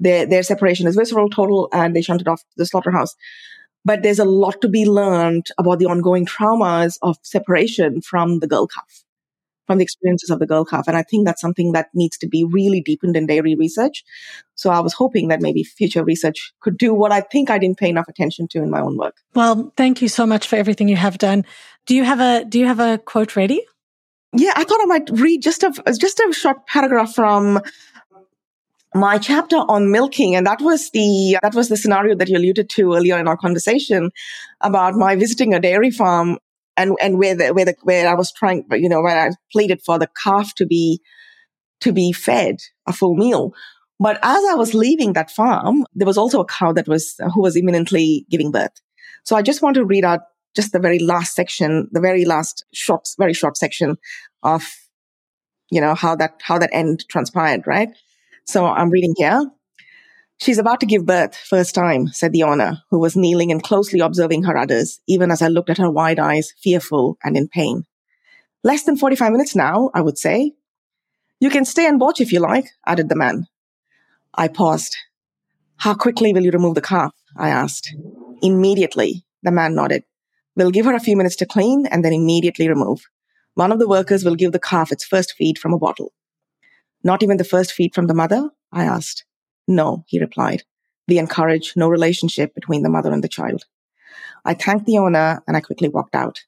their 0.00 0.26
their 0.26 0.42
separation 0.44 0.86
is 0.86 0.96
visceral, 0.96 1.30
total, 1.30 1.68
and 1.72 1.96
they 1.96 2.02
shunted 2.02 2.28
off 2.28 2.40
to 2.40 2.56
the 2.58 2.66
slaughterhouse. 2.66 3.16
But 3.84 4.02
there's 4.02 4.20
a 4.20 4.24
lot 4.26 4.60
to 4.62 4.68
be 4.68 4.86
learned 4.86 5.48
about 5.58 5.78
the 5.80 5.86
ongoing 5.86 6.26
traumas 6.26 6.98
of 7.02 7.18
separation 7.22 8.02
from 8.02 8.40
the 8.40 8.46
girl 8.48 8.66
calf 8.66 9.04
from 9.68 9.78
the 9.78 9.84
experiences 9.84 10.30
of 10.30 10.38
the 10.38 10.46
girl 10.46 10.64
calf. 10.64 10.88
And 10.88 10.96
I 10.96 11.02
think 11.02 11.26
that's 11.26 11.42
something 11.42 11.72
that 11.72 11.88
needs 11.94 12.16
to 12.18 12.26
be 12.26 12.42
really 12.42 12.80
deepened 12.80 13.16
in 13.16 13.26
dairy 13.26 13.54
research. 13.54 14.02
So 14.54 14.70
I 14.70 14.80
was 14.80 14.94
hoping 14.94 15.28
that 15.28 15.42
maybe 15.42 15.62
future 15.62 16.02
research 16.02 16.52
could 16.60 16.78
do 16.78 16.94
what 16.94 17.12
I 17.12 17.20
think 17.20 17.50
I 17.50 17.58
didn't 17.58 17.78
pay 17.78 17.90
enough 17.90 18.08
attention 18.08 18.48
to 18.48 18.58
in 18.58 18.70
my 18.70 18.80
own 18.80 18.96
work. 18.96 19.16
Well, 19.34 19.72
thank 19.76 20.00
you 20.00 20.08
so 20.08 20.26
much 20.26 20.48
for 20.48 20.56
everything 20.56 20.88
you 20.88 20.96
have 20.96 21.18
done. 21.18 21.44
Do 21.84 21.94
you 21.94 22.04
have 22.04 22.18
a 22.18 22.44
do 22.46 22.58
you 22.58 22.66
have 22.66 22.80
a 22.80 22.98
quote 22.98 23.36
ready? 23.36 23.62
Yeah, 24.32 24.52
I 24.56 24.64
thought 24.64 24.80
I 24.82 24.86
might 24.86 25.10
read 25.10 25.42
just 25.42 25.62
a 25.62 25.70
just 25.98 26.18
a 26.18 26.32
short 26.32 26.66
paragraph 26.66 27.14
from 27.14 27.60
my 28.94 29.18
chapter 29.18 29.56
on 29.56 29.90
milking 29.90 30.34
and 30.34 30.46
that 30.46 30.60
was 30.62 30.90
the 30.90 31.36
that 31.42 31.54
was 31.54 31.68
the 31.68 31.76
scenario 31.76 32.14
that 32.16 32.28
you 32.28 32.38
alluded 32.38 32.70
to 32.70 32.94
earlier 32.94 33.18
in 33.18 33.28
our 33.28 33.36
conversation 33.36 34.10
about 34.62 34.94
my 34.94 35.14
visiting 35.14 35.52
a 35.52 35.60
dairy 35.60 35.90
farm 35.90 36.38
and 36.78 36.96
and 37.02 37.18
where 37.18 37.34
the 37.34 37.48
where 37.48 37.64
the 37.66 37.74
where 37.82 38.08
I 38.08 38.14
was 38.14 38.32
trying, 38.32 38.64
you 38.70 38.88
know, 38.88 39.02
where 39.02 39.18
I 39.18 39.30
pleaded 39.52 39.82
for 39.84 39.98
the 39.98 40.08
calf 40.22 40.54
to 40.54 40.66
be 40.66 41.00
to 41.80 41.92
be 41.92 42.12
fed 42.12 42.56
a 42.86 42.92
full 42.92 43.14
meal. 43.14 43.52
But 44.00 44.18
as 44.22 44.44
I 44.44 44.54
was 44.54 44.74
leaving 44.74 45.12
that 45.14 45.30
farm, 45.30 45.84
there 45.94 46.06
was 46.06 46.16
also 46.16 46.40
a 46.40 46.46
cow 46.46 46.72
that 46.72 46.88
was 46.88 47.16
uh, 47.20 47.28
who 47.30 47.42
was 47.42 47.56
imminently 47.56 48.26
giving 48.30 48.52
birth. 48.52 48.80
So 49.24 49.36
I 49.36 49.42
just 49.42 49.60
want 49.60 49.74
to 49.74 49.84
read 49.84 50.04
out 50.04 50.20
just 50.54 50.72
the 50.72 50.78
very 50.78 50.98
last 50.98 51.34
section, 51.34 51.88
the 51.92 52.00
very 52.00 52.24
last 52.24 52.64
short, 52.72 53.08
very 53.18 53.34
short 53.34 53.56
section 53.56 53.96
of, 54.42 54.64
you 55.70 55.80
know, 55.80 55.94
how 55.94 56.14
that 56.16 56.40
how 56.42 56.58
that 56.58 56.70
end 56.72 57.04
transpired, 57.08 57.66
right? 57.66 57.90
So 58.44 58.66
I'm 58.66 58.90
reading 58.90 59.14
here. 59.16 59.50
She's 60.40 60.58
about 60.58 60.78
to 60.80 60.86
give 60.86 61.04
birth, 61.04 61.36
first 61.36 61.74
time, 61.74 62.08
said 62.08 62.32
the 62.32 62.44
owner, 62.44 62.82
who 62.90 63.00
was 63.00 63.16
kneeling 63.16 63.50
and 63.50 63.62
closely 63.62 63.98
observing 63.98 64.44
her 64.44 64.56
udders, 64.56 65.00
even 65.08 65.32
as 65.32 65.42
I 65.42 65.48
looked 65.48 65.68
at 65.68 65.78
her 65.78 65.90
wide 65.90 66.20
eyes, 66.20 66.54
fearful 66.62 67.18
and 67.24 67.36
in 67.36 67.48
pain. 67.48 67.84
Less 68.62 68.84
than 68.84 68.96
45 68.96 69.32
minutes 69.32 69.56
now, 69.56 69.90
I 69.94 70.00
would 70.00 70.16
say. 70.16 70.52
You 71.40 71.50
can 71.50 71.64
stay 71.64 71.86
and 71.86 72.00
watch 72.00 72.20
if 72.20 72.32
you 72.32 72.38
like, 72.38 72.66
added 72.86 73.08
the 73.08 73.16
man. 73.16 73.46
I 74.32 74.46
paused. 74.46 74.96
How 75.76 75.94
quickly 75.94 76.32
will 76.32 76.42
you 76.42 76.52
remove 76.52 76.76
the 76.76 76.80
calf? 76.80 77.12
I 77.36 77.48
asked. 77.48 77.94
Immediately, 78.40 79.24
the 79.42 79.50
man 79.50 79.74
nodded. 79.74 80.04
We'll 80.54 80.70
give 80.70 80.86
her 80.86 80.94
a 80.94 81.00
few 81.00 81.16
minutes 81.16 81.36
to 81.36 81.46
clean 81.46 81.86
and 81.86 82.04
then 82.04 82.12
immediately 82.12 82.68
remove. 82.68 83.00
One 83.54 83.72
of 83.72 83.80
the 83.80 83.88
workers 83.88 84.24
will 84.24 84.36
give 84.36 84.52
the 84.52 84.60
calf 84.60 84.92
its 84.92 85.04
first 85.04 85.34
feed 85.36 85.58
from 85.58 85.72
a 85.72 85.78
bottle. 85.78 86.12
Not 87.02 87.24
even 87.24 87.38
the 87.38 87.44
first 87.44 87.72
feed 87.72 87.94
from 87.94 88.06
the 88.06 88.14
mother? 88.14 88.50
I 88.72 88.84
asked. 88.84 89.24
No, 89.68 90.04
he 90.08 90.18
replied. 90.18 90.64
We 91.06 91.18
encourage 91.18 91.74
no 91.76 91.88
relationship 91.88 92.54
between 92.54 92.82
the 92.82 92.90
mother 92.90 93.12
and 93.12 93.22
the 93.22 93.28
child. 93.28 93.64
I 94.44 94.54
thanked 94.54 94.86
the 94.86 94.98
owner 94.98 95.42
and 95.46 95.56
I 95.56 95.60
quickly 95.60 95.88
walked 95.88 96.14
out. 96.14 96.40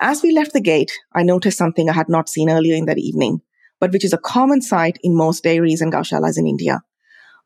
As 0.00 0.22
we 0.22 0.32
left 0.32 0.54
the 0.54 0.60
gate, 0.60 0.92
I 1.14 1.22
noticed 1.22 1.58
something 1.58 1.88
I 1.90 1.92
had 1.92 2.08
not 2.08 2.28
seen 2.28 2.48
earlier 2.48 2.74
in 2.74 2.86
that 2.86 2.98
evening, 2.98 3.42
but 3.80 3.92
which 3.92 4.04
is 4.04 4.12
a 4.12 4.18
common 4.18 4.62
sight 4.62 4.98
in 5.02 5.16
most 5.16 5.44
dairies 5.44 5.80
and 5.80 5.92
gaushalas 5.92 6.38
in 6.38 6.46
India. 6.46 6.82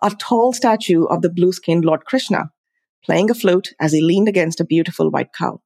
A 0.03 0.11
tall 0.11 0.53
statue 0.53 1.05
of 1.05 1.23
the 1.23 1.31
blue-skinned 1.31 1.85
Lord 1.85 2.05
Krishna 2.05 2.51
playing 3.05 3.31
a 3.31 3.35
flute 3.35 3.75
as 3.81 3.93
he 3.93 4.01
leaned 4.01 4.29
against 4.29 4.61
a 4.61 4.65
beautiful 4.65 5.11
white 5.11 5.33
cow. 5.33 5.61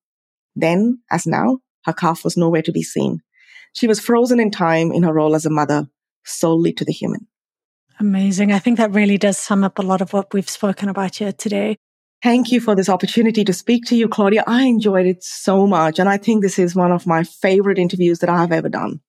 Then, 0.54 1.00
as 1.10 1.26
now, 1.26 1.58
her 1.84 1.92
calf 1.92 2.24
was 2.24 2.36
nowhere 2.36 2.62
to 2.62 2.72
be 2.72 2.82
seen. 2.82 3.20
She 3.74 3.86
was 3.86 4.00
frozen 4.00 4.40
in 4.40 4.50
time 4.50 4.92
in 4.92 5.02
her 5.02 5.12
role 5.12 5.34
as 5.34 5.44
a 5.44 5.50
mother, 5.50 5.88
solely 6.24 6.72
to 6.74 6.84
the 6.84 6.92
human. 6.92 7.26
Amazing. 7.98 8.52
I 8.52 8.58
think 8.58 8.78
that 8.78 8.92
really 8.92 9.16
does 9.18 9.38
sum 9.38 9.64
up 9.64 9.78
a 9.78 9.82
lot 9.82 10.00
of 10.00 10.12
what 10.12 10.32
we've 10.34 10.48
spoken 10.48 10.88
about 10.88 11.16
here 11.16 11.32
today. 11.32 11.76
Thank 12.22 12.50
you 12.50 12.60
for 12.60 12.74
this 12.74 12.88
opportunity 12.88 13.44
to 13.44 13.52
speak 13.52 13.84
to 13.86 13.96
you, 13.96 14.08
Claudia. 14.08 14.44
I 14.46 14.64
enjoyed 14.64 15.06
it 15.06 15.22
so 15.22 15.66
much. 15.66 15.98
And 15.98 16.08
I 16.08 16.16
think 16.16 16.42
this 16.42 16.58
is 16.58 16.74
one 16.74 16.92
of 16.92 17.06
my 17.06 17.24
favorite 17.24 17.78
interviews 17.78 18.18
that 18.20 18.30
I've 18.30 18.52
ever 18.52 18.68
done. 18.68 19.00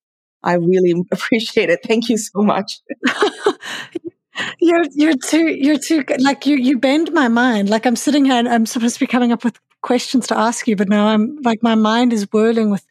I 0.42 0.54
really 0.54 0.94
appreciate 1.12 1.70
it. 1.70 1.80
Thank 1.84 2.08
you 2.08 2.18
so 2.18 2.42
much. 2.42 2.80
you're 4.60 4.84
you're 4.92 5.16
too 5.16 5.48
you're 5.48 5.78
too 5.78 6.04
like 6.20 6.46
you 6.46 6.56
you 6.56 6.78
bend 6.78 7.12
my 7.12 7.28
mind. 7.28 7.68
Like 7.68 7.86
I'm 7.86 7.96
sitting 7.96 8.24
here 8.24 8.34
and 8.34 8.48
I'm 8.48 8.66
supposed 8.66 8.94
to 8.94 9.00
be 9.00 9.06
coming 9.06 9.32
up 9.32 9.44
with 9.44 9.58
questions 9.82 10.26
to 10.28 10.38
ask 10.38 10.68
you, 10.68 10.76
but 10.76 10.88
now 10.88 11.08
I'm 11.08 11.38
like 11.42 11.62
my 11.62 11.74
mind 11.74 12.12
is 12.12 12.26
whirling 12.32 12.70
with 12.70 12.86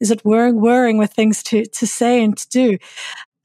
is 0.00 0.10
it 0.10 0.24
whirring 0.24 0.60
whirring 0.60 0.98
with 0.98 1.12
things 1.12 1.42
to 1.44 1.64
to 1.66 1.86
say 1.86 2.22
and 2.22 2.36
to 2.36 2.48
do. 2.48 2.78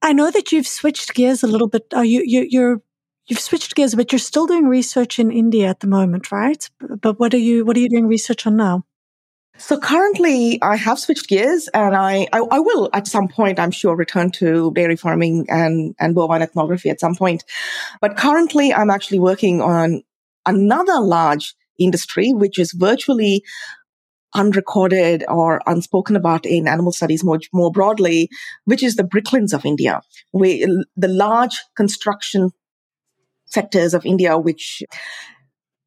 I 0.02 0.14
know 0.14 0.32
that 0.32 0.52
you've 0.52 0.68
switched 0.68 1.14
gears 1.14 1.44
a 1.44 1.48
little 1.48 1.68
bit. 1.68 1.86
Are 1.94 2.06
you 2.06 2.24
you 2.26 2.48
you're 2.50 2.82
you've 3.28 3.40
switched 3.40 3.76
gears, 3.76 3.96
but 3.96 4.12
you're 4.12 4.20
still 4.20 4.48
doing 4.48 4.68
research 4.68 5.20
in 5.20 5.32
India 5.32 5.68
at 5.68 5.80
the 5.80 5.88
moment, 5.88 6.32
right? 6.32 6.70
But 6.80 7.20
what 7.20 7.34
are 7.34 7.40
you 7.40 7.66
what 7.66 7.78
are 7.78 7.80
you 7.80 7.90
doing 7.90 8.08
research 8.08 8.48
on 8.48 8.56
now? 8.56 8.84
So 9.58 9.78
currently 9.78 10.60
I 10.64 10.76
have 10.76 10.98
switched 10.98 11.28
gears 11.28 11.68
and 11.74 11.96
I, 11.96 12.28
I, 12.34 12.40
I, 12.40 12.60
will 12.60 12.90
at 12.94 13.06
some 13.06 13.28
point, 13.28 13.60
I'm 13.60 13.70
sure, 13.70 13.96
return 13.96 14.32
to 14.32 14.72
dairy 14.74 14.96
farming 14.96 15.46
and, 15.50 15.94
and 16.00 16.16
bovine 16.16 16.42
ethnography 16.42 16.90
at 16.90 17.00
some 17.00 17.14
point. 17.14 17.44
But 18.00 18.18
currently 18.18 18.74
I'm 18.74 18.90
actually 18.90 19.20
working 19.20 19.62
on 19.62 20.02
another 20.48 21.00
large 21.00 21.54
industry, 21.78 22.34
which 22.34 22.58
is 22.58 22.72
virtually 22.72 23.44
unrecorded 24.34 25.24
or 25.28 25.62
unspoken 25.66 26.16
about 26.16 26.46
in 26.46 26.68
animal 26.68 26.92
studies 26.92 27.24
more, 27.24 27.40
more 27.54 27.72
broadly, 27.72 28.30
which 28.66 28.84
is 28.84 28.96
the 28.96 29.04
brick 29.04 29.26
kilns 29.26 29.54
of 29.54 29.66
India, 29.66 30.02
we, 30.34 30.66
the 30.96 31.08
large 31.08 31.62
construction 31.76 32.52
sectors 33.46 33.94
of 33.94 34.06
India, 34.06 34.38
which 34.38 34.84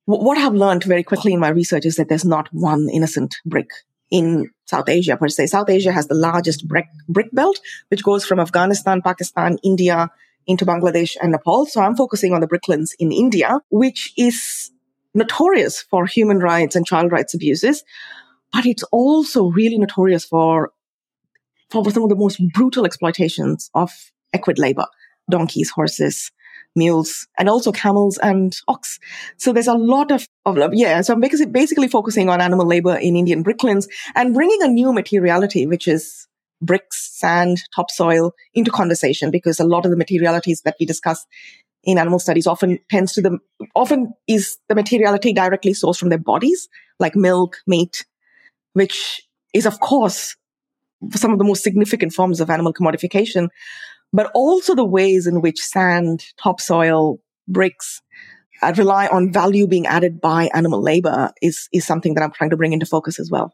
what 0.07 0.37
I've 0.37 0.55
learned 0.55 0.85
very 0.85 1.03
quickly 1.03 1.33
in 1.33 1.41
my 1.41 1.49
research 1.49 1.87
is 1.87 1.97
that 1.97 2.09
there's 2.09 2.27
not 2.27 2.49
one 2.53 2.89
innocent 2.91 3.37
brick 3.47 3.71
in 4.11 4.51
South 4.67 4.89
Asia 4.89 5.17
per 5.17 5.29
se. 5.29 5.47
South 5.47 5.71
Asia 5.71 5.93
has 5.93 6.09
the 6.09 6.15
largest 6.15 6.69
brick, 6.69 6.87
brick 7.09 7.29
belt, 7.33 7.59
which 7.89 8.05
goes 8.05 8.25
from 8.25 8.39
Afghanistan, 8.39 9.01
Pakistan, 9.01 9.57
India, 9.63 10.11
into 10.47 10.67
Bangladesh 10.67 11.17
and 11.23 11.33
Nepal. 11.33 11.65
So 11.67 11.81
I'm 11.81 11.97
focusing 11.97 12.35
on 12.35 12.41
the 12.41 12.47
brick 12.47 12.63
kilns 12.63 12.95
in 12.99 13.13
India, 13.13 13.61
which 13.71 14.13
is 14.19 14.71
notorious 15.15 15.81
for 15.81 16.07
human 16.07 16.39
rights 16.39 16.77
and 16.77 16.87
child 16.87 17.13
rights 17.13 17.35
abuses, 17.35 17.83
but 18.55 18.65
it's 18.65 18.85
also 18.85 19.47
really 19.51 19.77
notorious 19.77 20.25
for, 20.25 20.71
for 21.71 21.91
some 21.91 22.05
of 22.05 22.09
the 22.09 22.17
most 22.17 22.41
brutal 22.55 22.87
exploitations 22.87 23.69
of 23.75 23.91
equid 24.33 24.59
labor, 24.59 24.87
donkeys, 25.29 25.71
horses, 25.71 26.31
mules 26.77 27.27
and 27.39 27.49
also 27.49 27.73
camels 27.73 28.19
and 28.19 28.57
ox. 28.69 28.99
So 29.37 29.53
there's 29.53 29.69
a 29.69 29.75
lot 29.75 30.11
of, 30.11 30.27
of 30.45 30.57
yeah. 30.73 31.01
So 31.03 31.15
I'm 31.15 31.21
basically, 31.21 31.53
basically 31.53 31.89
focusing 31.89 32.29
on 32.29 32.41
animal 32.41 32.67
labor 32.67 32.97
in 32.97 33.17
Indian 33.17 33.43
brick 33.43 33.59
kilns 33.59 33.89
and 34.15 34.35
bringing 34.35 34.63
a 34.63 34.69
new 34.69 34.93
materiality, 34.93 35.67
which 35.67 35.87
is 35.87 36.27
bricks, 36.61 37.11
sand, 37.13 37.63
topsoil 37.75 38.33
into 38.55 38.71
conversation 38.71 39.31
because 39.31 39.61
a 39.61 39.65
lot 39.65 39.85
of 39.85 39.91
the 39.91 39.97
materialities 39.97 40.63
that 40.63 40.77
we 40.81 40.87
discuss 40.87 41.27
in 41.85 41.99
animal 41.99 42.19
studies 42.19 42.47
often 42.47 42.79
tends 42.91 43.13
to 43.13 43.21
the, 43.21 43.39
often 43.75 44.13
is 44.27 44.59
the 44.69 44.75
materiality 44.75 45.33
directly 45.33 45.73
sourced 45.73 45.99
from 45.99 46.09
their 46.09 46.19
bodies, 46.19 46.69
like 46.99 47.15
milk, 47.15 47.59
meat, 47.67 48.05
which 48.75 49.23
is 49.53 49.67
of 49.67 49.81
course 49.81 50.37
some 51.13 51.33
of 51.33 51.39
the 51.39 51.45
most 51.45 51.63
significant 51.63 52.13
forms 52.13 52.41
of 52.41 52.49
animal 52.49 52.73
commodification 52.73 53.49
but 54.15 54.31
also 54.33 54.77
the 54.77 54.85
ways 54.85 55.27
in 55.27 55.41
which 55.41 55.61
sand, 55.61 56.25
topsoil, 56.41 57.19
bricks 57.49 58.01
uh, 58.63 58.73
rely 58.79 59.09
on 59.09 59.33
value 59.33 59.67
being 59.67 59.87
added 59.87 60.21
by 60.21 60.49
animal 60.55 60.81
labor 60.81 61.33
is, 61.43 61.69
is 61.73 61.85
something 61.85 62.15
that 62.15 62.23
I'm 62.23 62.31
trying 62.31 62.51
to 62.51 62.57
bring 62.57 62.73
into 62.73 62.87
focus 62.87 63.19
as 63.19 63.29
well. 63.29 63.53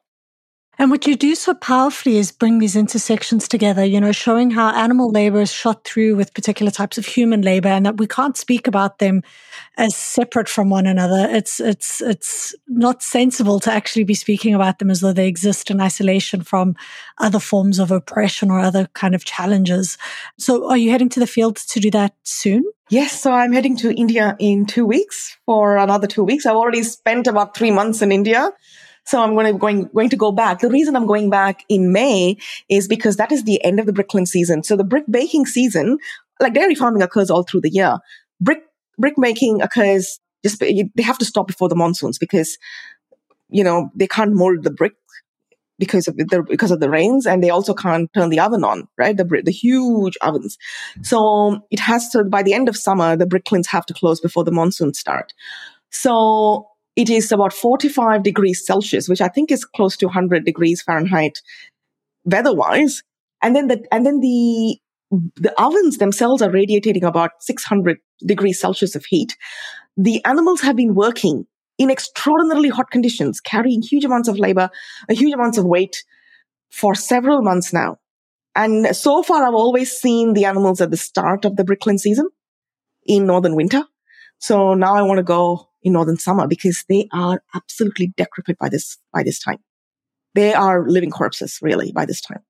And 0.81 0.91
what 0.91 1.07
you 1.07 1.15
do 1.15 1.35
so 1.35 1.53
powerfully 1.53 2.17
is 2.17 2.33
bring 2.33 2.59
these 2.59 2.75
intersections 2.75 3.47
together, 3.47 3.85
you 3.85 4.01
know, 4.01 4.13
showing 4.13 4.51
how 4.51 4.71
animal 4.71 5.11
labor 5.11 5.43
is 5.43 5.53
shot 5.53 5.85
through 5.85 6.17
with 6.17 6.33
particular 6.33 6.73
types 6.73 6.97
of 6.97 7.05
human 7.05 7.43
labor 7.43 7.69
and 7.69 7.85
that 7.85 7.99
we 7.99 8.07
can't 8.07 8.35
speak 8.35 8.67
about 8.67 8.99
them 8.99 9.23
as 9.77 9.95
separate 9.95 10.49
from 10.49 10.71
one 10.71 10.87
another. 10.87 11.29
It's, 11.29 11.61
it's, 11.61 12.01
it's 12.01 12.55
not 12.67 13.03
sensible 13.03 13.61
to 13.61 13.71
actually 13.71 14.05
be 14.05 14.15
speaking 14.15 14.55
about 14.55 14.79
them 14.79 14.91
as 14.91 15.03
though 15.03 15.13
they 15.13 15.29
exist 15.29 15.71
in 15.71 15.83
isolation 15.83 16.41
from 16.41 16.77
other 17.19 17.41
forms 17.41 17.79
of 17.79 17.91
oppression 17.91 18.51
or 18.51 18.59
other 18.59 18.87
kind 18.95 19.15
of 19.15 19.27
challenges. 19.27 19.99
So 20.39 20.71
are 20.71 20.79
you 20.79 20.91
heading 20.91 21.11
to 21.11 21.21
the 21.21 21.27
field 21.27 21.57
to 21.57 21.79
do 21.79 21.91
that 21.91 22.15
soon? 22.23 22.65
Yes, 22.89 23.21
so 23.21 23.33
I'm 23.33 23.53
heading 23.53 23.77
to 23.77 23.93
India 23.93 24.35
in 24.39 24.65
two 24.65 24.87
weeks 24.87 25.37
for 25.45 25.77
another 25.77 26.07
two 26.07 26.25
weeks. 26.25 26.47
I've 26.47 26.57
already 26.57 26.85
spent 26.85 27.27
about 27.27 27.55
three 27.55 27.71
months 27.71 28.01
in 28.01 28.13
India. 28.13 28.51
So 29.05 29.23
I'm 29.23 29.35
going 29.35 29.53
to, 29.53 29.59
going, 29.59 29.85
going 29.95 30.11
to 30.11 30.17
go 30.17 30.33
back. 30.33 30.61
The 30.61 30.69
reason 30.71 30.95
I'm 30.95 31.07
going 31.07 31.31
back 31.31 31.65
in 31.69 31.93
May 31.93 32.37
is 32.69 32.87
because 32.87 33.17
that 33.17 33.33
is 33.33 33.45
the 33.45 33.63
end 33.65 33.81
of 33.81 33.87
the 33.87 33.93
brick 33.93 34.09
kiln 34.09 34.27
season. 34.27 34.63
So 34.63 34.77
the 34.77 34.85
brick 34.85 35.05
baking 35.11 35.47
season, 35.47 35.99
like 36.41 36.55
dairy 36.55 36.75
farming 36.75 37.03
occurs 37.03 37.31
all 37.31 37.43
through 37.43 37.63
the 37.63 37.71
year. 37.71 37.99
Brick, 38.41 38.63
brick 38.99 39.15
making 39.17 39.63
occurs 39.63 40.21
just, 40.45 40.61
they 40.61 41.03
have 41.03 41.19
to 41.19 41.25
stop 41.25 41.47
before 41.47 41.69
the 41.69 41.77
monsoons 41.77 42.19
because, 42.19 42.57
you 43.49 43.65
know, 43.65 43.91
they 43.95 44.07
can't 44.07 44.35
mold 44.35 44.63
the 44.63 44.71
brick 44.71 44.93
because 45.81 46.07
of 46.07 46.17
the 46.17 46.45
because 46.47 46.71
of 46.71 46.79
the 46.79 46.91
rains, 46.91 47.27
and 47.27 47.43
they 47.43 47.51
also 47.51 47.75
can't 47.75 48.13
turn 48.13 48.29
the 48.29 48.39
oven 48.39 48.63
on, 48.63 48.87
right? 48.99 49.17
The 49.17 49.25
the 49.45 49.51
huge 49.51 50.17
ovens. 50.21 50.59
So 51.03 51.67
it 51.71 51.81
has 51.81 52.11
to 52.11 52.23
by 52.23 52.43
the 52.45 52.53
end 52.53 52.69
of 52.69 52.77
summer, 52.77 53.17
the 53.17 53.27
brick 53.27 53.47
kilns 53.47 53.67
have 53.69 53.87
to 53.87 53.95
close 53.95 54.21
before 54.21 54.45
the 54.45 54.53
monsoons 54.53 54.99
start. 54.99 55.33
So 55.91 56.69
it 56.97 57.09
is 57.09 57.31
about 57.33 57.53
45 57.53 58.23
degrees 58.23 58.65
Celsius, 58.65 59.09
which 59.09 59.21
I 59.21 59.29
think 59.29 59.51
is 59.51 59.65
close 59.65 59.97
to 59.99 60.07
100 60.07 60.45
degrees 60.45 60.83
Fahrenheit 60.83 61.41
weather-wise. 62.25 63.03
And 63.43 63.57
then 63.57 63.69
the, 63.69 63.85
and 63.91 64.05
then 64.05 64.21
the, 64.21 64.79
the 65.37 65.55
ovens 65.61 65.99
themselves 65.99 66.43
are 66.43 66.51
radiating 66.51 67.05
about 67.05 67.31
600 67.41 67.99
degrees 68.27 68.61
Celsius 68.61 68.95
of 68.95 69.05
heat. 69.07 69.37
The 69.97 70.25
animals 70.25 70.61
have 70.61 70.77
been 70.77 70.95
working 70.95 71.47
in 71.79 71.91
extraordinarily 71.91 72.69
hot 72.69 72.91
conditions, 72.91 73.41
carrying 73.41 73.81
huge 73.83 74.05
amounts 74.05 74.29
of 74.29 74.39
labor, 74.39 74.69
a 75.09 75.15
huge 75.15 75.33
amounts 75.33 75.57
of 75.57 75.65
weight 75.65 76.05
for 76.71 76.95
several 76.95 77.41
months 77.41 77.73
now. 77.73 77.97
And 78.55 78.95
so 78.95 79.23
far, 79.23 79.47
I've 79.47 79.55
always 79.55 79.93
seen 79.93 80.35
the 80.35 80.45
animals 80.45 80.81
at 80.81 80.91
the 80.91 80.97
start 80.99 81.45
of 81.45 81.57
the 81.57 81.65
brick 81.65 81.81
kiln 81.81 81.97
season 81.97 82.29
in 83.07 83.27
northern 83.27 83.57
winter. 83.57 83.85
So 84.39 84.75
now 84.75 84.95
I 84.95 85.03
want 85.03 85.19
to 85.19 85.23
go 85.23 85.70
in 85.83 85.93
northern 85.93 86.19
summer 86.19 86.47
because 86.47 86.85
they 86.89 87.09
are 87.13 87.43
absolutely 87.55 88.13
decrepit 88.17 88.59
by 88.59 88.69
this 88.69 88.99
by 89.13 89.23
this 89.23 89.39
time. 89.39 89.59
They 90.35 90.55
are 90.55 90.89
living 90.89 91.11
corpses, 91.11 91.59
really, 91.61 91.93
by 91.93 92.07
this 92.07 92.21
time, 92.21 92.43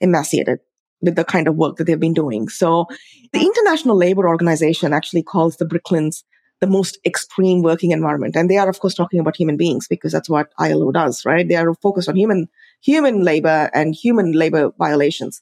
emaciated 0.00 0.58
with 1.00 1.16
the 1.16 1.24
kind 1.24 1.48
of 1.48 1.56
work 1.56 1.76
that 1.76 1.84
they've 1.84 1.98
been 1.98 2.14
doing. 2.14 2.48
So 2.48 2.86
the 3.32 3.40
International 3.40 3.96
Labor 3.96 4.28
Organization 4.28 4.92
actually 4.92 5.22
calls 5.22 5.56
the 5.56 5.64
brick 5.64 5.84
kilns 5.84 6.24
the 6.60 6.66
most 6.66 6.98
extreme 7.06 7.62
working 7.62 7.90
environment. 7.90 8.36
And 8.36 8.50
they 8.50 8.58
are, 8.58 8.68
of 8.68 8.80
course, 8.80 8.94
talking 8.94 9.18
about 9.18 9.36
human 9.36 9.56
beings 9.56 9.88
because 9.88 10.12
that's 10.12 10.28
what 10.28 10.52
ILO 10.58 10.92
does, 10.92 11.24
right? 11.24 11.48
They 11.48 11.56
are 11.56 11.74
focused 11.76 12.08
on 12.08 12.16
human, 12.16 12.48
human 12.82 13.24
labor 13.24 13.70
and 13.72 13.94
human 13.94 14.32
labor 14.32 14.70
violations. 14.78 15.40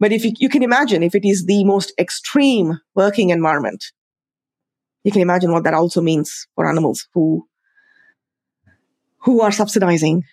But 0.00 0.12
if 0.12 0.24
you, 0.24 0.32
you 0.38 0.48
can 0.48 0.62
imagine, 0.62 1.02
if 1.02 1.14
it 1.14 1.24
is 1.24 1.46
the 1.46 1.62
most 1.64 1.92
extreme 1.98 2.80
working 2.96 3.30
environment, 3.30 3.92
you 5.04 5.12
can 5.12 5.22
imagine 5.22 5.52
what 5.52 5.64
that 5.64 5.74
also 5.74 6.00
means 6.00 6.46
for 6.54 6.68
animals 6.68 7.08
who 7.14 7.46
who 9.18 9.42
are 9.42 9.52
subsidizing 9.52 10.24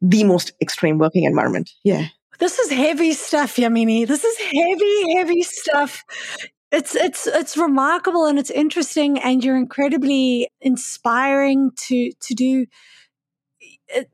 the 0.00 0.24
most 0.24 0.52
extreme 0.60 0.98
working 0.98 1.24
environment. 1.24 1.70
Yeah. 1.84 2.06
This 2.38 2.58
is 2.58 2.70
heavy 2.70 3.12
stuff, 3.12 3.56
Yamini. 3.56 4.06
This 4.06 4.24
is 4.24 4.38
heavy, 4.38 5.14
heavy 5.14 5.42
stuff. 5.42 6.04
it's 6.72 6.94
it's 6.96 7.26
it's 7.26 7.56
remarkable 7.56 8.26
and 8.26 8.38
it's 8.38 8.50
interesting 8.50 9.18
and 9.20 9.44
you're 9.44 9.56
incredibly 9.56 10.48
inspiring 10.60 11.70
to 11.76 12.10
to 12.20 12.34
do 12.34 12.66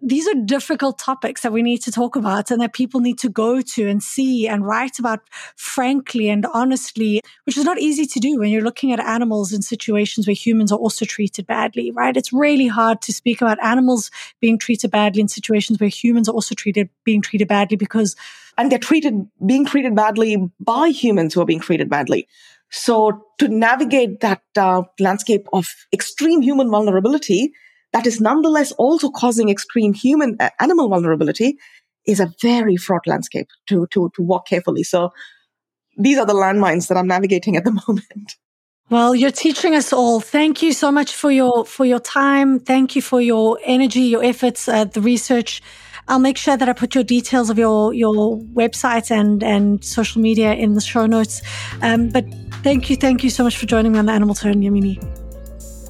these 0.00 0.26
are 0.28 0.34
difficult 0.34 0.98
topics 0.98 1.42
that 1.42 1.52
we 1.52 1.62
need 1.62 1.78
to 1.78 1.92
talk 1.92 2.16
about 2.16 2.50
and 2.50 2.60
that 2.60 2.72
people 2.72 3.00
need 3.00 3.18
to 3.18 3.28
go 3.28 3.60
to 3.60 3.88
and 3.88 4.02
see 4.02 4.48
and 4.48 4.66
write 4.66 4.98
about 4.98 5.20
frankly 5.56 6.28
and 6.28 6.46
honestly, 6.52 7.20
which 7.44 7.56
is 7.56 7.64
not 7.64 7.78
easy 7.78 8.06
to 8.06 8.20
do 8.20 8.38
when 8.38 8.50
you're 8.50 8.62
looking 8.62 8.92
at 8.92 9.00
animals 9.00 9.52
in 9.52 9.62
situations 9.62 10.26
where 10.26 10.34
humans 10.34 10.72
are 10.72 10.78
also 10.78 11.04
treated 11.04 11.46
badly, 11.46 11.90
right? 11.90 12.16
It's 12.16 12.32
really 12.32 12.66
hard 12.66 13.02
to 13.02 13.12
speak 13.12 13.40
about 13.40 13.62
animals 13.62 14.10
being 14.40 14.58
treated 14.58 14.90
badly 14.90 15.20
in 15.20 15.28
situations 15.28 15.80
where 15.80 15.88
humans 15.88 16.28
are 16.28 16.32
also 16.32 16.54
treated, 16.54 16.88
being 17.04 17.22
treated 17.22 17.48
badly 17.48 17.76
because. 17.76 18.16
And 18.58 18.70
they're 18.70 18.78
treated, 18.78 19.26
being 19.46 19.64
treated 19.64 19.94
badly 19.94 20.36
by 20.58 20.88
humans 20.88 21.32
who 21.32 21.40
are 21.40 21.46
being 21.46 21.60
treated 21.60 21.88
badly. 21.88 22.28
So 22.70 23.24
to 23.38 23.48
navigate 23.48 24.20
that 24.20 24.42
uh, 24.56 24.82
landscape 24.98 25.46
of 25.52 25.66
extreme 25.92 26.42
human 26.42 26.70
vulnerability, 26.70 27.52
that 27.92 28.06
is 28.06 28.20
nonetheless 28.20 28.72
also 28.72 29.10
causing 29.10 29.48
extreme 29.48 29.92
human 29.92 30.36
uh, 30.40 30.50
animal 30.60 30.88
vulnerability 30.88 31.58
is 32.06 32.20
a 32.20 32.32
very 32.40 32.76
fraught 32.76 33.06
landscape 33.06 33.48
to, 33.66 33.86
to, 33.90 34.10
to 34.14 34.22
walk 34.22 34.46
carefully. 34.46 34.82
So 34.82 35.12
these 35.96 36.18
are 36.18 36.26
the 36.26 36.34
landmines 36.34 36.88
that 36.88 36.96
I'm 36.96 37.06
navigating 37.06 37.56
at 37.56 37.64
the 37.64 37.72
moment. 37.88 38.36
Well, 38.88 39.14
you're 39.14 39.30
teaching 39.30 39.76
us 39.76 39.92
all. 39.92 40.18
Thank 40.18 40.62
you 40.62 40.72
so 40.72 40.90
much 40.90 41.14
for 41.14 41.30
your 41.30 41.64
for 41.64 41.84
your 41.84 42.00
time. 42.00 42.58
Thank 42.58 42.96
you 42.96 43.02
for 43.02 43.20
your 43.20 43.56
energy, 43.64 44.00
your 44.00 44.24
efforts, 44.24 44.66
the 44.66 45.00
research. 45.00 45.62
I'll 46.08 46.18
make 46.18 46.36
sure 46.36 46.56
that 46.56 46.68
I 46.68 46.72
put 46.72 46.96
your 46.96 47.04
details 47.04 47.50
of 47.50 47.58
your 47.58 47.94
your 47.94 48.38
website 48.52 49.12
and 49.12 49.44
and 49.44 49.84
social 49.84 50.20
media 50.20 50.54
in 50.54 50.74
the 50.74 50.80
show 50.80 51.06
notes. 51.06 51.40
Um, 51.82 52.08
but 52.08 52.24
thank 52.64 52.90
you, 52.90 52.96
thank 52.96 53.22
you 53.22 53.30
so 53.30 53.44
much 53.44 53.56
for 53.56 53.66
joining 53.66 53.92
me 53.92 54.00
on 54.00 54.06
the 54.06 54.12
Animal 54.12 54.34
Turn, 54.34 54.60
Yamini. 54.60 55.19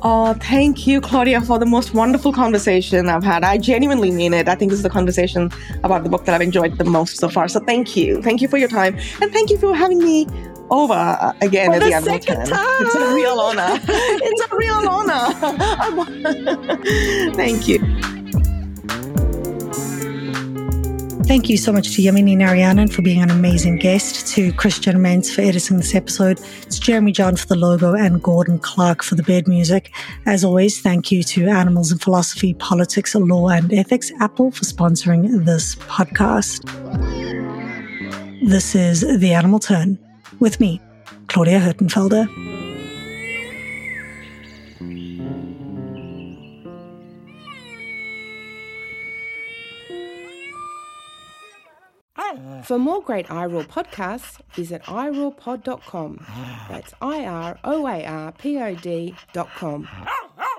Oh, 0.03 0.33
thank 0.35 0.87
you, 0.87 1.01
Claudia, 1.01 1.43
for 1.43 1.59
the 1.59 1.67
most 1.67 1.93
wonderful 1.93 2.33
conversation 2.33 3.09
I've 3.11 3.23
had. 3.23 3.45
I 3.45 3.59
genuinely 3.59 4.11
mean 4.11 4.33
it. 4.33 4.49
I 4.49 4.55
think 4.55 4.71
this 4.71 4.79
is 4.79 4.83
the 4.83 4.91
conversation 4.91 5.51
about 5.83 6.05
the 6.05 6.09
book 6.09 6.25
that 6.25 6.35
I've 6.35 6.41
enjoyed 6.41 6.79
the 6.79 6.85
most 6.85 7.19
so 7.19 7.29
far. 7.29 7.49
So 7.49 7.61
thank 7.61 7.97
you. 7.97 8.23
Thank 8.23 8.41
you 8.41 8.49
for 8.49 8.57
your 8.57 8.69
time. 8.69 8.97
And 9.21 9.31
thank 9.31 9.51
you 9.51 9.59
for 9.59 9.75
having 9.75 9.99
me 9.99 10.27
over 10.71 10.95
uh, 10.95 11.35
again 11.43 11.69
for 11.69 11.75
at 11.75 11.81
the, 11.83 11.91
the 11.91 12.01
second 12.01 12.47
time. 12.47 12.67
It's 12.81 12.95
a 12.95 13.15
real 13.15 13.41
honor. 13.41 13.79
it's 13.83 14.41
a 14.51 14.57
real 14.57 14.89
honor. 14.89 15.35
thank 17.35 17.69
you. 17.69 18.20
Thank 21.31 21.49
you 21.49 21.59
so 21.59 21.73
much 21.73 21.95
to 21.95 22.03
Yamini 22.03 22.37
Narayanan 22.37 22.93
for 22.93 23.03
being 23.03 23.23
an 23.23 23.31
amazing 23.31 23.77
guest, 23.77 24.27
to 24.35 24.53
Christian 24.55 24.97
Mentz 24.97 25.33
for 25.33 25.43
editing 25.43 25.77
this 25.77 25.95
episode, 25.95 26.41
it's 26.63 26.77
Jeremy 26.77 27.13
John 27.13 27.37
for 27.37 27.47
the 27.47 27.55
logo, 27.55 27.95
and 27.95 28.21
Gordon 28.21 28.59
Clarke 28.59 29.05
for 29.05 29.15
the 29.15 29.23
bed 29.23 29.47
music. 29.47 29.93
As 30.27 30.43
always, 30.43 30.81
thank 30.81 31.13
you 31.13 31.23
to 31.23 31.47
Animals 31.47 31.93
and 31.93 32.03
Philosophy, 32.03 32.55
Politics, 32.55 33.15
Law 33.15 33.49
and 33.49 33.73
Ethics, 33.73 34.11
Apple, 34.19 34.51
for 34.51 34.65
sponsoring 34.65 35.45
this 35.45 35.77
podcast. 35.77 36.65
This 38.49 38.75
is 38.75 39.03
The 39.21 39.33
Animal 39.33 39.61
Turn 39.61 40.01
with 40.41 40.59
me, 40.59 40.81
Claudia 41.29 41.61
Hirtenfelder. 41.61 42.60
For 52.65 52.79
more 52.79 53.03
great 53.03 53.27
iRoar 53.29 53.67
podcasts, 53.67 54.39
visit 54.55 54.83
iroarpod.com. 54.85 56.27
That's 56.69 56.93
I 57.01 57.25
R 57.25 57.59
O 57.65 57.87
A 57.87 58.05
R 58.05 58.33
P 58.33 58.59
O 58.59 58.75
D.com. 58.75 59.89